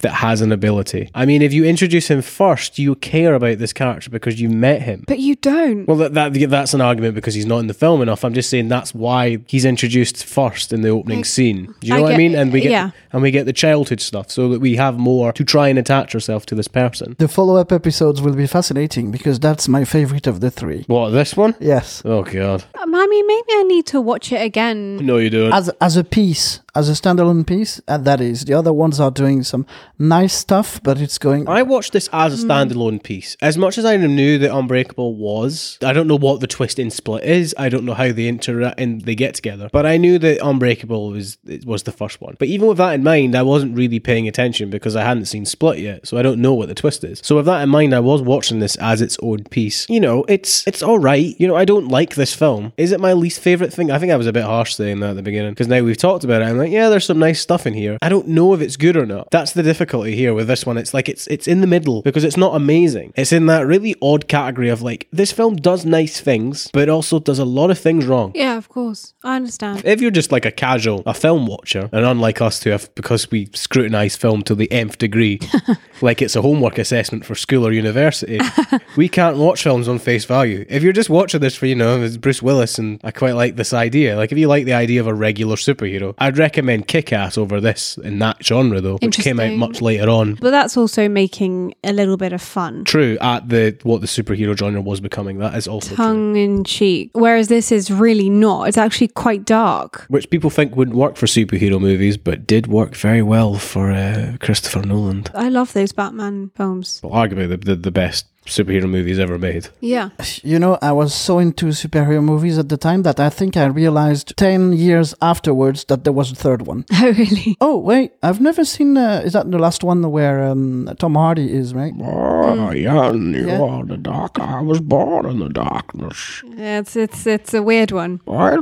that 0.00 0.10
has 0.14 0.40
an 0.40 0.52
ability. 0.52 1.10
I 1.14 1.26
mean, 1.26 1.42
if 1.42 1.52
you 1.52 1.64
introduce 1.64 2.08
him 2.08 2.22
first, 2.22 2.78
you 2.78 2.94
care 2.96 3.34
about 3.34 3.58
this 3.58 3.72
character 3.72 4.10
because 4.10 4.40
you 4.40 4.48
met 4.48 4.82
him. 4.82 5.04
But 5.06 5.18
you 5.18 5.36
don't. 5.36 5.86
Well, 5.86 5.96
that, 5.98 6.14
that 6.14 6.32
that's 6.50 6.74
an 6.74 6.80
argument 6.80 7.14
because 7.14 7.34
he's 7.34 7.46
not 7.46 7.58
in 7.58 7.66
the 7.66 7.74
film 7.74 8.02
enough. 8.02 8.24
I'm 8.24 8.34
just 8.34 8.50
saying 8.50 8.68
that's 8.68 8.94
why 8.94 9.38
he's 9.46 9.64
introduced 9.64 10.24
first 10.24 10.72
in 10.72 10.82
the 10.82 10.88
opening 10.88 11.20
I- 11.20 11.22
scene. 11.22 11.74
Do 11.80 11.86
you 11.88 11.94
I 11.94 11.96
know 11.98 12.02
what 12.04 12.14
I 12.14 12.16
mean? 12.16 12.34
And 12.34 12.52
we 12.52 12.60
get 12.60 12.70
yeah. 12.70 12.90
and 13.12 13.22
we 13.22 13.30
get 13.30 13.46
the 13.46 13.52
childhood 13.52 14.00
stuff 14.00 14.30
so 14.30 14.48
that 14.50 14.60
we 14.60 14.76
have 14.76 14.98
more 14.98 15.32
to 15.32 15.44
try 15.44 15.68
and 15.68 15.78
attach 15.78 16.14
ourselves 16.14 16.46
to 16.46 16.54
this 16.54 16.68
person. 16.68 17.16
The 17.18 17.28
follow 17.28 17.56
up 17.56 17.72
episodes 17.72 18.20
will 18.22 18.34
be 18.34 18.46
fascinating 18.46 19.10
because 19.10 19.38
that's 19.40 19.68
my 19.68 19.84
favorite 19.84 20.26
of 20.26 20.40
the 20.40 20.50
three. 20.50 20.84
What 20.86 21.10
this 21.10 21.36
one? 21.36 21.54
Yes. 21.60 22.02
Oh 22.04 22.22
god, 22.22 22.64
Um, 22.80 22.94
I 22.94 23.06
mean, 23.06 23.26
maybe 23.26 23.48
I 23.50 23.62
need 23.64 23.86
to 23.86 24.00
watch 24.00 24.32
it 24.32 24.40
again. 24.42 24.96
no, 25.04 25.18
you 25.18 25.30
don't. 25.30 25.52
As 25.52 25.68
as 25.80 25.96
a 25.96 26.04
piece, 26.04 26.60
as 26.74 26.88
a 26.88 26.92
standalone 26.92 27.46
piece, 27.46 27.80
uh, 27.88 27.98
that 27.98 28.20
is. 28.20 28.44
The 28.44 28.54
other 28.54 28.72
ones 28.72 29.00
are 29.00 29.10
doing 29.10 29.42
some 29.42 29.66
nice 29.98 30.34
stuff, 30.34 30.80
but 30.82 31.00
it's 31.00 31.18
going. 31.18 31.48
I 31.48 31.62
watched 31.62 31.92
this 31.92 32.08
as 32.12 32.42
a 32.42 32.46
standalone 32.46 33.02
piece. 33.02 33.36
As 33.40 33.58
much 33.58 33.78
as 33.78 33.84
I 33.84 33.96
knew 33.96 34.38
that 34.38 34.54
Unbreakable 34.54 35.16
was, 35.16 35.78
I 35.82 35.92
don't 35.92 36.06
know 36.06 36.16
what 36.16 36.40
the 36.40 36.46
twist 36.46 36.78
in 36.78 36.90
Split 36.90 37.24
is. 37.24 37.54
I 37.58 37.68
don't 37.68 37.84
know 37.84 37.94
how 37.94 38.12
they 38.12 38.28
interact 38.28 38.78
and 38.78 39.02
they 39.02 39.14
get 39.14 39.34
together. 39.34 39.68
But 39.72 39.86
I 39.86 39.96
knew 39.96 40.18
that 40.18 40.44
Unbreakable 40.44 41.10
was 41.10 41.38
it 41.46 41.64
was 41.64 41.84
the 41.84 41.92
first 41.92 42.20
one. 42.20 42.36
But 42.38 42.48
even 42.48 42.68
with 42.68 42.78
that 42.78 42.94
in 42.94 43.02
mind, 43.02 43.34
I 43.34 43.42
wasn't 43.42 43.76
really 43.76 44.00
paying 44.00 44.28
attention 44.28 44.70
because 44.70 44.96
I 44.96 45.02
hadn't 45.02 45.26
seen 45.26 45.44
Split 45.44 45.78
yet, 45.78 46.06
so 46.06 46.18
I 46.18 46.22
don't 46.22 46.40
know 46.40 46.54
what 46.54 46.68
the 46.68 46.74
twist 46.74 47.04
is. 47.04 47.20
So 47.24 47.36
with 47.36 47.46
that 47.46 47.62
in 47.62 47.68
mind, 47.68 47.94
I 47.94 48.00
was 48.00 48.22
watching 48.22 48.60
this 48.60 48.76
as 48.76 49.02
its 49.02 49.18
own 49.22 49.44
piece. 49.44 49.88
You 49.88 50.00
know, 50.00 50.24
it's 50.28 50.66
it's 50.66 50.82
all 50.82 50.98
right. 50.98 51.34
You 51.38 51.48
know, 51.48 51.56
I 51.56 51.64
don't 51.64 51.88
like 51.88 52.14
this 52.14 52.34
film. 52.34 52.72
Is 52.76 52.92
it 52.92 53.00
my 53.00 53.12
least 53.12 53.40
favorite 53.40 53.72
thing? 53.72 53.90
I 53.90 53.98
think 53.98 54.12
I 54.12 54.16
was 54.16 54.26
a 54.26 54.32
bit 54.32 54.44
harsh 54.44 54.74
saying 54.74 55.00
that 55.00 55.10
at 55.10 55.16
the 55.16 55.22
beginning 55.22 55.52
because 55.52 55.68
now 55.68 55.82
we've 55.82 55.96
talked 55.96 56.24
about 56.24 56.42
it. 56.42 56.59
Like, 56.60 56.72
yeah, 56.72 56.90
there's 56.90 57.06
some 57.06 57.18
nice 57.18 57.40
stuff 57.40 57.66
in 57.66 57.72
here. 57.72 57.96
I 58.02 58.10
don't 58.10 58.28
know 58.28 58.52
if 58.52 58.60
it's 58.60 58.76
good 58.76 58.94
or 58.94 59.06
not. 59.06 59.30
That's 59.30 59.52
the 59.52 59.62
difficulty 59.62 60.14
here 60.14 60.34
with 60.34 60.46
this 60.46 60.66
one. 60.66 60.76
It's 60.76 60.92
like 60.92 61.08
it's 61.08 61.26
it's 61.28 61.48
in 61.48 61.62
the 61.62 61.66
middle 61.66 62.02
because 62.02 62.22
it's 62.22 62.36
not 62.36 62.54
amazing. 62.54 63.14
It's 63.16 63.32
in 63.32 63.46
that 63.46 63.66
really 63.66 63.96
odd 64.02 64.28
category 64.28 64.68
of 64.68 64.82
like 64.82 65.08
this 65.10 65.32
film 65.32 65.56
does 65.56 65.86
nice 65.86 66.20
things, 66.20 66.68
but 66.74 66.90
also 66.90 67.18
does 67.18 67.38
a 67.38 67.46
lot 67.46 67.70
of 67.70 67.78
things 67.78 68.04
wrong. 68.04 68.32
Yeah, 68.34 68.58
of 68.58 68.68
course. 68.68 69.14
I 69.24 69.36
understand. 69.36 69.86
If 69.86 70.02
you're 70.02 70.10
just 70.10 70.32
like 70.32 70.44
a 70.44 70.50
casual, 70.50 71.02
a 71.06 71.14
film 71.14 71.46
watcher, 71.46 71.88
and 71.92 72.04
unlike 72.04 72.42
us 72.42 72.60
to 72.60 72.72
have, 72.72 72.94
because 72.94 73.30
we 73.30 73.48
scrutinise 73.54 74.16
film 74.16 74.42
to 74.42 74.54
the 74.54 74.70
nth 74.70 74.98
degree, 74.98 75.40
like 76.02 76.20
it's 76.20 76.36
a 76.36 76.42
homework 76.42 76.76
assessment 76.76 77.24
for 77.24 77.34
school 77.34 77.66
or 77.66 77.72
university, 77.72 78.38
we 78.96 79.08
can't 79.08 79.38
watch 79.38 79.62
films 79.62 79.88
on 79.88 79.98
face 79.98 80.26
value. 80.26 80.66
If 80.68 80.82
you're 80.82 80.92
just 80.92 81.08
watching 81.08 81.40
this 81.40 81.56
for, 81.56 81.64
you 81.64 81.74
know, 81.74 82.02
it's 82.02 82.18
Bruce 82.18 82.42
Willis 82.42 82.78
and 82.78 83.00
I 83.02 83.12
quite 83.12 83.34
like 83.34 83.56
this 83.56 83.72
idea, 83.72 84.18
like 84.18 84.30
if 84.30 84.36
you 84.36 84.46
like 84.46 84.66
the 84.66 84.74
idea 84.74 85.00
of 85.00 85.06
a 85.06 85.14
regular 85.14 85.56
superhero, 85.56 86.14
I'd 86.18 86.36
recommend 86.36 86.49
Kick 86.52 87.12
Ass 87.12 87.38
over 87.38 87.60
this 87.60 87.98
in 87.98 88.18
that 88.20 88.44
genre 88.44 88.80
though, 88.80 88.98
which 88.98 89.18
came 89.18 89.40
out 89.40 89.52
much 89.54 89.80
later 89.80 90.08
on. 90.08 90.34
But 90.34 90.50
that's 90.50 90.76
also 90.76 91.08
making 91.08 91.74
a 91.84 91.92
little 91.92 92.16
bit 92.16 92.32
of 92.32 92.42
fun. 92.42 92.84
True, 92.84 93.18
at 93.20 93.48
the 93.48 93.78
what 93.82 94.00
the 94.00 94.06
superhero 94.06 94.56
genre 94.56 94.80
was 94.80 95.00
becoming, 95.00 95.38
that 95.38 95.54
is 95.54 95.66
also 95.68 95.88
true. 95.88 95.96
Tongue 95.96 96.36
in 96.36 96.64
cheek. 96.64 97.10
Whereas 97.12 97.48
this 97.48 97.72
is 97.72 97.90
really 97.90 98.30
not. 98.30 98.68
It's 98.68 98.78
actually 98.78 99.08
quite 99.08 99.44
dark. 99.44 100.06
Which 100.08 100.30
people 100.30 100.50
think 100.50 100.76
wouldn't 100.76 100.96
work 100.96 101.16
for 101.16 101.26
superhero 101.26 101.80
movies, 101.80 102.16
but 102.16 102.46
did 102.46 102.66
work 102.66 102.94
very 102.94 103.22
well 103.22 103.54
for 103.54 103.90
uh, 103.90 104.36
Christopher 104.40 104.82
Nolan. 104.82 105.24
I 105.34 105.48
love 105.48 105.72
those 105.72 105.92
Batman 105.92 106.50
films. 106.56 107.00
Well, 107.02 107.12
arguably 107.12 107.48
the, 107.48 107.56
the, 107.56 107.76
the 107.76 107.90
best 107.90 108.26
superhero 108.50 108.88
movies 108.88 109.18
ever 109.18 109.38
made. 109.38 109.68
Yeah. 109.80 110.10
You 110.42 110.58
know, 110.58 110.78
I 110.82 110.92
was 110.92 111.14
so 111.14 111.38
into 111.38 111.66
superhero 111.66 112.22
movies 112.22 112.58
at 112.58 112.68
the 112.68 112.76
time 112.76 113.02
that 113.02 113.18
I 113.20 113.30
think 113.30 113.56
I 113.56 113.66
realized 113.66 114.36
10 114.36 114.72
years 114.74 115.14
afterwards 115.22 115.84
that 115.86 116.04
there 116.04 116.12
was 116.12 116.32
a 116.32 116.34
third 116.34 116.62
one. 116.66 116.84
Oh, 117.02 117.12
really? 117.12 117.56
Oh, 117.60 117.78
wait, 117.78 118.12
I've 118.22 118.40
never 118.40 118.64
seen. 118.64 118.96
Uh, 118.96 119.22
is 119.24 119.32
that 119.32 119.50
the 119.50 119.58
last 119.58 119.82
one 119.82 120.02
where 120.10 120.42
um, 120.44 120.88
Tom 120.98 121.14
Hardy 121.14 121.50
is, 121.50 121.72
right? 121.74 121.94
Oh, 122.02 122.70
yeah, 122.72 123.12
you 123.12 123.46
Yeah. 123.46 123.60
are 123.62 123.84
the 123.86 123.96
dark. 123.96 124.38
I 124.38 124.60
was 124.60 124.80
born 124.80 125.24
in 125.26 125.38
the 125.38 125.48
darkness. 125.48 126.42
Yeah, 126.56 126.80
it's 126.80 126.94
it's 126.96 127.26
it's 127.26 127.54
a 127.54 127.62
weird 127.62 127.90
one. 127.92 128.20
I... 128.28 128.58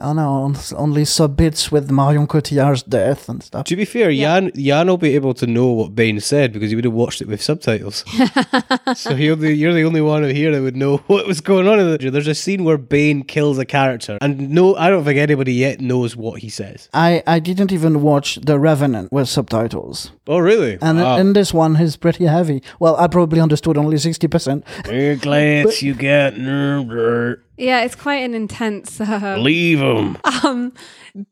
Oh 0.00 0.12
no, 0.14 0.28
on- 0.44 0.56
only 0.76 1.04
sub 1.04 1.36
bits 1.36 1.70
with 1.72 1.90
Marion 1.90 2.26
Cotillard's 2.26 2.82
death 2.82 3.28
and 3.28 3.42
stuff. 3.42 3.64
To 3.66 3.76
be 3.76 3.84
fair, 3.84 4.10
Yann 4.10 4.50
Yann 4.54 4.86
will 4.88 4.98
be 4.98 5.14
able 5.14 5.34
to 5.34 5.46
know 5.46 5.66
what 5.72 5.94
Bane 5.94 6.20
said 6.20 6.52
because 6.52 6.70
he 6.70 6.76
would 6.76 6.84
have 6.84 6.94
watched 6.94 7.20
it 7.22 7.28
with 7.32 7.42
subtitles. 7.42 8.04
so 8.94 9.10
you're 9.14 9.34
the 9.34 9.52
you're 9.52 9.72
the 9.72 9.84
only 9.84 10.00
one 10.00 10.22
here 10.30 10.52
that 10.52 10.62
would 10.62 10.76
know 10.76 10.98
what 11.08 11.26
was 11.26 11.40
going 11.40 11.66
on. 11.66 11.98
There's 11.98 12.28
a 12.28 12.34
scene 12.34 12.62
where 12.62 12.78
Bane 12.78 13.24
kills 13.24 13.58
a 13.58 13.64
character, 13.64 14.18
and 14.20 14.50
no, 14.50 14.76
I 14.76 14.90
don't 14.90 15.04
think 15.04 15.18
anybody 15.18 15.54
yet 15.54 15.80
knows 15.80 16.14
what 16.14 16.40
he 16.40 16.48
says. 16.48 16.88
I, 16.94 17.22
I 17.26 17.40
didn't 17.40 17.72
even 17.72 18.02
watch 18.02 18.36
The 18.36 18.58
Revenant 18.58 19.10
with 19.10 19.28
subtitles. 19.28 20.12
Oh, 20.28 20.38
really? 20.38 20.78
And 20.80 20.98
Wow. 21.00 21.16
in 21.18 21.32
this 21.32 21.52
one, 21.52 21.74
he's 21.76 21.96
pretty 21.96 22.26
heavy. 22.26 22.62
Well, 22.78 22.94
I 22.96 23.08
probably 23.08 23.40
understood 23.40 23.76
only 23.76 23.96
60%. 23.98 24.62
A 24.88 25.16
glance 25.16 25.82
you 25.82 25.94
get 25.94 26.38
nerve 26.38 27.38
Yeah, 27.58 27.82
it's 27.84 27.94
quite 27.96 28.22
an 28.24 28.34
intense. 28.34 29.00
Uh, 29.00 29.36
Leave 29.38 29.80
him. 29.80 30.16
um, 30.42 30.72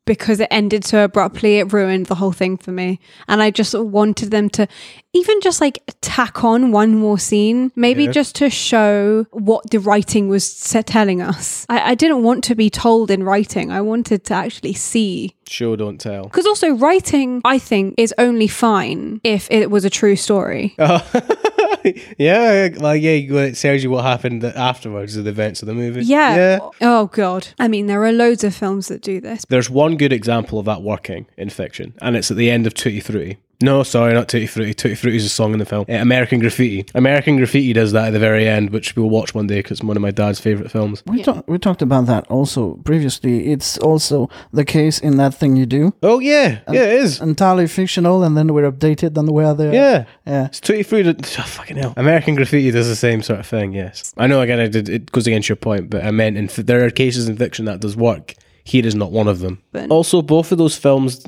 because 0.07 0.39
it 0.41 0.49
ended 0.51 0.85
so 0.85 1.05
abruptly, 1.05 1.59
it 1.59 1.73
ruined 1.73 2.07
the 2.07 2.15
whole 2.17 2.33
thing 2.33 2.57
for 2.57 2.73
me. 2.73 2.99
And 3.29 3.43
I 3.43 3.51
just 3.51 3.75
wanted 3.75 4.31
them 4.31 4.49
to 4.51 4.67
even 5.13 5.41
just 5.41 5.61
like 5.61 5.79
tack 6.03 6.45
on 6.45 6.71
one 6.73 6.95
more 6.95 7.19
scene, 7.19 7.73
maybe 7.75 8.05
Yeah. 8.05 8.11
just 8.13 8.37
to 8.37 8.51
show 8.51 9.25
what 9.33 9.71
the 9.71 9.79
writing 9.81 10.29
was 10.29 10.53
telling 10.87 11.21
us. 11.23 11.65
I, 11.69 11.93
I 11.93 11.95
didn't 11.95 12.23
want 12.23 12.45
to 12.45 12.55
be 12.55 12.71
told 12.71 13.11
in 13.11 13.23
writing. 13.25 13.73
I 13.73 13.81
wanted 13.81 14.25
to 14.25 14.35
actually 14.35 14.75
see. 14.75 15.35
Sure, 15.49 15.77
don't 15.77 15.99
tell. 15.99 16.25
Because 16.25 16.47
also, 16.47 16.71
writing, 16.75 17.41
I 17.45 17.59
think, 17.59 17.95
is 17.99 18.15
only 18.19 18.47
fine 18.47 18.80
if 19.25 19.51
it 19.51 19.71
was 19.71 19.85
a 19.85 19.91
true 19.91 20.17
story. 20.17 20.75
yeah, 20.79 22.69
well, 22.79 22.97
yeah. 22.97 23.13
It 23.13 23.55
tells 23.55 23.83
you 23.83 23.91
what 23.91 24.05
happened 24.05 24.45
afterwards, 24.45 25.15
the 25.15 25.29
events 25.29 25.63
of 25.63 25.67
the 25.67 25.75
movie. 25.75 26.03
Yeah. 26.03 26.37
Yeah. 26.37 26.59
Oh, 26.81 27.07
God. 27.07 27.49
I 27.59 27.69
mean, 27.69 27.87
there 27.87 28.03
are 28.05 28.13
loads 28.13 28.45
of 28.45 28.55
films 28.55 28.89
that 28.89 29.03
do 29.03 29.21
this. 29.21 29.45
There's 29.49 29.71
one 29.71 29.97
good 29.97 30.13
example 30.13 30.59
of 30.59 30.67
that 30.67 30.83
working 30.83 31.27
in 31.37 31.51
fiction, 31.51 31.95
and 32.01 32.17
it's 32.17 32.31
at 32.31 32.37
the 32.37 32.51
end 32.51 32.67
of 32.67 32.75
Tutti 32.75 33.01
Frutti. 33.01 33.39
No, 33.63 33.83
sorry, 33.83 34.15
not 34.15 34.29
Tutti 34.29 34.47
Frutti. 34.47 34.73
Tutti 34.75 34.95
Frutti 34.95 35.17
is 35.17 35.25
a 35.25 35.29
song 35.29 35.53
in 35.53 35.59
the 35.59 35.65
film. 35.67 35.85
Uh, 35.89 35.93
American 35.95 36.39
Graffiti. 36.39 36.87
American 36.95 37.37
Graffiti 37.37 37.73
does 37.75 37.93
that 37.93 38.07
at 38.09 38.11
the 38.13 38.19
very 38.19 38.49
end, 38.49 38.71
which 38.71 38.97
we'll 38.97 39.11
watch 39.11 39.35
one 39.35 39.47
day 39.47 39.59
because 39.59 39.73
it's 39.79 39.85
one 39.85 39.97
of 39.97 40.01
my 40.01 40.11
dad's 40.11 40.41
favourite 40.41 40.71
films. 40.71 41.03
We, 41.07 41.23
talk, 41.23 41.45
we 41.47 41.59
talked 41.59 41.83
about 41.83 42.07
that 42.07 42.27
also 42.29 42.77
previously. 42.85 43.53
It's 43.53 43.77
also 43.79 44.31
the 44.53 44.65
case 44.65 44.99
in 44.99 45.19
That 45.19 45.35
Thing 45.35 45.57
You 45.57 45.67
Do. 45.67 45.93
Oh, 46.03 46.21
yeah. 46.21 46.61
Yeah, 46.71 46.85
it 46.85 46.95
is. 47.03 47.21
Entirely 47.21 47.67
fictional, 47.67 48.25
and 48.25 48.37
then 48.37 48.53
we're 48.55 48.71
updated 48.71 49.19
on 49.19 49.27
where 49.27 49.53
they 49.55 49.69
are. 49.69 49.75
Yeah. 49.75 50.05
Yeah. 50.27 50.47
It's 50.47 50.61
Tutti 50.61 50.83
Frutti. 50.83 51.11
Oh, 51.39 51.43
fucking 51.43 51.77
hell. 51.77 51.93
American 51.97 52.37
Graffiti 52.37 52.71
does 52.71 52.89
the 52.89 52.97
same 52.97 53.23
sort 53.23 53.41
of 53.41 53.47
thing, 53.47 53.73
yes. 53.75 54.15
I 54.17 54.27
know, 54.27 54.41
again, 54.41 54.59
I 54.61 54.69
did, 54.69 54.89
it 54.89 55.13
goes 55.13 55.27
against 55.27 55.49
your 55.49 55.57
point, 55.57 55.91
but 55.91 56.03
I 56.05 56.11
meant 56.11 56.37
in, 56.39 56.47
f- 56.47 56.57
there 56.57 56.85
are 56.85 56.91
cases 56.91 57.29
in 57.29 57.37
fiction 57.37 57.67
that 57.67 57.81
does 57.81 57.97
work. 57.97 58.35
Here 58.65 58.87
is 58.87 58.95
not 58.95 59.13
one 59.13 59.29
of 59.29 59.41
them. 59.41 59.63
But- 59.73 59.91
Also, 59.91 60.23
both 60.23 60.51
of 60.53 60.59
those 60.59 60.77
films, 60.77 61.25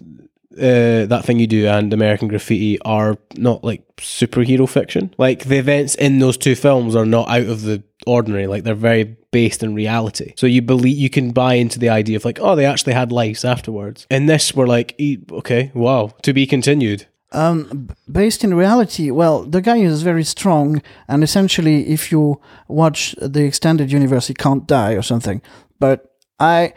uh, 0.56 1.06
That 1.06 1.24
Thing 1.24 1.38
You 1.38 1.46
Do 1.46 1.66
and 1.66 1.92
American 1.92 2.28
Graffiti, 2.28 2.80
are 2.82 3.16
not 3.36 3.64
like 3.64 3.84
superhero 3.96 4.68
fiction. 4.68 5.14
Like 5.18 5.44
the 5.44 5.58
events 5.58 5.94
in 5.94 6.18
those 6.18 6.36
two 6.36 6.54
films 6.54 6.94
are 6.96 7.06
not 7.06 7.28
out 7.28 7.46
of 7.46 7.62
the 7.62 7.82
ordinary. 8.06 8.46
Like 8.46 8.64
they're 8.64 8.74
very 8.74 9.16
based 9.30 9.62
in 9.62 9.74
reality. 9.74 10.34
So 10.36 10.46
you 10.46 10.62
believe 10.62 10.96
you 10.96 11.10
can 11.10 11.32
buy 11.32 11.54
into 11.54 11.78
the 11.78 11.88
idea 11.88 12.16
of 12.16 12.24
like, 12.24 12.38
oh, 12.40 12.54
they 12.54 12.66
actually 12.66 12.92
had 12.92 13.10
lives 13.10 13.44
afterwards. 13.44 14.06
In 14.10 14.26
this, 14.26 14.54
we're 14.54 14.66
like, 14.66 14.94
okay, 15.32 15.72
wow, 15.74 16.14
to 16.22 16.32
be 16.32 16.46
continued. 16.46 17.06
Um, 17.32 17.88
based 18.10 18.44
in 18.44 18.52
reality, 18.54 19.10
well, 19.10 19.44
the 19.44 19.62
guy 19.62 19.78
is 19.78 20.02
very 20.02 20.24
strong, 20.24 20.82
and 21.08 21.24
essentially, 21.24 21.88
if 21.88 22.12
you 22.12 22.40
watch 22.68 23.14
the 23.20 23.44
extended 23.44 23.90
universe, 23.90 24.26
he 24.26 24.34
can't 24.34 24.66
die 24.66 24.92
or 24.92 25.02
something. 25.02 25.40
But 25.80 26.14
I, 26.38 26.74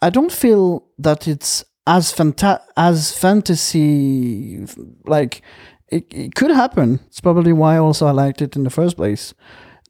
I 0.00 0.08
don't 0.08 0.32
feel 0.32 0.86
that 0.98 1.28
it's 1.28 1.64
as 1.86 2.12
fanta- 2.12 2.62
as 2.76 3.16
fantasy 3.16 4.64
like 5.04 5.42
it, 5.88 6.06
it 6.12 6.34
could 6.34 6.50
happen. 6.50 7.00
It's 7.06 7.20
probably 7.20 7.52
why 7.52 7.76
also 7.76 8.06
I 8.06 8.12
liked 8.12 8.40
it 8.40 8.56
in 8.56 8.64
the 8.64 8.70
first 8.70 8.96
place. 8.96 9.34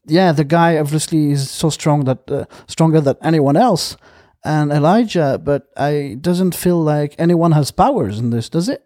Yeah, 0.05 0.33
the 0.33 0.43
guy 0.43 0.77
obviously 0.77 1.31
is 1.31 1.49
so 1.49 1.69
strong 1.69 2.03
that 2.05 2.29
uh, 2.29 2.45
stronger 2.67 2.99
than 2.99 3.15
anyone 3.23 3.55
else, 3.55 3.95
and 4.43 4.71
Elijah. 4.71 5.39
But 5.41 5.67
I 5.77 6.17
doesn't 6.19 6.55
feel 6.55 6.81
like 6.81 7.15
anyone 7.17 7.53
has 7.53 7.71
powers 7.71 8.19
in 8.19 8.31
this, 8.31 8.49
does 8.49 8.69
it? 8.69 8.83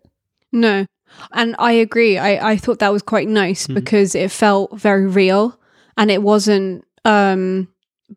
No. 0.51 0.85
And 1.31 1.55
I 1.57 1.71
agree. 1.71 2.17
I, 2.17 2.51
I 2.51 2.57
thought 2.57 2.79
that 2.79 2.91
was 2.91 3.01
quite 3.01 3.27
nice 3.27 3.65
because 3.67 4.13
it 4.13 4.29
felt 4.29 4.77
very 4.77 5.07
real 5.07 5.59
and 5.95 6.11
it 6.11 6.21
wasn't 6.21 6.85
um 7.05 7.67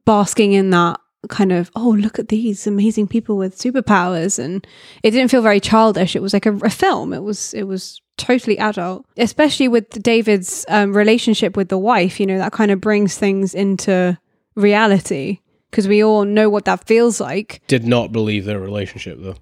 basking 0.04 0.52
in 0.52 0.70
that 0.70 0.99
kind 1.28 1.52
of, 1.52 1.70
oh, 1.76 1.90
look 1.90 2.18
at 2.18 2.28
these 2.28 2.66
amazing 2.66 3.06
people 3.06 3.36
with 3.36 3.58
superpowers 3.58 4.38
and 4.38 4.66
it 5.02 5.10
didn't 5.10 5.30
feel 5.30 5.42
very 5.42 5.60
childish. 5.60 6.16
It 6.16 6.22
was 6.22 6.32
like 6.32 6.46
a, 6.46 6.56
a 6.56 6.70
film. 6.70 7.12
It 7.12 7.22
was 7.22 7.52
it 7.54 7.64
was 7.64 8.00
totally 8.16 8.58
adult. 8.58 9.04
Especially 9.16 9.68
with 9.68 10.02
David's 10.02 10.64
um, 10.68 10.96
relationship 10.96 11.56
with 11.56 11.68
the 11.68 11.78
wife, 11.78 12.20
you 12.20 12.26
know, 12.26 12.38
that 12.38 12.52
kind 12.52 12.70
of 12.70 12.80
brings 12.80 13.16
things 13.16 13.54
into 13.54 14.18
reality. 14.54 15.40
Because 15.70 15.86
we 15.86 16.02
all 16.02 16.24
know 16.24 16.50
what 16.50 16.64
that 16.64 16.84
feels 16.84 17.20
like. 17.20 17.62
Did 17.68 17.86
not 17.86 18.10
believe 18.10 18.44
their 18.44 18.58
relationship 18.58 19.18
though. 19.20 19.36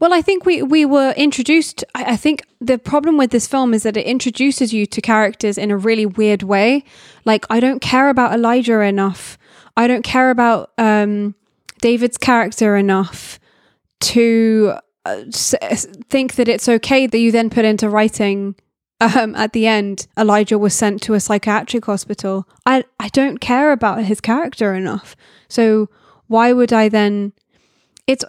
Well, 0.00 0.12
I 0.12 0.22
think 0.22 0.44
we 0.44 0.62
we 0.62 0.84
were 0.84 1.12
introduced. 1.16 1.84
I, 1.94 2.12
I 2.12 2.16
think 2.16 2.42
the 2.60 2.78
problem 2.78 3.16
with 3.16 3.30
this 3.30 3.46
film 3.46 3.74
is 3.74 3.82
that 3.84 3.96
it 3.96 4.06
introduces 4.06 4.72
you 4.72 4.86
to 4.86 5.00
characters 5.00 5.58
in 5.58 5.70
a 5.70 5.76
really 5.76 6.06
weird 6.06 6.42
way. 6.42 6.84
Like 7.24 7.44
I 7.50 7.60
don't 7.60 7.80
care 7.80 8.08
about 8.08 8.32
Elijah 8.32 8.80
enough. 8.80 9.38
I 9.76 9.86
don't 9.86 10.04
care 10.04 10.30
about 10.30 10.70
um, 10.78 11.34
David's 11.80 12.16
character 12.16 12.76
enough 12.76 13.38
to 14.00 14.74
uh, 15.04 15.24
think 16.08 16.34
that 16.34 16.48
it's 16.48 16.68
okay 16.68 17.06
that 17.06 17.18
you 17.18 17.32
then 17.32 17.50
put 17.50 17.64
into 17.64 17.88
writing. 17.88 18.54
Um, 19.00 19.34
at 19.34 19.52
the 19.52 19.66
end, 19.66 20.06
Elijah 20.16 20.56
was 20.56 20.72
sent 20.72 21.02
to 21.02 21.14
a 21.14 21.20
psychiatric 21.20 21.84
hospital. 21.84 22.48
I 22.64 22.84
I 23.00 23.08
don't 23.08 23.38
care 23.38 23.72
about 23.72 24.04
his 24.04 24.20
character 24.20 24.72
enough. 24.74 25.16
So 25.48 25.88
why 26.28 26.52
would 26.52 26.72
I 26.72 26.88
then? 26.88 27.32
It's 28.06 28.24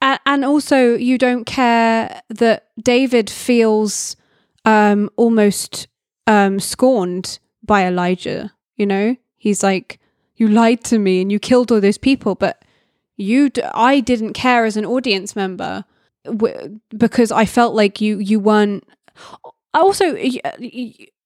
and 0.00 0.44
also 0.44 0.94
you 0.94 1.18
don't 1.18 1.44
care 1.44 2.22
that 2.28 2.68
David 2.80 3.28
feels 3.28 4.16
um 4.64 5.10
almost 5.16 5.88
um 6.26 6.60
scorned 6.60 7.38
by 7.62 7.86
Elijah 7.86 8.52
you 8.76 8.86
know 8.86 9.16
he's 9.36 9.62
like 9.62 9.98
you 10.36 10.48
lied 10.48 10.82
to 10.84 10.98
me 10.98 11.20
and 11.22 11.30
you 11.32 11.38
killed 11.38 11.70
all 11.72 11.80
those 11.80 11.98
people 11.98 12.34
but 12.34 12.62
you 13.16 13.48
d- 13.50 13.62
I 13.74 14.00
didn't 14.00 14.32
care 14.32 14.64
as 14.64 14.76
an 14.76 14.84
audience 14.84 15.36
member 15.36 15.84
w- 16.24 16.80
because 16.96 17.30
I 17.30 17.44
felt 17.44 17.74
like 17.74 18.00
you 18.00 18.18
you 18.18 18.40
weren't 18.40 18.84
I 19.74 19.78
also 19.80 20.16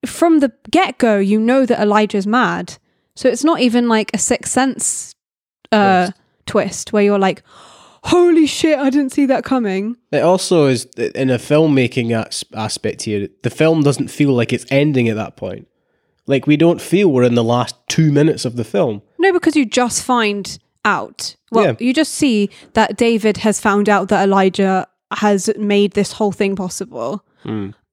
from 0.07 0.41
the 0.41 0.53
get-go 0.71 1.19
you 1.19 1.41
know 1.41 1.67
that 1.67 1.81
Elijah's 1.81 2.27
mad 2.27 2.77
so 3.17 3.29
it's 3.29 3.45
not 3.45 3.61
even 3.61 3.89
like 3.89 4.11
a 4.15 4.19
sixth 4.19 4.53
sense 4.53 5.15
uh 5.73 6.11
twist 6.47 6.93
where 6.93 7.03
you're 7.03 7.19
like 7.19 7.43
holy 8.05 8.47
shit 8.47 8.79
i 8.79 8.89
didn't 8.89 9.11
see 9.13 9.27
that 9.27 9.45
coming 9.45 9.97
It 10.13 10.23
also 10.23 10.67
is 10.67 10.85
in 11.15 11.29
a 11.31 11.37
filmmaking 11.39 12.13
as- 12.13 12.45
aspect 12.55 13.03
here. 13.03 13.29
The 13.43 13.51
film 13.51 13.83
doesn't 13.83 14.09
feel 14.09 14.33
like 14.33 14.53
it's 14.53 14.65
ending 14.71 15.09
at 15.11 15.17
that 15.17 15.37
point. 15.37 15.67
Like 16.29 16.47
we 16.47 16.57
don't 16.57 16.81
feel 16.81 17.09
we're 17.11 17.25
in 17.25 17.35
the 17.35 17.43
last 17.57 17.75
two 17.89 18.13
minutes 18.13 18.45
of 18.45 18.55
the 18.57 18.65
film. 18.65 19.03
no 19.19 19.33
because 19.33 19.57
you 19.57 19.65
just 19.67 20.03
find 20.05 20.59
out. 20.85 21.35
Well 21.51 21.65
Yeah. 21.65 21.75
you 21.81 21.93
just 21.93 22.15
see 22.15 22.51
that 22.75 22.97
david 22.97 23.39
has 23.39 23.61
found 23.61 23.89
out 23.89 24.09
that 24.09 24.23
elijah 24.29 24.87
has 25.11 25.51
made 25.59 25.93
this 25.93 26.13
whole 26.13 26.33
thing 26.33 26.55
possible. 26.57 27.25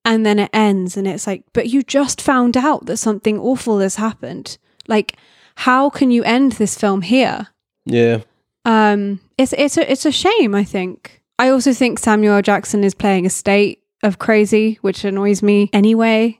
And 0.07 0.23
then 0.25 0.37
it 0.39 0.49
ends 0.53 0.97
and 0.97 1.07
it's 1.07 1.25
like 1.27 1.43
but 1.53 1.67
you 1.69 1.81
just 1.81 2.21
found 2.21 2.55
out 2.57 2.85
that 2.85 2.97
something 2.97 3.39
awful 3.39 3.79
has 3.79 3.95
happened. 3.95 4.57
Like 4.87 5.17
how 5.55 5.89
can 5.89 6.11
you 6.11 6.23
end 6.23 6.51
this 6.53 6.77
film 6.77 7.01
here? 7.01 7.47
Yeah, 7.85 8.17
um 8.65 9.19
it's 9.37 9.53
it's 9.53 9.77
a 9.77 9.91
it's 9.91 10.05
a 10.05 10.11
shame 10.11 10.53
i 10.55 10.63
think. 10.63 11.21
I 11.39 11.49
also 11.49 11.73
think 11.73 11.99
samuel 11.99 12.41
jackson 12.41 12.83
is 12.83 12.93
playing 12.95 13.25
a 13.25 13.29
state 13.29 13.79
of 14.03 14.17
crazy 14.19 14.77
which 14.81 15.03
annoys 15.05 15.41
me 15.43 15.69
anyway 15.73 16.39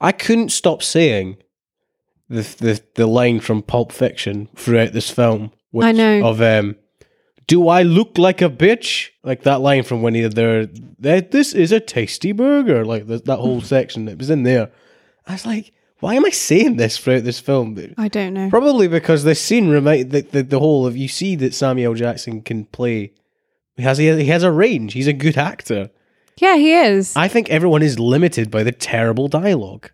I 0.00 0.12
couldn't 0.12 0.50
stop 0.50 0.82
saying 0.82 1.38
the 2.28 2.42
the 2.42 2.82
the 2.94 3.06
line 3.06 3.40
from 3.40 3.62
Pulp 3.62 3.92
Fiction 3.92 4.48
throughout 4.56 4.92
this 4.92 5.10
film. 5.10 5.52
Which, 5.70 5.86
I 5.86 5.92
know. 5.92 6.26
of 6.26 6.40
um. 6.40 6.76
Do 7.46 7.68
I 7.68 7.82
look 7.82 8.18
like 8.18 8.42
a 8.42 8.50
bitch? 8.50 9.10
Like 9.22 9.44
that 9.44 9.60
line 9.60 9.84
from 9.84 10.02
when 10.02 10.14
he 10.14 10.22
they're 10.22 10.66
that 10.98 11.30
this 11.30 11.52
is 11.54 11.70
a 11.70 11.78
tasty 11.78 12.32
burger. 12.32 12.84
Like 12.84 13.06
th- 13.06 13.24
that 13.24 13.36
whole 13.36 13.60
section 13.74 14.06
that 14.06 14.18
was 14.18 14.30
in 14.30 14.42
there. 14.42 14.70
I 15.26 15.32
was 15.32 15.46
like, 15.46 15.72
why 16.00 16.14
am 16.14 16.24
I 16.24 16.30
saying 16.30 16.76
this 16.76 16.98
throughout 16.98 17.24
this 17.24 17.40
film? 17.40 17.78
i 17.96 18.08
don't 18.08 18.34
know 18.34 18.50
Probably 18.50 18.86
because 18.88 19.24
this 19.24 19.40
scene 19.40 19.68
remind 19.68 20.10
the, 20.10 20.22
the 20.22 20.42
the 20.42 20.58
whole 20.58 20.86
of 20.86 20.96
you 20.96 21.08
see 21.08 21.36
that 21.36 21.54
Samuel 21.54 21.94
Jackson 21.94 22.42
can 22.42 22.64
play. 22.66 23.12
He 23.76 23.82
has 23.82 23.98
he 23.98 24.06
has, 24.06 24.18
he 24.18 24.26
has 24.26 24.42
a 24.42 24.50
range. 24.50 24.92
He's 24.92 25.06
a 25.06 25.12
good 25.12 25.38
actor. 25.38 25.90
Yeah 26.40 26.56
he 26.56 26.72
is 26.72 27.14
I 27.16 27.28
think 27.28 27.48
everyone 27.50 27.82
is 27.82 27.98
limited 27.98 28.50
by 28.50 28.62
the 28.62 28.72
terrible 28.72 29.28
dialogue. 29.28 29.90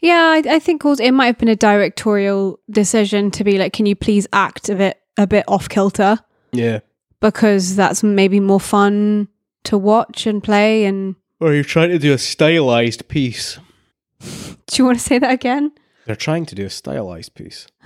Yeah, 0.00 0.32
I, 0.34 0.42
I 0.56 0.58
think 0.58 0.84
also 0.84 1.02
it 1.04 1.12
might 1.12 1.26
have 1.26 1.38
been 1.38 1.48
a 1.48 1.54
directorial 1.56 2.58
decision 2.68 3.30
to 3.32 3.44
be 3.44 3.56
like, 3.56 3.72
can 3.72 3.86
you 3.86 3.94
please 3.94 4.26
act 4.32 4.68
a 4.68 4.74
bit 4.74 5.00
a 5.16 5.26
bit 5.26 5.44
off 5.46 5.68
kilter 5.68 6.18
Yeah. 6.52 6.80
because 7.20 7.76
that's 7.76 8.02
maybe 8.02 8.40
more 8.40 8.60
fun 8.60 9.28
to 9.64 9.78
watch 9.78 10.26
and 10.26 10.42
play. 10.42 10.84
And 10.84 11.14
Or 11.40 11.52
you're 11.54 11.64
trying 11.64 11.90
to 11.90 11.98
do 11.98 12.12
a 12.12 12.18
stylized 12.18 13.06
piece. 13.08 13.58
do 14.20 14.76
you 14.76 14.84
want 14.84 14.98
to 14.98 15.04
say 15.04 15.18
that 15.18 15.30
again? 15.30 15.72
They're 16.06 16.16
trying 16.16 16.46
to 16.46 16.54
do 16.54 16.64
a 16.66 16.70
stylized 16.70 17.34
piece. 17.34 17.66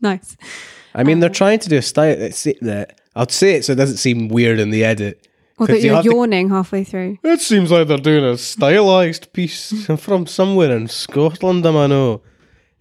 Nice. 0.00 0.36
I 0.94 1.02
mean, 1.02 1.18
they're 1.18 1.28
um, 1.28 1.34
trying 1.34 1.58
to 1.58 1.68
do 1.68 1.76
a 1.76 1.82
style. 1.82 2.30
I'll 3.16 3.28
say 3.28 3.54
it 3.56 3.64
so 3.64 3.72
it 3.72 3.76
doesn't 3.76 3.96
seem 3.96 4.28
weird 4.28 4.60
in 4.60 4.70
the 4.70 4.84
edit. 4.84 5.27
Or 5.58 5.66
that 5.66 5.78
you 5.80 5.86
you're 5.86 5.94
have 5.96 6.04
to- 6.04 6.10
yawning 6.10 6.48
halfway 6.50 6.84
through. 6.84 7.18
It 7.22 7.40
seems 7.40 7.70
like 7.70 7.88
they're 7.88 7.98
doing 7.98 8.24
a 8.24 8.38
stylized 8.38 9.32
piece 9.32 9.72
from 9.98 10.26
somewhere 10.26 10.74
in 10.76 10.88
Scotland. 10.88 11.64
Am 11.66 11.76
I 11.76 11.86
know? 11.86 12.22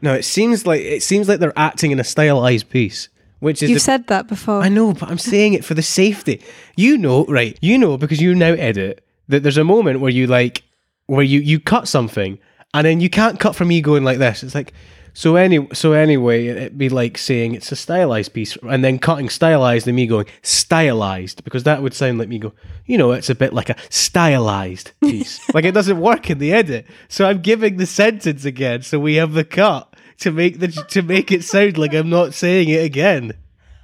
No, 0.01 0.13
it 0.13 0.23
seems 0.25 0.65
like 0.67 0.82
it 0.82 1.01
seems 1.03 1.28
like 1.28 1.39
they're 1.39 1.57
acting 1.57 1.91
in 1.91 1.99
a 1.99 2.03
stylized 2.03 2.69
piece, 2.69 3.09
which 3.39 3.63
is 3.63 3.69
You've 3.71 3.78
a- 3.78 3.82
said 3.82 4.07
that 4.07 4.28
before. 4.28 4.61
I 4.61 4.69
know, 4.69 4.93
but 4.93 5.09
I'm 5.09 5.17
saying 5.17 5.53
it 5.53 5.65
for 5.65 5.73
the 5.73 5.82
safety. 5.82 6.41
You 6.75 6.97
know, 6.97 7.25
right? 7.25 7.57
You 7.61 7.78
know 7.80 7.97
because 7.97 8.21
you 8.21 8.36
now 8.36 8.53
edit 8.53 9.03
that 9.28 9.41
there's 9.43 9.57
a 9.57 9.63
moment 9.63 9.99
where 9.99 10.11
you 10.11 10.28
like 10.28 10.63
where 11.07 11.23
you 11.23 11.39
you 11.39 11.59
cut 11.59 11.88
something 11.88 12.38
and 12.73 12.86
then 12.86 12.99
you 12.99 13.09
can't 13.09 13.39
cut 13.39 13.55
from 13.55 13.69
me 13.69 13.82
going 13.82 14.03
like 14.03 14.19
this. 14.19 14.43
It's 14.43 14.53
like 14.53 14.71
so 15.18 15.36
any 15.36 15.68
so 15.74 15.93
anyway, 15.93 16.45
it'd 16.45 16.78
be 16.78 16.89
like 16.89 17.18
saying 17.18 17.55
it's 17.55 17.72
a 17.72 17.76
stylized 17.76 18.34
piece 18.34 18.55
and 18.57 18.86
then 18.86 18.99
cutting 18.99 19.30
stylized 19.30 19.88
and 19.88 19.95
me 19.95 20.05
going 20.05 20.28
stylized 20.43 21.43
because 21.43 21.63
that 21.63 21.82
would 21.82 21.95
sound 21.95 22.20
like 22.20 22.30
me 22.30 22.38
go, 22.38 22.53
you 22.86 22.99
know, 22.99 23.13
it's 23.13 23.32
a 23.32 23.34
bit 23.34 23.51
like 23.51 23.72
a 23.72 23.76
stylized 23.89 24.91
piece. 25.01 25.39
like 25.55 25.65
it 25.65 25.74
doesn't 25.74 25.99
work 25.99 26.30
in 26.30 26.38
the 26.38 26.53
edit. 26.53 26.86
So 27.07 27.26
I'm 27.26 27.41
giving 27.41 27.78
the 27.78 27.88
sentence 27.88 28.45
again 28.45 28.84
so 28.84 28.99
we 28.99 29.15
have 29.15 29.34
the 29.34 29.43
cut 29.43 29.91
to 30.20 30.32
make 30.32 30.59
the 30.59 30.68
to 30.68 31.01
make 31.01 31.32
it 31.32 31.43
sound 31.43 31.80
like 31.80 31.95
I'm 31.95 32.11
not 32.11 32.36
saying 32.36 32.70
it 32.70 32.86
again. 32.86 33.34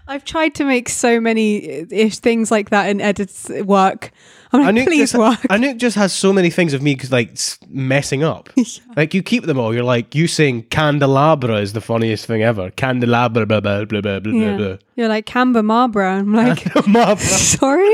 I've 0.08 0.26
tried 0.26 0.54
to 0.56 0.66
make 0.66 0.88
so 0.88 1.20
many 1.20 1.82
uh, 1.82 1.86
ish 1.90 2.20
things 2.20 2.52
like 2.52 2.70
that 2.70 2.92
in 2.92 3.02
edits 3.02 3.50
work. 3.50 4.12
I'm 4.54 4.62
like, 4.62 4.76
Anouk 4.76 4.86
please 4.86 5.12
just, 5.12 5.16
work. 5.16 5.40
Anouk 5.50 5.78
just 5.78 5.96
has 5.96 6.14
so 6.14 6.32
many 6.32 6.50
things 6.52 6.74
of 6.74 6.82
me 6.82 6.96
like 7.10 7.38
messing 7.70 8.24
up. 8.24 8.50
Like 8.96 9.16
you 9.16 9.24
keep 9.24 9.46
them 9.46 9.58
all. 9.60 9.74
You're 9.74 9.84
like 9.84 10.14
you 10.14 10.28
saying 10.28 10.64
candelabra 10.70 11.56
is 11.58 11.74
the 11.74 11.82
funniest 11.82 12.28
thing 12.28 12.44
ever. 12.44 12.70
Candelabra 12.72 13.46
blah 13.48 13.60
blah 13.60 13.86
blah 13.86 14.02
blah 14.02 14.20
blah 14.20 14.32
Yeah. 14.32 14.58
blah. 14.58 14.78
You're 14.96 15.08
like 15.08 15.26
Camber 15.26 15.64
Marbra. 15.64 16.20
I'm 16.20 16.32
like, 16.34 17.20
sorry? 17.20 17.90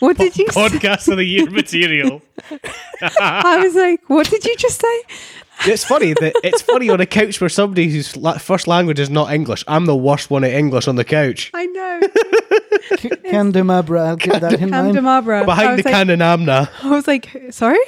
What 0.00 0.16
did 0.16 0.36
you 0.36 0.48
say? 0.48 0.60
Podcast 0.68 1.08
of 1.08 1.18
the 1.18 1.24
year 1.24 1.48
material. 1.50 2.22
I 3.20 3.60
was 3.62 3.74
like, 3.74 4.00
what 4.08 4.28
did 4.28 4.44
you 4.44 4.56
just 4.56 4.80
say? 4.80 5.02
It's 5.66 5.84
funny 5.84 6.14
that 6.14 6.32
it's 6.42 6.62
funny 6.62 6.88
on 6.88 7.00
a 7.00 7.06
couch 7.06 7.40
where 7.40 7.50
somebody 7.50 7.88
whose 7.90 8.16
la- 8.16 8.38
first 8.38 8.66
language 8.66 8.98
is 8.98 9.10
not 9.10 9.32
English. 9.32 9.64
I'm 9.68 9.86
the 9.86 9.96
worst 9.96 10.30
one 10.30 10.42
at 10.44 10.52
English 10.52 10.88
on 10.88 10.96
the 10.96 11.04
couch. 11.04 11.50
I 11.54 11.66
know. 11.66 12.00
Candemabra, 13.30 14.06
I'll 14.06 14.16
keep 14.16 14.32
that 14.32 14.54
in 14.54 14.70
Camber 14.70 15.00
mind. 15.02 15.26
Marbra. 15.26 15.42
I 15.42 15.44
Behind 15.44 15.70
was 15.76 15.82
the 15.84 15.90
like, 15.90 15.94
candelabra, 15.94 16.70
I 16.82 16.90
was 16.90 17.06
like, 17.06 17.28
sorry? 17.50 17.78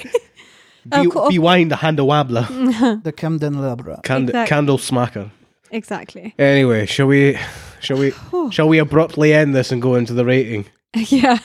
be, 0.89 0.99
Of 0.99 1.11
course. 1.11 1.35
behind 1.35 1.71
the 1.71 1.77
handawabla, 1.77 3.03
The 3.03 3.13
Camden 3.13 3.55
Labra. 3.57 4.03
Cand- 4.03 4.29
Exact- 4.31 4.49
candle 4.49 4.79
smacker. 4.79 5.31
exactly. 5.71 6.35
Anyway, 6.39 6.87
shall 6.87 7.07
we 7.07 7.39
shall 7.81 7.99
we 7.99 8.13
shall 8.51 8.69
we 8.69 8.79
abruptly 8.79 9.33
end 9.33 9.55
this 9.55 9.73
and 9.73 9.81
go 9.83 9.95
into 9.95 10.13
the 10.13 10.25
rating? 10.25 10.67
yeah. 10.97 11.39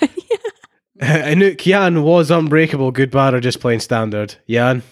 Anouk 1.00 1.66
Yann 1.66 2.04
was 2.04 2.32
unbreakable, 2.32 2.92
good 2.92 3.12
bad 3.12 3.34
or 3.34 3.40
just 3.40 3.60
plain 3.60 3.80
standard. 3.80 4.36
Yann. 4.48 4.84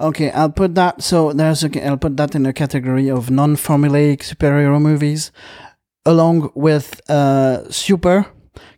Okay, 0.00 0.30
I'll 0.30 0.50
put 0.50 0.74
that. 0.76 1.02
So 1.02 1.32
there's 1.32 1.64
a, 1.64 1.86
I'll 1.86 1.96
put 1.96 2.16
that 2.16 2.34
in 2.34 2.46
a 2.46 2.52
category 2.52 3.10
of 3.10 3.30
non-formulaic 3.30 4.20
superhero 4.20 4.80
movies, 4.80 5.32
along 6.04 6.52
with 6.54 7.00
uh, 7.10 7.68
Super, 7.70 8.26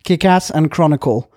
Kick-Ass, 0.03 0.49
and 0.49 0.71
Chronicle. 0.71 1.31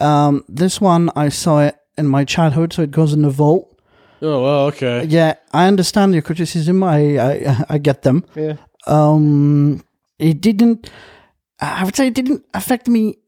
Um, 0.00 0.44
this 0.48 0.80
one 0.80 1.10
I 1.14 1.28
saw 1.28 1.60
it 1.60 1.76
in 1.98 2.06
my 2.06 2.24
childhood, 2.24 2.72
so 2.72 2.82
it 2.82 2.90
goes 2.90 3.12
in 3.12 3.22
the 3.22 3.30
vault. 3.30 3.78
Oh 4.22 4.42
well, 4.42 4.66
okay. 4.66 5.04
Yeah, 5.04 5.34
I 5.52 5.66
understand 5.66 6.14
your 6.14 6.22
criticism. 6.22 6.82
I 6.82 7.18
I, 7.18 7.64
I 7.68 7.78
get 7.78 8.02
them. 8.02 8.24
Yeah. 8.34 8.56
Um, 8.86 9.84
it 10.18 10.40
didn't. 10.40 10.90
I 11.60 11.84
would 11.84 11.96
say 11.96 12.06
it 12.06 12.14
didn't 12.14 12.44
affect 12.54 12.88
me 12.88 13.18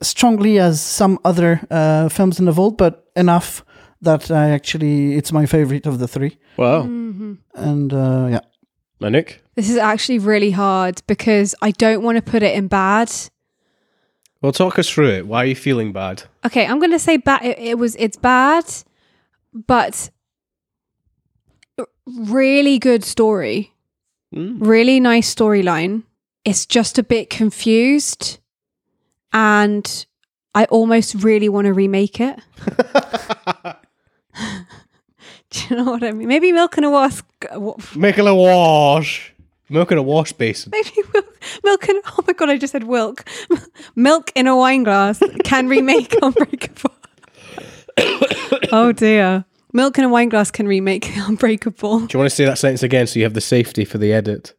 strongly 0.00 0.58
as 0.58 0.80
some 0.80 1.18
other 1.24 1.60
uh, 1.70 2.08
films 2.08 2.38
in 2.38 2.46
the 2.46 2.52
vault, 2.52 2.78
but 2.78 3.10
enough 3.16 3.64
that 4.02 4.30
I 4.30 4.50
actually 4.50 5.14
it's 5.14 5.32
my 5.32 5.46
favorite 5.46 5.86
of 5.86 5.98
the 5.98 6.08
three. 6.08 6.38
Wow. 6.56 6.82
And 6.82 7.92
uh, 7.92 8.28
yeah, 8.30 8.40
Anouk. 9.00 9.38
This 9.54 9.70
is 9.70 9.76
actually 9.76 10.18
really 10.18 10.50
hard 10.50 11.02
because 11.06 11.54
I 11.62 11.70
don't 11.72 12.02
want 12.02 12.16
to 12.16 12.22
put 12.22 12.42
it 12.42 12.54
in 12.54 12.68
bad. 12.68 13.12
Well, 14.42 14.52
talk 14.52 14.78
us 14.78 14.88
through 14.88 15.10
it. 15.10 15.26
Why 15.26 15.42
are 15.42 15.46
you 15.46 15.54
feeling 15.54 15.92
bad? 15.92 16.22
Okay, 16.46 16.66
I'm 16.66 16.78
going 16.78 16.92
to 16.92 16.98
say 16.98 17.18
bad. 17.18 17.44
It, 17.44 17.58
it 17.58 17.78
was. 17.78 17.94
It's 17.96 18.16
bad, 18.16 18.64
but 19.52 20.10
really 22.06 22.78
good 22.78 23.04
story. 23.04 23.74
Mm. 24.34 24.58
Really 24.60 24.98
nice 25.00 25.34
storyline. 25.34 26.04
It's 26.44 26.64
just 26.64 26.98
a 26.98 27.02
bit 27.02 27.28
confused, 27.28 28.38
and 29.32 30.06
I 30.54 30.64
almost 30.66 31.16
really 31.16 31.50
want 31.50 31.66
to 31.66 31.74
remake 31.74 32.18
it. 32.20 32.38
Do 35.50 35.60
you 35.68 35.76
know 35.76 35.90
what 35.90 36.04
I 36.04 36.12
mean? 36.12 36.28
Maybe 36.28 36.52
Milk 36.52 36.78
in 36.78 36.84
a 36.84 36.90
Wasp. 36.90 37.26
Uh, 37.50 37.72
in 37.94 38.26
a 38.26 38.34
wash. 38.34 39.34
Milk 39.68 39.92
in 39.92 39.98
a 39.98 40.02
wash 40.02 40.32
basin. 40.32 40.70
Maybe 40.72 40.90
milk, 41.14 41.38
milk 41.62 41.88
and 41.88 42.02
oh 42.06 42.24
my 42.26 42.32
god, 42.32 42.50
I 42.50 42.58
just 42.58 42.72
said 42.72 42.88
milk. 42.88 43.24
milk 43.94 44.32
in 44.34 44.48
a 44.48 44.56
wine 44.56 44.82
glass 44.82 45.22
can 45.44 45.68
remake 45.68 46.16
Unbreakable. 46.20 46.90
oh 48.72 48.92
dear, 48.92 49.44
milk 49.72 49.96
in 49.96 50.04
a 50.04 50.08
wine 50.08 50.28
glass 50.28 50.50
can 50.50 50.66
remake 50.66 51.08
Unbreakable. 51.16 52.00
Do 52.00 52.08
you 52.12 52.18
want 52.18 52.30
to 52.30 52.34
say 52.34 52.44
that 52.46 52.58
sentence 52.58 52.82
again 52.82 53.06
so 53.06 53.20
you 53.20 53.24
have 53.24 53.34
the 53.34 53.40
safety 53.40 53.84
for 53.84 53.98
the 53.98 54.12
edit? 54.12 54.54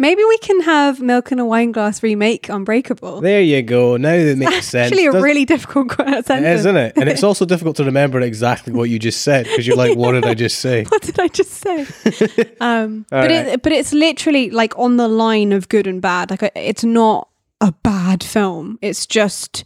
Maybe 0.00 0.24
we 0.24 0.38
can 0.38 0.60
have 0.60 1.00
milk 1.00 1.32
in 1.32 1.40
a 1.40 1.44
wine 1.44 1.72
glass 1.72 2.04
remake 2.04 2.48
Unbreakable. 2.48 3.20
There 3.20 3.40
you 3.42 3.62
go. 3.62 3.96
Now 3.96 4.16
that 4.16 4.38
makes 4.38 4.68
sense. 4.68 4.92
Actually, 4.92 5.06
a 5.06 5.12
Does- 5.12 5.22
really 5.22 5.44
difficult 5.44 5.92
sentence, 5.96 6.30
It 6.30 6.44
is, 6.44 6.60
isn't 6.60 6.76
it? 6.76 6.92
And 6.96 7.08
it's 7.08 7.22
also 7.24 7.44
difficult 7.44 7.76
to 7.78 7.84
remember 7.84 8.20
exactly 8.20 8.72
what 8.72 8.90
you 8.90 9.00
just 9.00 9.22
said 9.22 9.46
because 9.46 9.66
you're 9.66 9.76
like, 9.76 9.96
what 9.98 10.12
did 10.12 10.24
I 10.24 10.34
just 10.34 10.60
say? 10.60 10.84
what 10.88 11.02
did 11.02 11.18
I 11.18 11.26
just 11.26 11.50
say? 11.50 11.80
um, 12.60 13.06
but 13.10 13.30
right. 13.30 13.46
it, 13.48 13.62
but 13.62 13.72
it's 13.72 13.92
literally 13.92 14.50
like 14.50 14.78
on 14.78 14.98
the 14.98 15.08
line 15.08 15.52
of 15.52 15.68
good 15.68 15.88
and 15.88 16.00
bad. 16.00 16.30
Like 16.30 16.52
it's 16.54 16.84
not 16.84 17.28
a 17.60 17.72
bad 17.72 18.22
film. 18.22 18.78
It's 18.80 19.04
just 19.04 19.64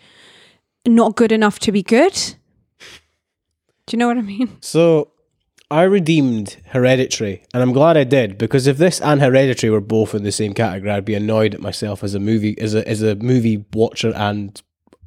not 0.87 1.14
good 1.14 1.30
enough 1.30 1.59
to 1.61 1.72
be 1.72 1.83
good. 1.83 2.14
Do 3.87 3.95
you 3.95 3.99
know 3.99 4.07
what 4.07 4.16
I 4.16 4.22
mean? 4.22 4.57
So 4.62 5.12
I 5.73 5.85
redeemed 5.85 6.59
Hereditary, 6.66 7.45
and 7.55 7.62
I'm 7.62 7.73
glad 7.73 7.97
I 7.97 8.05
did 8.05 8.37
because 8.37 8.66
if 8.66 8.77
this 8.77 9.01
and 9.01 9.23
Hereditary 9.23 9.70
were 9.70 9.81
both 9.81 10.14
in 10.14 10.23
the 10.23 10.31
same 10.31 10.53
category, 10.53 10.91
I'd 10.91 11.07
be 11.07 11.14
annoyed 11.14 11.55
at 11.55 11.62
myself 11.62 12.05
as 12.05 12.14
a 12.14 12.20
movie 12.20 12.61
as 12.61 12.75
a 12.75 12.87
as 12.87 13.01
a 13.01 13.14
movie 13.14 13.64
watcher 13.73 14.12
and 14.14 14.61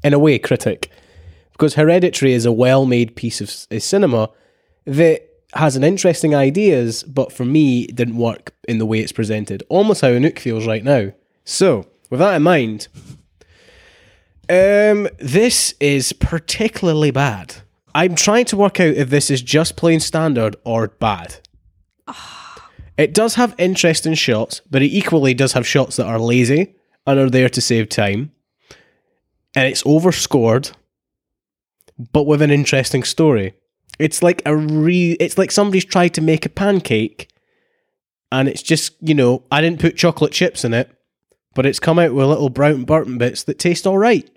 in 0.04 0.16
a 0.16 0.18
way 0.18 0.40
critic. 0.40 0.90
Because 1.52 1.76
Hereditary 1.76 2.34
is 2.34 2.48
a 2.48 2.52
well-made 2.52 3.16
piece 3.16 3.42
of 3.42 3.50
cinema 3.52 4.32
that 4.86 5.30
has 5.54 5.76
an 5.76 5.84
interesting 5.84 6.34
ideas, 6.34 7.04
but 7.04 7.32
for 7.32 7.46
me 7.46 7.86
didn't 7.86 8.18
work 8.18 8.52
in 8.68 8.80
the 8.80 8.88
way 8.88 9.02
it's 9.02 9.12
presented. 9.12 9.62
Almost 9.70 10.02
how 10.02 10.10
Anouk 10.10 10.40
feels 10.40 10.66
right 10.66 10.84
now. 10.84 11.12
So, 11.44 11.86
with 12.10 12.20
that 12.20 12.38
in 12.38 12.42
mind, 12.42 12.88
um, 14.50 15.08
this 15.20 15.76
is 15.80 16.12
particularly 16.12 17.12
bad. 17.12 17.58
I'm 17.96 18.16
trying 18.16 18.44
to 18.46 18.58
work 18.58 18.82
out 18.82 18.94
if 18.94 19.10
this 19.10 19.32
is 19.32 19.42
just 19.42 19.78
plain 19.78 20.02
standard 20.02 20.58
or 20.64 20.90
bad. 20.90 21.38
It 22.98 23.14
does 23.14 23.36
have 23.36 23.56
interesting 23.58 24.14
shots, 24.14 24.62
but 24.72 24.82
it 24.82 24.86
equally 24.86 25.34
does 25.34 25.52
have 25.52 25.68
shots 25.68 25.98
that 25.98 26.06
are 26.06 26.18
lazy 26.18 26.76
and 27.06 27.20
are 27.20 27.30
there 27.30 27.50
to 27.50 27.60
save 27.60 27.90
time. 27.90 28.32
And 29.54 29.68
it's 29.68 29.84
overscored, 29.86 30.70
but 32.14 32.24
with 32.24 32.42
an 32.42 32.52
interesting 32.52 33.04
story. 33.04 33.54
It's 34.00 34.24
like 34.24 34.42
a 34.46 34.56
re 34.56 35.12
it's 35.20 35.38
like 35.38 35.52
somebody's 35.52 35.84
tried 35.84 36.14
to 36.14 36.22
make 36.22 36.46
a 36.46 36.50
pancake 36.50 37.30
and 38.32 38.48
it's 38.48 38.64
just, 38.64 38.96
you 39.02 39.14
know, 39.14 39.44
I 39.52 39.60
didn't 39.60 39.82
put 39.82 39.98
chocolate 39.98 40.32
chips 40.32 40.64
in 40.64 40.74
it, 40.74 40.90
but 41.54 41.66
it's 41.66 41.80
come 41.82 42.00
out 42.00 42.14
with 42.14 42.26
little 42.26 42.48
brown 42.48 42.86
burton 42.86 43.18
bits 43.18 43.44
that 43.44 43.60
taste 43.60 43.86
all 43.86 43.98
right. 43.98 44.30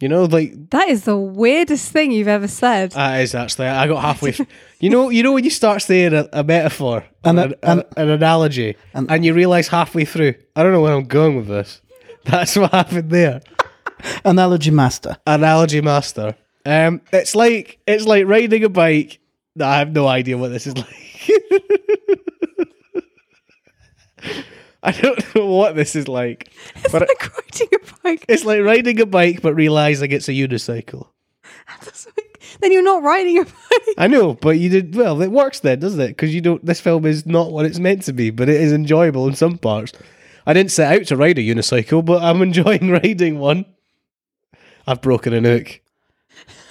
You 0.00 0.08
know, 0.08 0.24
like 0.24 0.70
That 0.70 0.88
is 0.88 1.04
the 1.04 1.16
weirdest 1.16 1.92
thing 1.92 2.10
you've 2.12 2.28
ever 2.28 2.48
said. 2.48 2.90
that 2.92 3.20
is 3.20 3.34
actually. 3.34 3.66
I 3.68 3.86
got 3.86 4.02
halfway. 4.02 4.30
F- 4.30 4.40
you 4.80 4.90
know, 4.90 5.08
you 5.10 5.22
know 5.22 5.32
when 5.32 5.44
you 5.44 5.50
start 5.50 5.82
saying 5.82 6.12
a, 6.12 6.28
a 6.32 6.42
metaphor, 6.44 7.04
And 7.22 7.38
an, 7.38 7.52
a- 7.62 7.70
and- 7.70 7.80
an, 7.80 7.86
an 7.96 8.08
analogy, 8.10 8.76
and- 8.92 9.08
and, 9.10 9.24
you 9.24 9.32
realize 9.34 9.68
halfway 9.68 10.04
through, 10.04 10.34
I 10.56 10.62
don't 10.62 10.72
know 10.72 10.80
where 10.82 10.94
I'm 10.94 11.04
going 11.06 11.36
with 11.36 11.46
this. 11.46 11.80
That's 12.24 12.56
what 12.56 12.72
happened 12.72 13.10
there. 13.10 13.40
analogy 14.24 14.70
master. 14.72 15.16
Analogy 15.26 15.80
master. 15.80 16.34
Um, 16.66 17.00
it's 17.12 17.34
like 17.36 17.78
it's 17.86 18.04
like 18.06 18.26
riding 18.26 18.64
a 18.64 18.68
bike. 18.68 19.20
No, 19.54 19.64
I 19.66 19.78
have 19.78 19.92
no 19.92 20.08
idea 20.08 20.36
what 20.36 20.48
this 20.48 20.66
is 20.66 20.74
like. 20.76 21.30
I 24.84 24.92
don't 24.92 25.34
know 25.34 25.46
what 25.46 25.74
this 25.74 25.96
is 25.96 26.06
like, 26.08 26.50
It's 26.76 26.92
but 26.92 27.02
like 27.08 27.32
riding 27.36 27.68
a 27.72 28.02
bike. 28.02 28.24
it's 28.28 28.44
like 28.44 28.62
riding 28.62 29.00
a 29.00 29.06
bike 29.06 29.40
but 29.42 29.54
realizing 29.54 30.12
it's 30.12 30.28
a 30.28 30.32
unicycle. 30.32 31.08
then 32.60 32.70
you're 32.72 32.82
not 32.82 33.02
riding 33.02 33.38
a 33.38 33.44
bike. 33.44 33.94
I 33.96 34.06
know, 34.06 34.34
but 34.34 34.58
you 34.58 34.68
did 34.68 34.94
well. 34.94 35.20
It 35.22 35.30
works 35.30 35.60
then, 35.60 35.80
doesn't 35.80 36.00
it? 36.00 36.08
Because 36.08 36.34
you 36.34 36.40
don't. 36.40 36.64
This 36.64 36.80
film 36.80 37.06
is 37.06 37.24
not 37.26 37.50
what 37.50 37.64
it's 37.64 37.78
meant 37.78 38.02
to 38.02 38.12
be, 38.12 38.30
but 38.30 38.48
it 38.48 38.60
is 38.60 38.72
enjoyable 38.72 39.26
in 39.26 39.34
some 39.34 39.56
parts. 39.58 39.92
I 40.46 40.52
didn't 40.52 40.72
set 40.72 40.94
out 41.00 41.06
to 41.06 41.16
ride 41.16 41.38
a 41.38 41.42
unicycle, 41.42 42.04
but 42.04 42.22
I'm 42.22 42.42
enjoying 42.48 42.90
riding 42.90 43.38
one. 43.38 43.64
I've 44.86 45.00
broken 45.00 45.32
Anouk. 45.32 45.80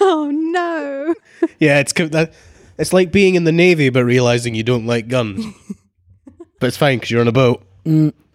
Oh 0.00 0.30
no. 0.30 1.14
Yeah, 1.58 1.80
it's. 1.80 1.92
It's 2.76 2.92
like 2.92 3.10
being 3.12 3.34
in 3.36 3.44
the 3.44 3.52
navy, 3.52 3.88
but 3.88 4.04
realizing 4.04 4.54
you 4.54 4.62
don't 4.64 4.86
like 4.86 5.08
guns. 5.08 5.44
but 6.60 6.66
it's 6.68 6.76
fine 6.76 6.98
because 6.98 7.10
you're 7.10 7.20
on 7.20 7.28
a 7.28 7.32
boat. 7.32 7.64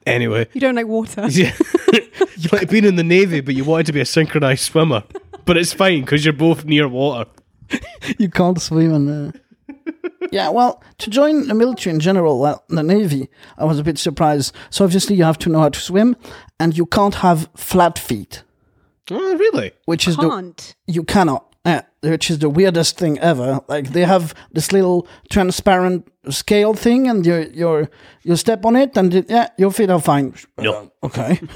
Anyway, 0.06 0.47
You 0.54 0.62
don't 0.62 0.76
like 0.76 0.88
water. 0.88 1.28
yeah, 1.30 1.54
you 1.93 2.50
like 2.52 2.70
being 2.70 2.86
in 2.86 2.95
the 2.95 3.04
navy, 3.04 3.41
but 3.41 3.54
you 3.56 3.64
wanted 3.64 3.86
to 3.88 3.93
be 3.93 4.00
a 4.02 4.06
synchronized 4.06 4.62
swimmer. 4.64 5.04
But 5.45 5.58
it's 5.58 5.74
fine 5.74 6.02
because 6.02 6.24
you're 6.26 6.34
both 6.34 6.66
near 6.66 6.88
water. 6.88 7.30
You 8.18 8.30
can't 8.30 8.60
swim 8.62 8.93
in 8.93 9.10
Uh... 9.10 9.32
Yeah, 10.32 10.50
well, 10.50 10.84
to 11.00 11.10
join 11.10 11.47
the 11.47 11.54
military 11.56 11.93
in 11.93 12.00
general, 12.00 12.39
well, 12.39 12.64
the 12.70 12.84
navy, 12.84 13.30
I 13.58 13.66
was 13.66 13.80
a 13.80 13.84
bit 13.84 13.97
surprised. 13.97 14.54
So 14.70 14.84
obviously, 14.86 15.16
you 15.16 15.24
have 15.24 15.39
to 15.39 15.50
know 15.50 15.60
how 15.60 15.70
to 15.70 15.80
swim, 15.80 16.16
and 16.60 16.78
you 16.78 16.86
can't 16.86 17.16
have 17.16 17.50
flat 17.56 17.97
feet, 17.97 18.43
Oh, 19.12 19.36
really? 19.38 19.72
which 19.86 20.08
is 20.08 20.18
the 20.18 20.30
Can't. 20.30 20.76
you 20.86 21.04
cannot. 21.04 21.49
Yeah, 21.66 21.82
which 22.01 22.32
is 22.32 22.39
the 22.39 22.49
weirdest 22.49 22.97
thing 22.97 23.20
ever. 23.20 23.60
Like 23.68 23.91
they 23.91 24.05
have 24.05 24.34
this 24.53 24.72
little 24.72 25.07
transparent 25.30 26.07
scale 26.30 26.74
thing, 26.74 27.07
and 27.10 27.26
you 27.26 27.51
you 27.53 27.88
you 28.24 28.36
step 28.36 28.66
on 28.66 28.76
it, 28.76 28.97
and 28.97 29.14
it, 29.14 29.30
yeah, 29.30 29.49
your 29.57 29.72
feet 29.72 29.89
are 29.89 30.01
fine. 30.01 30.34
No. 30.57 30.91
Okay. 31.03 31.39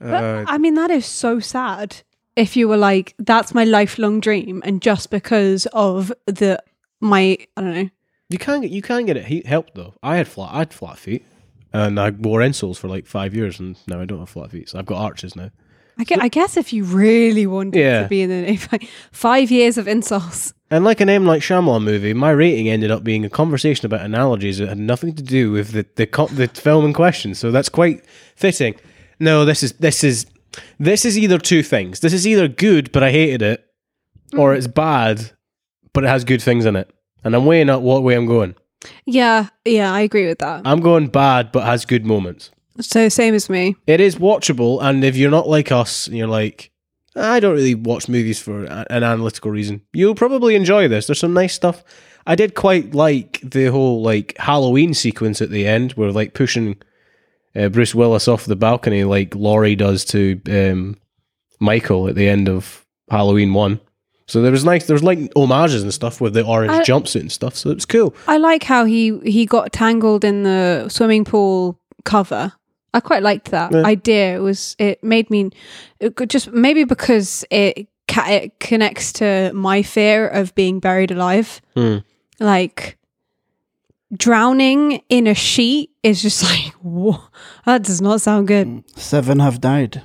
Uh, 0.00 0.44
I 0.46 0.58
mean, 0.58 0.74
that 0.74 0.90
is 0.90 1.06
so 1.06 1.40
sad. 1.40 2.02
If 2.36 2.56
you 2.56 2.68
were 2.68 2.76
like, 2.76 3.14
that's 3.18 3.54
my 3.54 3.64
lifelong 3.64 4.20
dream, 4.20 4.60
and 4.64 4.82
just 4.82 5.08
because 5.10 5.66
of 5.72 6.12
the 6.26 6.62
my, 7.00 7.38
I 7.56 7.60
don't 7.60 7.74
know. 7.74 7.90
You 8.28 8.38
can 8.38 8.60
get 8.62 8.70
you 8.70 8.82
can 8.82 9.06
get 9.06 9.16
it 9.16 9.24
he- 9.26 9.44
help 9.46 9.72
though. 9.74 9.94
I 10.02 10.16
had 10.16 10.28
flat 10.28 10.50
I 10.52 10.58
had 10.58 10.74
flat 10.74 10.98
feet, 10.98 11.24
and 11.72 11.98
I 11.98 12.10
wore 12.10 12.40
insoles 12.40 12.76
for 12.76 12.88
like 12.88 13.06
five 13.06 13.34
years, 13.34 13.60
and 13.60 13.78
now 13.86 14.00
I 14.00 14.04
don't 14.04 14.18
have 14.18 14.28
flat 14.28 14.50
feet. 14.50 14.68
So 14.68 14.78
I've 14.78 14.86
got 14.86 15.00
arches 15.00 15.36
now. 15.36 15.50
I, 15.98 16.04
gue- 16.04 16.18
I 16.20 16.28
guess 16.28 16.56
if 16.56 16.72
you 16.72 16.84
really 16.84 17.46
wanted 17.46 17.78
Yeah. 17.78 18.02
to 18.02 18.08
be 18.08 18.22
in 18.22 18.30
the 18.30 18.68
like, 18.72 18.88
five 19.12 19.50
years 19.50 19.78
of 19.78 19.86
insults. 19.86 20.52
And 20.70 20.84
like 20.84 21.00
an 21.00 21.08
M 21.08 21.24
Night 21.24 21.42
Shyamalan 21.42 21.84
movie, 21.84 22.14
my 22.14 22.30
rating 22.30 22.68
ended 22.68 22.90
up 22.90 23.04
being 23.04 23.24
a 23.24 23.30
conversation 23.30 23.86
about 23.86 24.00
analogies 24.00 24.58
that 24.58 24.68
had 24.68 24.78
nothing 24.78 25.14
to 25.14 25.22
do 25.22 25.52
with 25.52 25.70
the 25.72 25.86
the, 25.94 26.06
co- 26.06 26.26
the 26.26 26.48
film 26.48 26.84
in 26.84 26.92
question. 26.92 27.34
So 27.34 27.50
that's 27.50 27.68
quite 27.68 28.04
fitting. 28.34 28.74
No, 29.20 29.44
this 29.44 29.62
is 29.62 29.72
this 29.74 30.02
is 30.02 30.26
this 30.78 31.04
is 31.04 31.16
either 31.16 31.38
two 31.38 31.62
things. 31.62 32.00
This 32.00 32.12
is 32.12 32.26
either 32.26 32.48
good, 32.48 32.90
but 32.92 33.02
I 33.02 33.10
hated 33.12 33.42
it, 33.42 33.64
or 34.36 34.52
mm. 34.52 34.56
it's 34.56 34.66
bad, 34.66 35.30
but 35.92 36.02
it 36.04 36.08
has 36.08 36.24
good 36.24 36.42
things 36.42 36.66
in 36.66 36.76
it. 36.76 36.90
And 37.22 37.36
I'm 37.36 37.46
weighing 37.46 37.70
up 37.70 37.82
what 37.82 38.02
way 38.02 38.14
I'm 38.16 38.26
going. 38.26 38.54
Yeah, 39.06 39.48
yeah, 39.64 39.92
I 39.92 40.00
agree 40.00 40.26
with 40.26 40.38
that. 40.38 40.62
I'm 40.64 40.80
going 40.80 41.06
bad, 41.08 41.52
but 41.52 41.64
has 41.64 41.84
good 41.84 42.04
moments. 42.04 42.50
So 42.80 43.08
same 43.08 43.34
as 43.34 43.48
me. 43.48 43.76
It 43.86 44.00
is 44.00 44.16
watchable, 44.16 44.82
and 44.82 45.04
if 45.04 45.16
you're 45.16 45.30
not 45.30 45.48
like 45.48 45.70
us, 45.70 46.06
and 46.08 46.16
you're 46.16 46.26
like, 46.28 46.70
I 47.16 47.38
don't 47.40 47.54
really 47.54 47.74
watch 47.76 48.08
movies 48.08 48.40
for 48.40 48.64
a- 48.64 48.86
an 48.90 49.04
analytical 49.04 49.50
reason, 49.52 49.82
you'll 49.92 50.14
probably 50.16 50.56
enjoy 50.56 50.88
this. 50.88 51.06
There's 51.06 51.20
some 51.20 51.32
nice 51.34 51.54
stuff. 51.54 51.84
I 52.26 52.34
did 52.34 52.54
quite 52.54 52.94
like 52.94 53.40
the 53.44 53.66
whole 53.66 54.02
like 54.02 54.34
Halloween 54.38 54.94
sequence 54.94 55.40
at 55.40 55.50
the 55.50 55.66
end, 55.66 55.92
where 55.92 56.10
like 56.10 56.34
pushing 56.34 56.76
uh, 57.54 57.68
Bruce 57.68 57.94
Willis 57.94 58.26
off 58.26 58.46
the 58.46 58.56
balcony, 58.56 59.04
like 59.04 59.34
Laurie 59.36 59.76
does 59.76 60.04
to 60.06 60.40
um, 60.50 60.96
Michael 61.60 62.08
at 62.08 62.14
the 62.16 62.28
end 62.28 62.48
of 62.48 62.84
Halloween 63.10 63.54
One. 63.54 63.78
So 64.26 64.40
there 64.40 64.50
was 64.50 64.64
nice, 64.64 64.86
there 64.86 64.94
was 64.94 65.02
like 65.04 65.30
homages 65.36 65.82
and 65.82 65.92
stuff 65.94 66.20
with 66.20 66.32
the 66.34 66.44
orange 66.44 66.72
I- 66.72 66.82
jumpsuit 66.82 67.20
and 67.20 67.30
stuff. 67.30 67.54
So 67.54 67.70
it 67.70 67.74
was 67.74 67.84
cool. 67.86 68.14
I 68.26 68.38
like 68.38 68.64
how 68.64 68.84
he 68.86 69.16
he 69.20 69.44
got 69.46 69.72
tangled 69.72 70.24
in 70.24 70.42
the 70.42 70.88
swimming 70.88 71.24
pool 71.24 71.78
cover. 72.04 72.52
I 72.94 73.00
quite 73.00 73.22
liked 73.22 73.50
that 73.50 73.72
Yeah. 73.72 73.84
idea. 73.84 74.36
It 74.36 74.40
was 74.40 74.76
it 74.78 75.02
made 75.02 75.28
me 75.30 75.50
it 76.00 76.14
could 76.16 76.30
just 76.30 76.50
maybe 76.52 76.84
because 76.84 77.44
it 77.50 77.88
ca- 78.08 78.30
it 78.30 78.60
connects 78.60 79.12
to 79.14 79.50
my 79.52 79.82
fear 79.82 80.28
of 80.28 80.54
being 80.54 80.80
buried 80.80 81.10
alive. 81.10 81.60
Hmm. 81.76 81.98
Like 82.40 82.96
drowning 84.16 85.02
in 85.08 85.26
a 85.26 85.34
sheet 85.34 85.90
is 86.02 86.22
just 86.22 86.42
like 86.50 86.72
whoa, 86.82 87.18
that 87.66 87.82
does 87.82 88.00
not 88.00 88.20
sound 88.20 88.48
good. 88.48 88.84
Seven 88.96 89.40
have 89.40 89.60
died. 89.60 90.02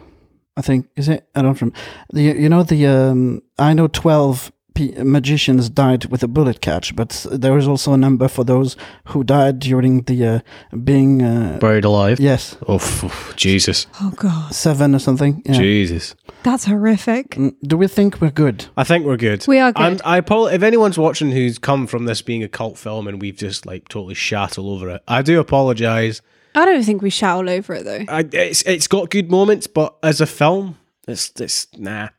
I 0.57 0.61
think 0.61 0.87
is 0.95 1.07
it? 1.07 1.27
I 1.35 1.41
don't 1.41 1.59
remember. 1.61 1.77
The 2.11 2.21
you 2.23 2.49
know 2.49 2.63
the 2.63 2.85
um, 2.87 3.41
I 3.57 3.73
know 3.73 3.87
twelve 3.87 4.51
p- 4.51 4.53
magicians 4.77 5.69
died 5.69 6.05
with 6.05 6.23
a 6.23 6.27
bullet 6.27 6.61
catch, 6.61 6.95
but 6.95 7.25
there 7.31 7.57
is 7.57 7.67
also 7.67 7.93
a 7.93 7.97
number 7.97 8.27
for 8.27 8.43
those 8.43 8.77
who 9.05 9.23
died 9.23 9.59
during 9.59 10.03
the 10.03 10.25
uh, 10.25 10.39
being 10.83 11.21
uh, 11.21 11.57
Buried 11.59 11.85
alive. 11.85 12.19
yes 12.19 12.55
Oh, 12.67 12.75
f- 12.75 13.33
Jesus. 13.35 13.87
Oh 14.01 14.11
god, 14.15 14.53
seven 14.53 14.95
or 14.95 14.99
something. 14.99 15.41
Yeah. 15.45 15.53
Jesus. 15.53 16.15
that's 16.43 16.65
horrific. 16.65 17.31
Mm, 17.31 17.55
Do 17.63 17.77
we 17.77 17.87
think 17.87 18.21
we're 18.21 18.31
good? 18.31 18.65
I 18.77 18.83
think 18.83 19.05
we're 19.05 19.17
good. 19.17 19.45
We 19.47 19.59
are 19.59 19.71
good. 19.73 19.85
And 19.85 20.01
I 20.05 20.19
apo- 20.19 20.47
if 20.47 20.63
anyone's 20.63 20.97
watching 20.97 21.31
who's 21.31 21.57
come 21.59 21.87
from 21.87 22.05
this 22.05 22.21
being 22.21 22.43
a 22.43 22.49
cult 22.49 22.77
film 22.77 23.07
and 23.07 23.21
we've 23.21 23.35
just 23.37 23.65
like 23.65 23.87
totally 23.89 24.15
shat 24.15 24.57
all 24.57 24.73
over 24.73 24.89
it, 24.89 25.01
I 25.07 25.21
do 25.21 25.39
apologize. 25.39 26.21
I 26.55 26.65
don't 26.65 26.83
think 26.83 27.01
we 27.01 27.09
shat 27.09 27.35
all 27.35 27.49
over 27.49 27.73
it 27.75 27.83
though. 27.83 28.05
I, 28.07 28.27
it's 28.31 28.61
it's 28.63 28.87
got 28.87 29.09
good 29.09 29.29
moments, 29.29 29.67
but 29.67 29.95
as 30.03 30.21
a 30.21 30.25
film, 30.25 30.77
it's 31.07 31.31
it's 31.39 31.67
nah. 31.77 32.09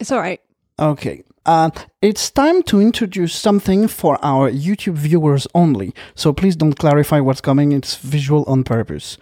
It's 0.00 0.10
all 0.12 0.20
right. 0.20 0.40
Okay. 0.80 1.22
Uh, 1.48 1.70
it's 2.02 2.30
time 2.30 2.62
to 2.62 2.78
introduce 2.78 3.34
something 3.34 3.88
for 3.88 4.18
our 4.22 4.50
YouTube 4.50 4.96
viewers 4.96 5.46
only. 5.54 5.94
So 6.14 6.30
please 6.30 6.54
don't 6.54 6.78
clarify 6.78 7.20
what's 7.20 7.40
coming. 7.40 7.72
It's 7.72 7.96
visual 7.96 8.44
on 8.46 8.64
purpose. 8.64 9.16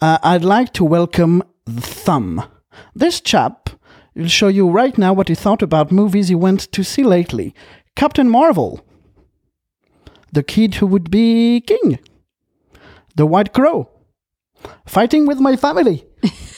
Uh, 0.00 0.16
I'd 0.22 0.44
like 0.44 0.72
to 0.72 0.84
welcome 0.84 1.42
the 1.66 1.82
Thumb. 1.82 2.42
This 2.94 3.20
chap 3.20 3.68
will 4.14 4.28
show 4.28 4.48
you 4.48 4.70
right 4.70 4.96
now 4.96 5.12
what 5.12 5.28
he 5.28 5.34
thought 5.34 5.60
about 5.60 5.92
movies 5.92 6.28
he 6.28 6.34
went 6.34 6.72
to 6.72 6.82
see 6.82 7.02
lately. 7.02 7.54
Captain 7.94 8.30
Marvel. 8.30 8.82
The 10.32 10.42
Kid 10.42 10.76
Who 10.76 10.86
Would 10.86 11.10
Be 11.10 11.60
King. 11.60 11.98
The 13.14 13.26
White 13.26 13.52
Crow. 13.52 13.90
Fighting 14.86 15.26
with 15.26 15.38
my 15.38 15.54
family. 15.54 16.06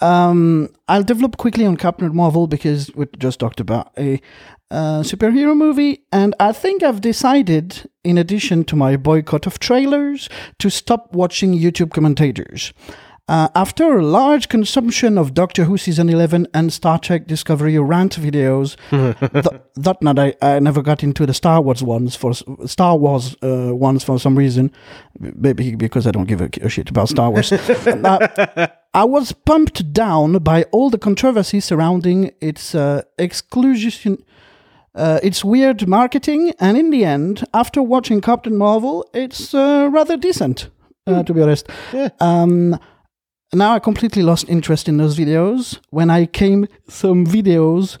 Um, 0.00 0.68
I'll 0.88 1.02
develop 1.02 1.36
quickly 1.36 1.66
on 1.66 1.76
Captain 1.76 2.14
Marvel 2.14 2.46
because 2.46 2.90
we 2.94 3.06
just 3.18 3.40
talked 3.40 3.60
about 3.60 3.92
a 3.98 4.20
uh, 4.70 5.02
superhero 5.02 5.56
movie, 5.56 6.04
and 6.12 6.34
I 6.38 6.52
think 6.52 6.82
I've 6.82 7.00
decided, 7.00 7.90
in 8.04 8.16
addition 8.18 8.64
to 8.64 8.76
my 8.76 8.96
boycott 8.96 9.46
of 9.46 9.58
trailers, 9.58 10.28
to 10.58 10.70
stop 10.70 11.12
watching 11.12 11.58
YouTube 11.58 11.90
commentators. 11.90 12.72
Uh, 13.30 13.46
after 13.54 13.96
a 13.96 14.04
large 14.04 14.48
consumption 14.48 15.16
of 15.16 15.34
Doctor 15.34 15.62
Who 15.62 15.78
season 15.78 16.08
11 16.08 16.48
and 16.52 16.72
Star 16.72 16.98
Trek 16.98 17.28
Discovery 17.28 17.78
rant 17.78 18.16
videos, 18.16 18.76
th- 18.90 19.62
that 19.76 20.02
night 20.02 20.18
I, 20.18 20.56
I 20.56 20.58
never 20.58 20.82
got 20.82 21.04
into 21.04 21.26
the 21.26 21.32
Star 21.32 21.60
Wars 21.62 21.80
ones 21.80 22.16
for 22.16 22.34
Star 22.66 22.96
Wars 22.96 23.36
uh, 23.40 23.72
ones 23.72 24.02
for 24.02 24.18
some 24.18 24.36
reason, 24.36 24.72
maybe 25.20 25.76
because 25.76 26.08
I 26.08 26.10
don't 26.10 26.26
give 26.26 26.40
a, 26.40 26.50
a 26.60 26.68
shit 26.68 26.90
about 26.90 27.08
Star 27.08 27.30
Wars. 27.30 27.52
Uh, 28.10 28.66
I 28.94 29.04
was 29.04 29.30
pumped 29.30 29.92
down 29.92 30.38
by 30.38 30.64
all 30.72 30.90
the 30.90 30.98
controversy 30.98 31.60
surrounding 31.60 32.32
its 32.40 32.74
uh, 32.74 33.02
exclusion, 33.18 34.24
uh, 34.96 35.20
its 35.22 35.44
weird 35.44 35.86
marketing, 35.86 36.52
and 36.58 36.76
in 36.76 36.90
the 36.90 37.04
end, 37.04 37.44
after 37.54 37.80
watching 37.80 38.20
Captain 38.20 38.56
Marvel, 38.56 39.08
it's 39.14 39.54
uh, 39.54 39.88
rather 39.92 40.16
decent, 40.16 40.70
uh, 41.06 41.22
to 41.22 41.32
be 41.32 41.42
honest. 41.42 41.68
Um, 42.18 42.78
now 43.52 43.74
I 43.74 43.78
completely 43.78 44.22
lost 44.22 44.48
interest 44.48 44.88
in 44.88 44.96
those 44.98 45.16
videos 45.18 45.78
when 45.90 46.10
I 46.10 46.26
came 46.26 46.66
some 46.88 47.26
videos 47.26 47.98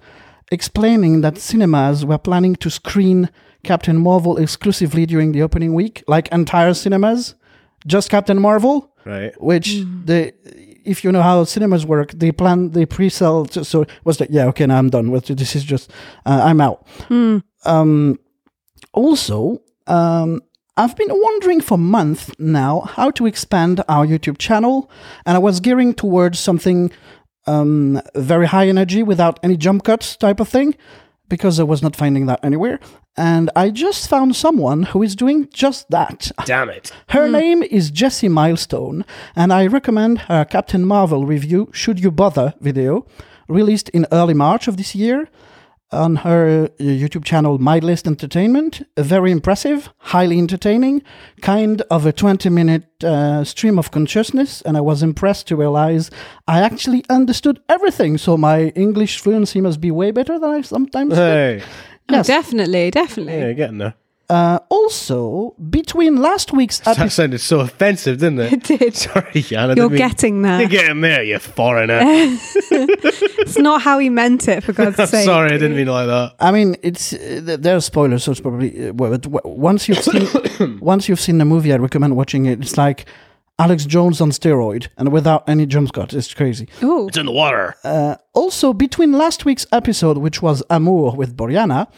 explaining 0.52 1.20
that 1.22 1.38
cinemas 1.38 2.04
were 2.04 2.18
planning 2.18 2.56
to 2.56 2.70
screen 2.70 3.28
Captain 3.62 3.96
Marvel 3.96 4.36
exclusively 4.38 5.06
during 5.06 5.32
the 5.32 5.42
opening 5.42 5.74
week, 5.74 6.02
like 6.08 6.28
entire 6.32 6.74
cinemas, 6.74 7.34
just 7.86 8.10
Captain 8.10 8.40
Marvel 8.40 8.86
Right. 9.06 9.32
which 9.40 9.80
they 10.04 10.32
if 10.84 11.02
you 11.04 11.10
know 11.12 11.22
how 11.22 11.44
cinemas 11.44 11.86
work 11.86 12.12
they 12.12 12.30
plan 12.32 12.70
they 12.70 12.84
pre-sell 12.84 13.46
to, 13.46 13.64
so 13.64 13.82
it 13.82 13.90
was 14.04 14.20
like 14.20 14.28
yeah 14.30 14.44
okay 14.48 14.66
now 14.66 14.76
i'm 14.78 14.90
done 14.90 15.10
with 15.10 15.24
this 15.26 15.56
is 15.56 15.64
just 15.64 15.90
uh, 16.26 16.42
i'm 16.44 16.60
out. 16.60 16.86
Um 17.64 18.18
also 18.92 19.62
um 19.86 20.42
I've 20.76 20.96
been 20.96 21.10
wondering 21.10 21.60
for 21.60 21.76
months 21.76 22.30
now 22.38 22.80
how 22.80 23.10
to 23.12 23.26
expand 23.26 23.82
our 23.88 24.06
YouTube 24.06 24.38
channel, 24.38 24.90
and 25.26 25.36
I 25.36 25.38
was 25.40 25.60
gearing 25.60 25.94
towards 25.94 26.38
something 26.38 26.90
um, 27.46 28.00
very 28.14 28.46
high 28.46 28.68
energy 28.68 29.02
without 29.02 29.40
any 29.42 29.56
jump 29.56 29.84
cuts 29.84 30.16
type 30.16 30.40
of 30.40 30.48
thing 30.48 30.74
because 31.28 31.60
I 31.60 31.64
was 31.64 31.82
not 31.82 31.96
finding 31.96 32.26
that 32.26 32.44
anywhere. 32.44 32.80
And 33.16 33.50
I 33.56 33.70
just 33.70 34.08
found 34.08 34.36
someone 34.36 34.84
who 34.84 35.02
is 35.02 35.16
doing 35.16 35.48
just 35.52 35.90
that. 35.90 36.30
Damn 36.44 36.70
it. 36.70 36.92
Her 37.08 37.28
name 37.28 37.62
is 37.62 37.90
Jessie 37.90 38.28
Milestone, 38.28 39.04
and 39.34 39.52
I 39.52 39.66
recommend 39.66 40.18
her 40.20 40.44
Captain 40.44 40.84
Marvel 40.84 41.26
review, 41.26 41.68
Should 41.72 42.00
You 42.00 42.10
Bother 42.10 42.54
video, 42.60 43.06
released 43.48 43.88
in 43.90 44.06
early 44.12 44.34
March 44.34 44.68
of 44.68 44.76
this 44.76 44.94
year 44.94 45.28
on 45.92 46.16
her 46.16 46.64
uh, 46.64 46.68
YouTube 46.82 47.24
channel, 47.24 47.58
My 47.58 47.78
List 47.78 48.06
Entertainment. 48.06 48.82
A 48.96 49.02
very 49.02 49.30
impressive, 49.30 49.90
highly 49.98 50.38
entertaining, 50.38 51.02
kind 51.42 51.82
of 51.90 52.06
a 52.06 52.12
20 52.12 52.48
minute 52.48 52.84
uh, 53.04 53.44
stream 53.44 53.78
of 53.78 53.90
consciousness, 53.90 54.62
and 54.62 54.76
I 54.76 54.80
was 54.80 55.02
impressed 55.02 55.46
to 55.48 55.56
realize 55.56 56.10
I 56.46 56.60
actually 56.60 57.04
understood 57.10 57.60
everything, 57.68 58.18
so 58.18 58.36
my 58.36 58.68
English 58.76 59.18
fluency 59.20 59.60
must 59.60 59.80
be 59.80 59.90
way 59.90 60.10
better 60.10 60.38
than 60.38 60.50
I 60.50 60.60
sometimes 60.62 61.14
think. 61.14 61.62
Hey. 61.62 61.68
Yes. 62.10 62.28
Oh, 62.28 62.32
definitely, 62.32 62.90
definitely. 62.90 63.34
Yeah, 63.34 63.44
you're 63.46 63.54
getting 63.54 63.78
there. 63.78 63.94
Uh, 64.30 64.58
also, 64.68 65.54
between 65.70 66.16
last 66.16 66.52
week's 66.52 66.78
That 66.84 66.98
episode. 66.98 67.10
sounded 67.10 67.40
so 67.40 67.60
offensive, 67.60 68.18
didn't 68.18 68.38
it? 68.40 68.52
It 68.52 68.62
did. 68.62 68.94
Sorry, 69.06 69.40
Yann. 69.40 69.76
You're 69.76 69.90
getting 69.90 70.42
there. 70.42 70.60
You're 70.60 70.68
getting 70.68 71.00
there, 71.00 71.22
you 71.22 71.38
foreigner. 71.38 72.00
It's 73.42 73.58
not 73.58 73.82
how 73.82 73.98
he 73.98 74.10
meant 74.10 74.46
it, 74.46 74.62
for 74.62 74.72
God's 74.72 74.96
sake. 75.10 75.24
sorry, 75.24 75.48
I 75.48 75.58
didn't 75.58 75.74
mean 75.76 75.88
it 75.88 75.90
like 75.90 76.06
that. 76.06 76.34
I 76.38 76.52
mean, 76.52 76.76
it's 76.82 77.12
uh, 77.12 77.56
there 77.58 77.74
are 77.74 77.80
spoilers, 77.80 78.22
so 78.22 78.30
it's 78.30 78.40
probably 78.40 78.90
uh, 78.90 78.92
but 78.92 79.44
once 79.44 79.88
you've 79.88 79.98
seen 80.04 80.78
once 80.80 81.08
you've 81.08 81.18
seen 81.20 81.38
the 81.38 81.44
movie, 81.44 81.72
I 81.72 81.76
recommend 81.76 82.16
watching 82.16 82.46
it. 82.46 82.60
It's 82.60 82.76
like 82.78 83.06
Alex 83.58 83.84
Jones 83.86 84.20
on 84.20 84.30
steroid 84.30 84.88
and 84.96 85.10
without 85.10 85.48
any 85.48 85.66
jump 85.66 85.92
cuts. 85.92 86.14
It's 86.14 86.32
crazy. 86.32 86.68
Ooh. 86.82 87.08
It's 87.08 87.16
in 87.16 87.26
the 87.26 87.32
water. 87.32 87.74
Uh, 87.82 88.16
also, 88.34 88.72
between 88.72 89.12
last 89.12 89.44
week's 89.44 89.66
episode, 89.72 90.18
which 90.18 90.40
was 90.40 90.62
Amour 90.70 91.16
with 91.16 91.36
Boriana, 91.36 91.88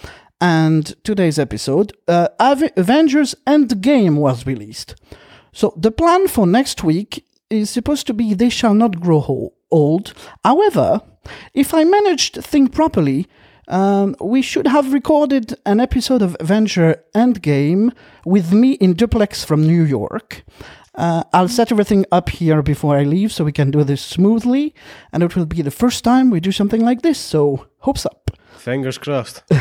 and 0.43 0.97
today's 1.05 1.38
episode, 1.38 1.93
uh, 2.09 2.26
Ave- 2.40 2.72
Avengers 2.76 3.36
Endgame 3.47 4.16
was 4.16 4.45
released. 4.45 4.97
So 5.53 5.72
the 5.76 5.93
plan 5.93 6.26
for 6.26 6.47
next 6.49 6.82
week 6.82 7.24
is 7.49 7.70
supposed 7.70 8.09
to 8.09 8.14
be 8.14 8.34
They 8.34 8.49
Shall 8.49 8.74
Not 8.74 9.01
Grow 9.01 9.53
Old. 9.70 10.12
However, 10.45 11.01
if 11.55 11.72
I 11.72 11.84
managed 11.84 12.34
to 12.34 12.43
think 12.43 12.74
properly, 12.74 13.28
um, 13.68 14.16
we 14.20 14.43
should 14.43 14.66
have 14.66 14.93
recorded 14.93 15.55
an 15.64 15.78
episode 15.78 16.22
of 16.22 16.36
Avenger 16.40 17.05
Endgame 17.14 17.93
with 18.26 18.53
me 18.53 18.72
in 18.72 18.95
duplex 18.95 19.45
from 19.45 19.62
New 19.62 19.84
York. 19.84 20.43
Uh, 20.97 21.22
I'll 21.32 21.49
set 21.49 21.70
everything 21.70 22.05
up 22.11 22.28
here 22.30 22.62
before 22.62 22.97
I 22.97 23.05
leave 23.05 23.30
so 23.32 23.45
we 23.45 23.53
can 23.53 23.70
do 23.70 23.84
this 23.84 24.03
smoothly, 24.03 24.74
and 25.12 25.22
it 25.22 25.36
will 25.36 25.47
be 25.47 25.62
the 25.62 25.70
first 25.70 26.03
time 26.03 26.30
we 26.30 26.40
do 26.40 26.51
something 26.51 26.84
like 26.84 27.03
this, 27.03 27.18
so 27.18 27.66
hopes 27.78 28.05
up 28.05 28.32
Fingers 28.57 28.99
crossed. 28.99 29.43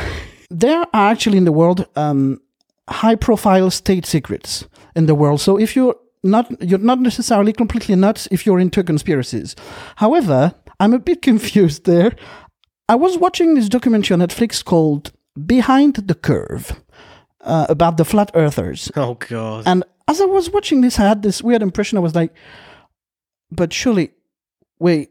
there 0.60 0.80
are 0.94 1.12
actually 1.12 1.38
in 1.38 1.46
the 1.46 1.52
world 1.52 1.88
um, 1.96 2.42
high 2.90 3.16
profile 3.16 3.70
state 3.72 4.06
secrets 4.06 4.66
in 4.96 5.06
the 5.06 5.16
world. 5.16 5.40
So 5.42 5.58
if 5.58 5.76
you're 5.76 5.96
not 6.24 6.46
you're 6.62 6.80
not 6.80 7.00
necessarily 7.00 7.54
completely 7.54 7.96
nuts 7.96 8.28
if 8.32 8.46
you're 8.46 8.60
into 8.60 8.84
conspiracies. 8.84 9.56
However, 9.96 10.54
I'm 10.80 10.94
a 10.94 11.00
bit 11.00 11.22
confused 11.30 11.86
there. 11.86 12.12
I 12.90 12.96
was 12.96 13.18
watching 13.18 13.56
this 13.56 13.70
documentary 13.70 14.14
on 14.16 14.20
Netflix 14.20 14.64
called 14.64 15.12
Behind 15.46 15.96
the 15.96 16.16
Curve. 16.16 16.74
uh, 17.44 17.66
about 17.70 17.98
the 17.98 18.06
flat 18.06 18.30
earthers. 18.36 18.92
Oh 18.96 19.16
god. 19.16 19.64
And 19.66 19.84
as 20.08 20.22
I 20.22 20.26
was 20.26 20.50
watching 20.52 20.82
this, 20.82 21.00
I 21.00 21.08
had 21.08 21.22
this 21.24 21.42
weird 21.42 21.62
impression. 21.64 21.98
I 21.98 22.02
was 22.02 22.14
like, 22.16 22.34
but 23.50 23.74
surely, 23.74 24.12
wait, 24.80 25.10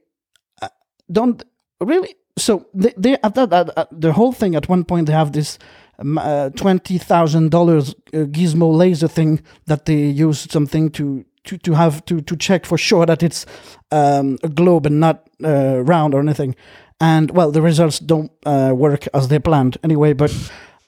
uh, 0.62 0.68
don't 1.10 1.42
really. 1.80 2.14
So 2.36 2.66
they, 2.74 2.94
they 2.96 3.14
at 3.22 3.34
that, 3.34 3.52
at, 3.76 3.88
the 3.90 4.12
whole 4.12 4.32
thing. 4.32 4.54
At 4.54 4.68
one 4.68 4.84
point, 4.84 5.06
they 5.06 5.12
have 5.12 5.32
this 5.32 5.58
um, 5.98 6.16
uh, 6.18 6.50
twenty 6.50 6.98
thousand 6.98 7.50
dollars 7.50 7.94
uh, 8.14 8.18
gizmo 8.26 8.74
laser 8.76 9.08
thing 9.08 9.42
that 9.66 9.84
they 9.86 10.06
use 10.06 10.50
something 10.50 10.90
to. 10.92 11.24
To, 11.44 11.56
to 11.56 11.72
have 11.72 12.04
to, 12.04 12.20
to 12.20 12.36
check 12.36 12.66
for 12.66 12.76
sure 12.76 13.06
that 13.06 13.22
it's 13.22 13.46
um, 13.90 14.36
a 14.42 14.48
globe 14.50 14.84
and 14.84 15.00
not 15.00 15.26
uh, 15.42 15.80
round 15.82 16.12
or 16.12 16.20
anything, 16.20 16.54
and 17.00 17.30
well, 17.30 17.50
the 17.50 17.62
results 17.62 17.98
don't 17.98 18.30
uh, 18.44 18.74
work 18.76 19.08
as 19.14 19.28
they 19.28 19.38
planned 19.38 19.78
anyway. 19.82 20.12
But 20.12 20.30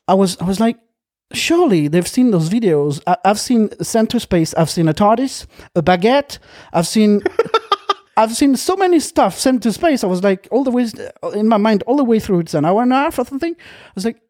I 0.07 0.13
was 0.13 0.37
I 0.43 0.45
was 0.45 0.61
like, 0.61 0.77
surely 1.33 1.89
they've 1.89 2.07
seen 2.07 2.33
those 2.33 2.51
videos. 2.51 3.01
I- 3.07 3.17
I've 3.25 3.41
seen 3.41 3.71
Center 3.83 4.19
Space. 4.21 4.53
I've 4.53 4.69
seen 4.69 4.89
a 4.89 4.93
TARDIS, 4.95 5.47
a 5.75 5.83
baguette. 5.83 6.39
I've 6.75 6.87
seen. 6.87 7.23
I've 8.17 8.35
seen 8.37 8.57
so 8.57 8.77
many 8.77 9.01
stuff 9.01 9.39
sent 9.39 9.63
to 9.63 9.73
space. 9.73 10.05
I 10.05 10.07
was 10.07 10.23
like, 10.23 10.47
all 10.51 10.65
the 10.65 10.71
way 10.71 10.87
uh, 11.23 11.29
in 11.31 11.49
my 11.49 11.57
mind, 11.57 11.83
all 11.87 11.97
the 11.97 12.05
way 12.05 12.21
through. 12.21 12.41
It's 12.41 12.55
an 12.55 12.65
hour 12.65 12.83
and 12.83 12.93
a 12.93 12.97
half 12.97 13.19
or 13.19 13.25
something. 13.25 13.55
I 13.59 13.93
was 13.95 14.05
like, 14.05 14.21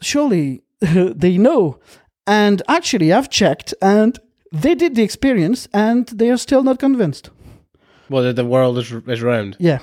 surely 0.00 0.62
they 0.80 1.36
know. 1.38 1.78
And 2.26 2.62
actually, 2.68 3.12
I've 3.12 3.30
checked, 3.30 3.74
and 3.82 4.18
they 4.52 4.74
did 4.74 4.94
the 4.94 5.02
experience, 5.02 5.68
and 5.72 6.06
they 6.08 6.30
are 6.30 6.36
still 6.36 6.62
not 6.62 6.78
convinced. 6.78 7.30
Well, 8.10 8.22
the, 8.22 8.32
the 8.32 8.44
world 8.44 8.78
is 8.78 8.92
is 9.06 9.22
round. 9.22 9.56
Yeah, 9.58 9.80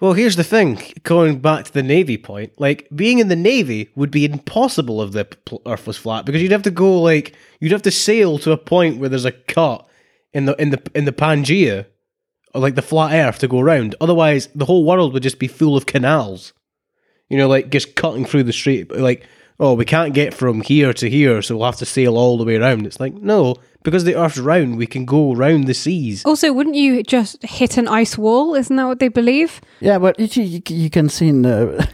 Well, 0.00 0.12
here's 0.12 0.36
the 0.36 0.44
thing. 0.44 0.80
Going 1.02 1.38
back 1.38 1.64
to 1.66 1.72
the 1.72 1.82
navy 1.82 2.18
point, 2.18 2.52
like 2.58 2.88
being 2.94 3.18
in 3.20 3.28
the 3.28 3.36
navy 3.36 3.88
would 3.94 4.10
be 4.10 4.24
impossible 4.26 5.02
if 5.02 5.12
the 5.12 5.24
pl- 5.24 5.62
Earth 5.66 5.86
was 5.86 5.96
flat 5.96 6.26
because 6.26 6.42
you'd 6.42 6.52
have 6.52 6.62
to 6.64 6.70
go 6.70 7.00
like 7.00 7.34
you'd 7.60 7.72
have 7.72 7.82
to 7.82 7.90
sail 7.90 8.38
to 8.40 8.52
a 8.52 8.58
point 8.58 8.98
where 8.98 9.08
there's 9.08 9.24
a 9.24 9.32
cut 9.32 9.86
in 10.34 10.44
the 10.46 10.54
in 10.60 10.70
the 10.70 10.82
in 10.94 11.04
the 11.06 11.12
Pangea, 11.12 11.86
or 12.54 12.60
like 12.60 12.76
the 12.76 12.82
flat 12.82 13.12
Earth 13.12 13.40
to 13.40 13.48
go 13.48 13.60
around. 13.60 13.94
Otherwise, 14.00 14.48
the 14.54 14.64
whole 14.64 14.84
world 14.84 15.12
would 15.12 15.22
just 15.22 15.38
be 15.38 15.48
full 15.48 15.76
of 15.76 15.86
canals. 15.86 16.52
You 17.28 17.38
know, 17.38 17.48
like 17.48 17.70
just 17.70 17.96
cutting 17.96 18.24
through 18.24 18.44
the 18.44 18.52
street. 18.52 18.90
Like, 18.90 19.26
oh, 19.58 19.74
we 19.74 19.84
can't 19.84 20.14
get 20.14 20.34
from 20.34 20.60
here 20.60 20.92
to 20.92 21.10
here, 21.10 21.42
so 21.42 21.56
we'll 21.56 21.66
have 21.66 21.76
to 21.76 21.86
sail 21.86 22.16
all 22.16 22.38
the 22.38 22.44
way 22.44 22.56
around. 22.56 22.86
It's 22.86 23.00
like 23.00 23.14
no, 23.14 23.56
because 23.82 24.04
the 24.04 24.16
Earth's 24.16 24.38
round, 24.38 24.76
we 24.76 24.86
can 24.86 25.04
go 25.04 25.34
around 25.34 25.64
the 25.64 25.74
seas. 25.74 26.24
Also, 26.24 26.52
wouldn't 26.52 26.76
you 26.76 27.02
just 27.02 27.42
hit 27.42 27.76
an 27.76 27.88
ice 27.88 28.16
wall? 28.16 28.54
Isn't 28.54 28.76
that 28.76 28.86
what 28.86 29.00
they 29.00 29.08
believe? 29.08 29.60
yeah, 29.80 29.98
but 29.98 30.18
you, 30.18 30.42
you, 30.42 30.62
you 30.68 30.90
can 30.90 31.08
see 31.08 31.28
in 31.28 31.42
the. 31.42 31.88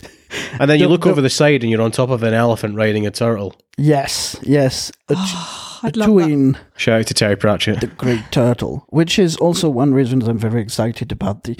And 0.58 0.70
then 0.70 0.78
you 0.78 0.86
The- 0.86 0.92
look 0.92 1.02
the- 1.04 1.10
over 1.10 1.20
the 1.20 1.30
side, 1.30 1.62
and 1.62 1.70
you're 1.70 1.82
on 1.82 1.90
top 1.90 2.10
of 2.10 2.22
an 2.22 2.34
elephant 2.34 2.76
riding 2.76 3.06
a 3.06 3.10
turtle. 3.10 3.54
yes, 3.78 4.36
yes, 4.42 4.90
a, 5.08 5.14
t- 5.16 5.20
a 5.20 5.86
I'd 5.86 5.96
love 5.96 6.08
that. 6.08 6.12
twin. 6.12 6.56
Shout 6.76 7.00
out 7.00 7.06
to 7.06 7.14
Terry 7.14 7.36
Pratchett. 7.36 7.80
the 7.80 7.86
Great 7.86 8.22
Turtle, 8.30 8.84
which 8.90 9.18
is 9.18 9.36
also 9.36 9.68
one 9.70 9.94
reason 9.94 10.22
I'm 10.22 10.38
very 10.38 10.60
excited 10.62 11.10
about 11.12 11.44
the 11.44 11.56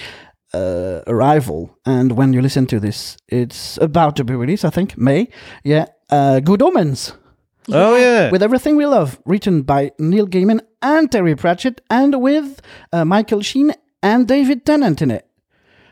uh, 0.53 1.01
arrival. 1.07 1.77
And 1.85 2.11
when 2.13 2.33
you 2.33 2.41
listen 2.41 2.65
to 2.67 2.79
this, 2.79 3.17
it's 3.29 3.77
about 3.81 4.15
to 4.17 4.23
be 4.23 4.35
released, 4.35 4.65
I 4.65 4.69
think, 4.69 4.97
May. 4.97 5.27
Yeah, 5.63 5.85
uh, 6.09 6.39
Good 6.41 6.61
Omens, 6.61 7.13
Oh 7.69 7.95
yeah, 7.95 8.29
with 8.31 8.43
everything 8.43 8.75
we 8.75 8.85
love, 8.85 9.19
written 9.25 9.61
by 9.63 9.91
Neil 9.97 10.27
Gaiman 10.27 10.59
and 10.81 11.11
Terry 11.11 11.35
Pratchett, 11.35 11.79
and 11.89 12.21
with 12.21 12.61
uh, 12.91 13.05
Michael 13.05 13.41
Sheen 13.41 13.71
and 14.03 14.27
David 14.27 14.65
Tennant 14.65 15.01
in 15.01 15.09
it. 15.11 15.25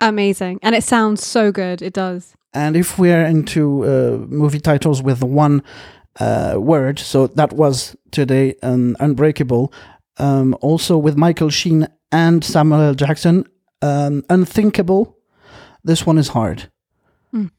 Amazing. 0.02 0.60
And 0.62 0.76
it 0.76 0.84
sounds 0.84 1.26
so 1.26 1.52
good. 1.52 1.82
It 1.82 1.94
does. 1.94 2.36
And 2.54 2.76
if 2.76 2.98
we're 2.98 3.26
into 3.26 3.84
uh, 3.86 4.18
movie 4.28 4.60
titles 4.60 5.02
with 5.02 5.24
one 5.24 5.64
uh, 6.20 6.56
word, 6.58 7.00
so 7.00 7.28
that 7.28 7.54
was 7.54 7.96
today 8.12 8.56
an 8.62 8.96
Unbreakable. 9.00 9.72
Um, 10.18 10.56
also 10.62 10.98
with 10.98 11.16
Michael 11.16 11.50
Sheen 11.50 11.88
and 12.12 12.44
Samuel 12.44 12.82
L. 12.82 12.94
Jackson, 12.94 13.46
um, 13.82 14.24
Unthinkable. 14.30 15.16
This 15.84 16.06
one 16.06 16.18
is 16.18 16.30
hard. 16.30 16.70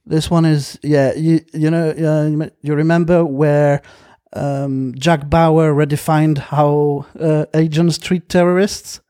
This 0.05 0.31
one 0.31 0.45
is 0.45 0.79
yeah. 0.83 1.15
You 1.15 1.41
you 1.55 1.71
know 1.71 1.91
uh, 1.91 2.49
you 2.61 2.75
remember 2.75 3.25
where 3.25 3.83
um, 4.33 4.95
Jack 4.99 5.31
Bauer 5.31 5.73
redefined 5.73 6.39
how 6.39 7.07
uh, 7.19 7.47
agents 7.55 7.99
treat 7.99 8.29
terrorists. 8.29 9.01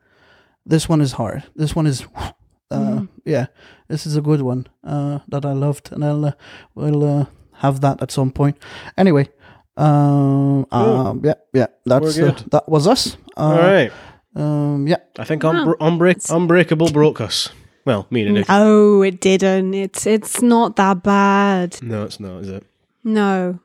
This 0.67 0.89
one 0.89 1.01
is 1.01 1.13
hard. 1.13 1.45
This 1.57 1.75
one 1.75 1.87
is 1.87 2.05
uh, 2.71 3.05
yeah. 3.25 3.47
This 3.91 4.07
is 4.07 4.17
a 4.17 4.21
good 4.23 4.41
one 4.43 4.67
uh, 4.85 5.19
that 5.29 5.45
I 5.45 5.53
loved, 5.53 5.93
and 5.93 6.05
I'll 6.05 6.25
uh, 6.25 6.33
will 6.75 7.03
uh, 7.05 7.25
have 7.61 7.81
that 7.81 8.01
at 8.03 8.11
some 8.13 8.31
point. 8.31 8.57
Anyway, 8.97 9.29
um, 9.77 10.67
um, 10.71 11.21
yeah, 11.25 11.35
yeah, 11.53 11.67
that's 11.85 12.17
We're 12.17 12.29
uh, 12.29 12.31
good. 12.33 12.51
that 12.53 12.69
was 12.69 12.87
us. 12.87 13.17
Uh, 13.37 13.41
all 13.41 13.59
right. 13.59 13.93
Um, 14.37 14.87
yeah, 14.87 14.99
I 15.19 15.25
think 15.25 15.43
Unbr- 15.43 15.77
Unbreak- 15.81 16.31
Unbreakable 16.31 16.93
broke 16.93 17.21
us. 17.21 17.51
Well, 17.85 18.07
me 18.11 18.23
and 18.27 18.35
Nick. 18.35 18.49
No, 18.49 19.03
it 19.03 19.21
didn't. 19.21 19.75
It's 19.75 20.07
it's 20.07 20.41
not 20.43 20.77
that 20.77 21.03
bad. 21.03 21.83
No, 21.83 22.05
it's 22.05 22.21
not, 22.21 22.43
is 22.43 22.49
it? 22.49 22.65
No. 23.03 23.59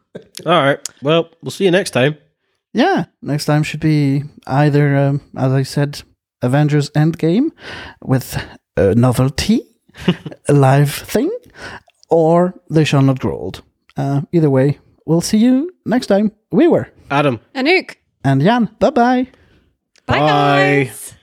All 0.45 0.63
right. 0.63 0.79
Well, 1.03 1.29
we'll 1.43 1.51
see 1.51 1.65
you 1.65 1.71
next 1.71 1.91
time. 1.91 2.17
yeah. 2.73 3.05
Next 3.21 3.45
time 3.45 3.63
should 3.63 3.81
be 3.81 4.23
either, 4.47 4.95
um, 4.97 5.21
as 5.37 5.51
I 5.51 5.63
said, 5.63 6.01
Avengers 6.41 6.89
Endgame 6.95 7.51
with 8.01 8.37
a 8.77 8.95
novelty, 8.95 9.59
a 9.59 9.74
live 10.49 10.93
thing, 10.93 11.31
or 12.09 12.53
They 12.69 12.83
Shall 12.83 13.01
Not 13.01 13.19
Grow 13.19 13.37
Old. 13.37 13.63
Uh, 13.97 14.21
either 14.31 14.49
way, 14.49 14.79
we'll 15.05 15.21
see 15.21 15.37
you 15.37 15.71
next 15.85 16.07
time. 16.07 16.31
We 16.51 16.67
were 16.67 16.89
Adam. 17.09 17.39
Anouk. 17.55 17.95
and 18.23 18.41
Yann. 18.41 18.69
Bye 18.79 18.89
bye. 18.91 19.27
Bye, 20.05 20.19
Bye. 20.19 20.27
guys. 20.27 21.14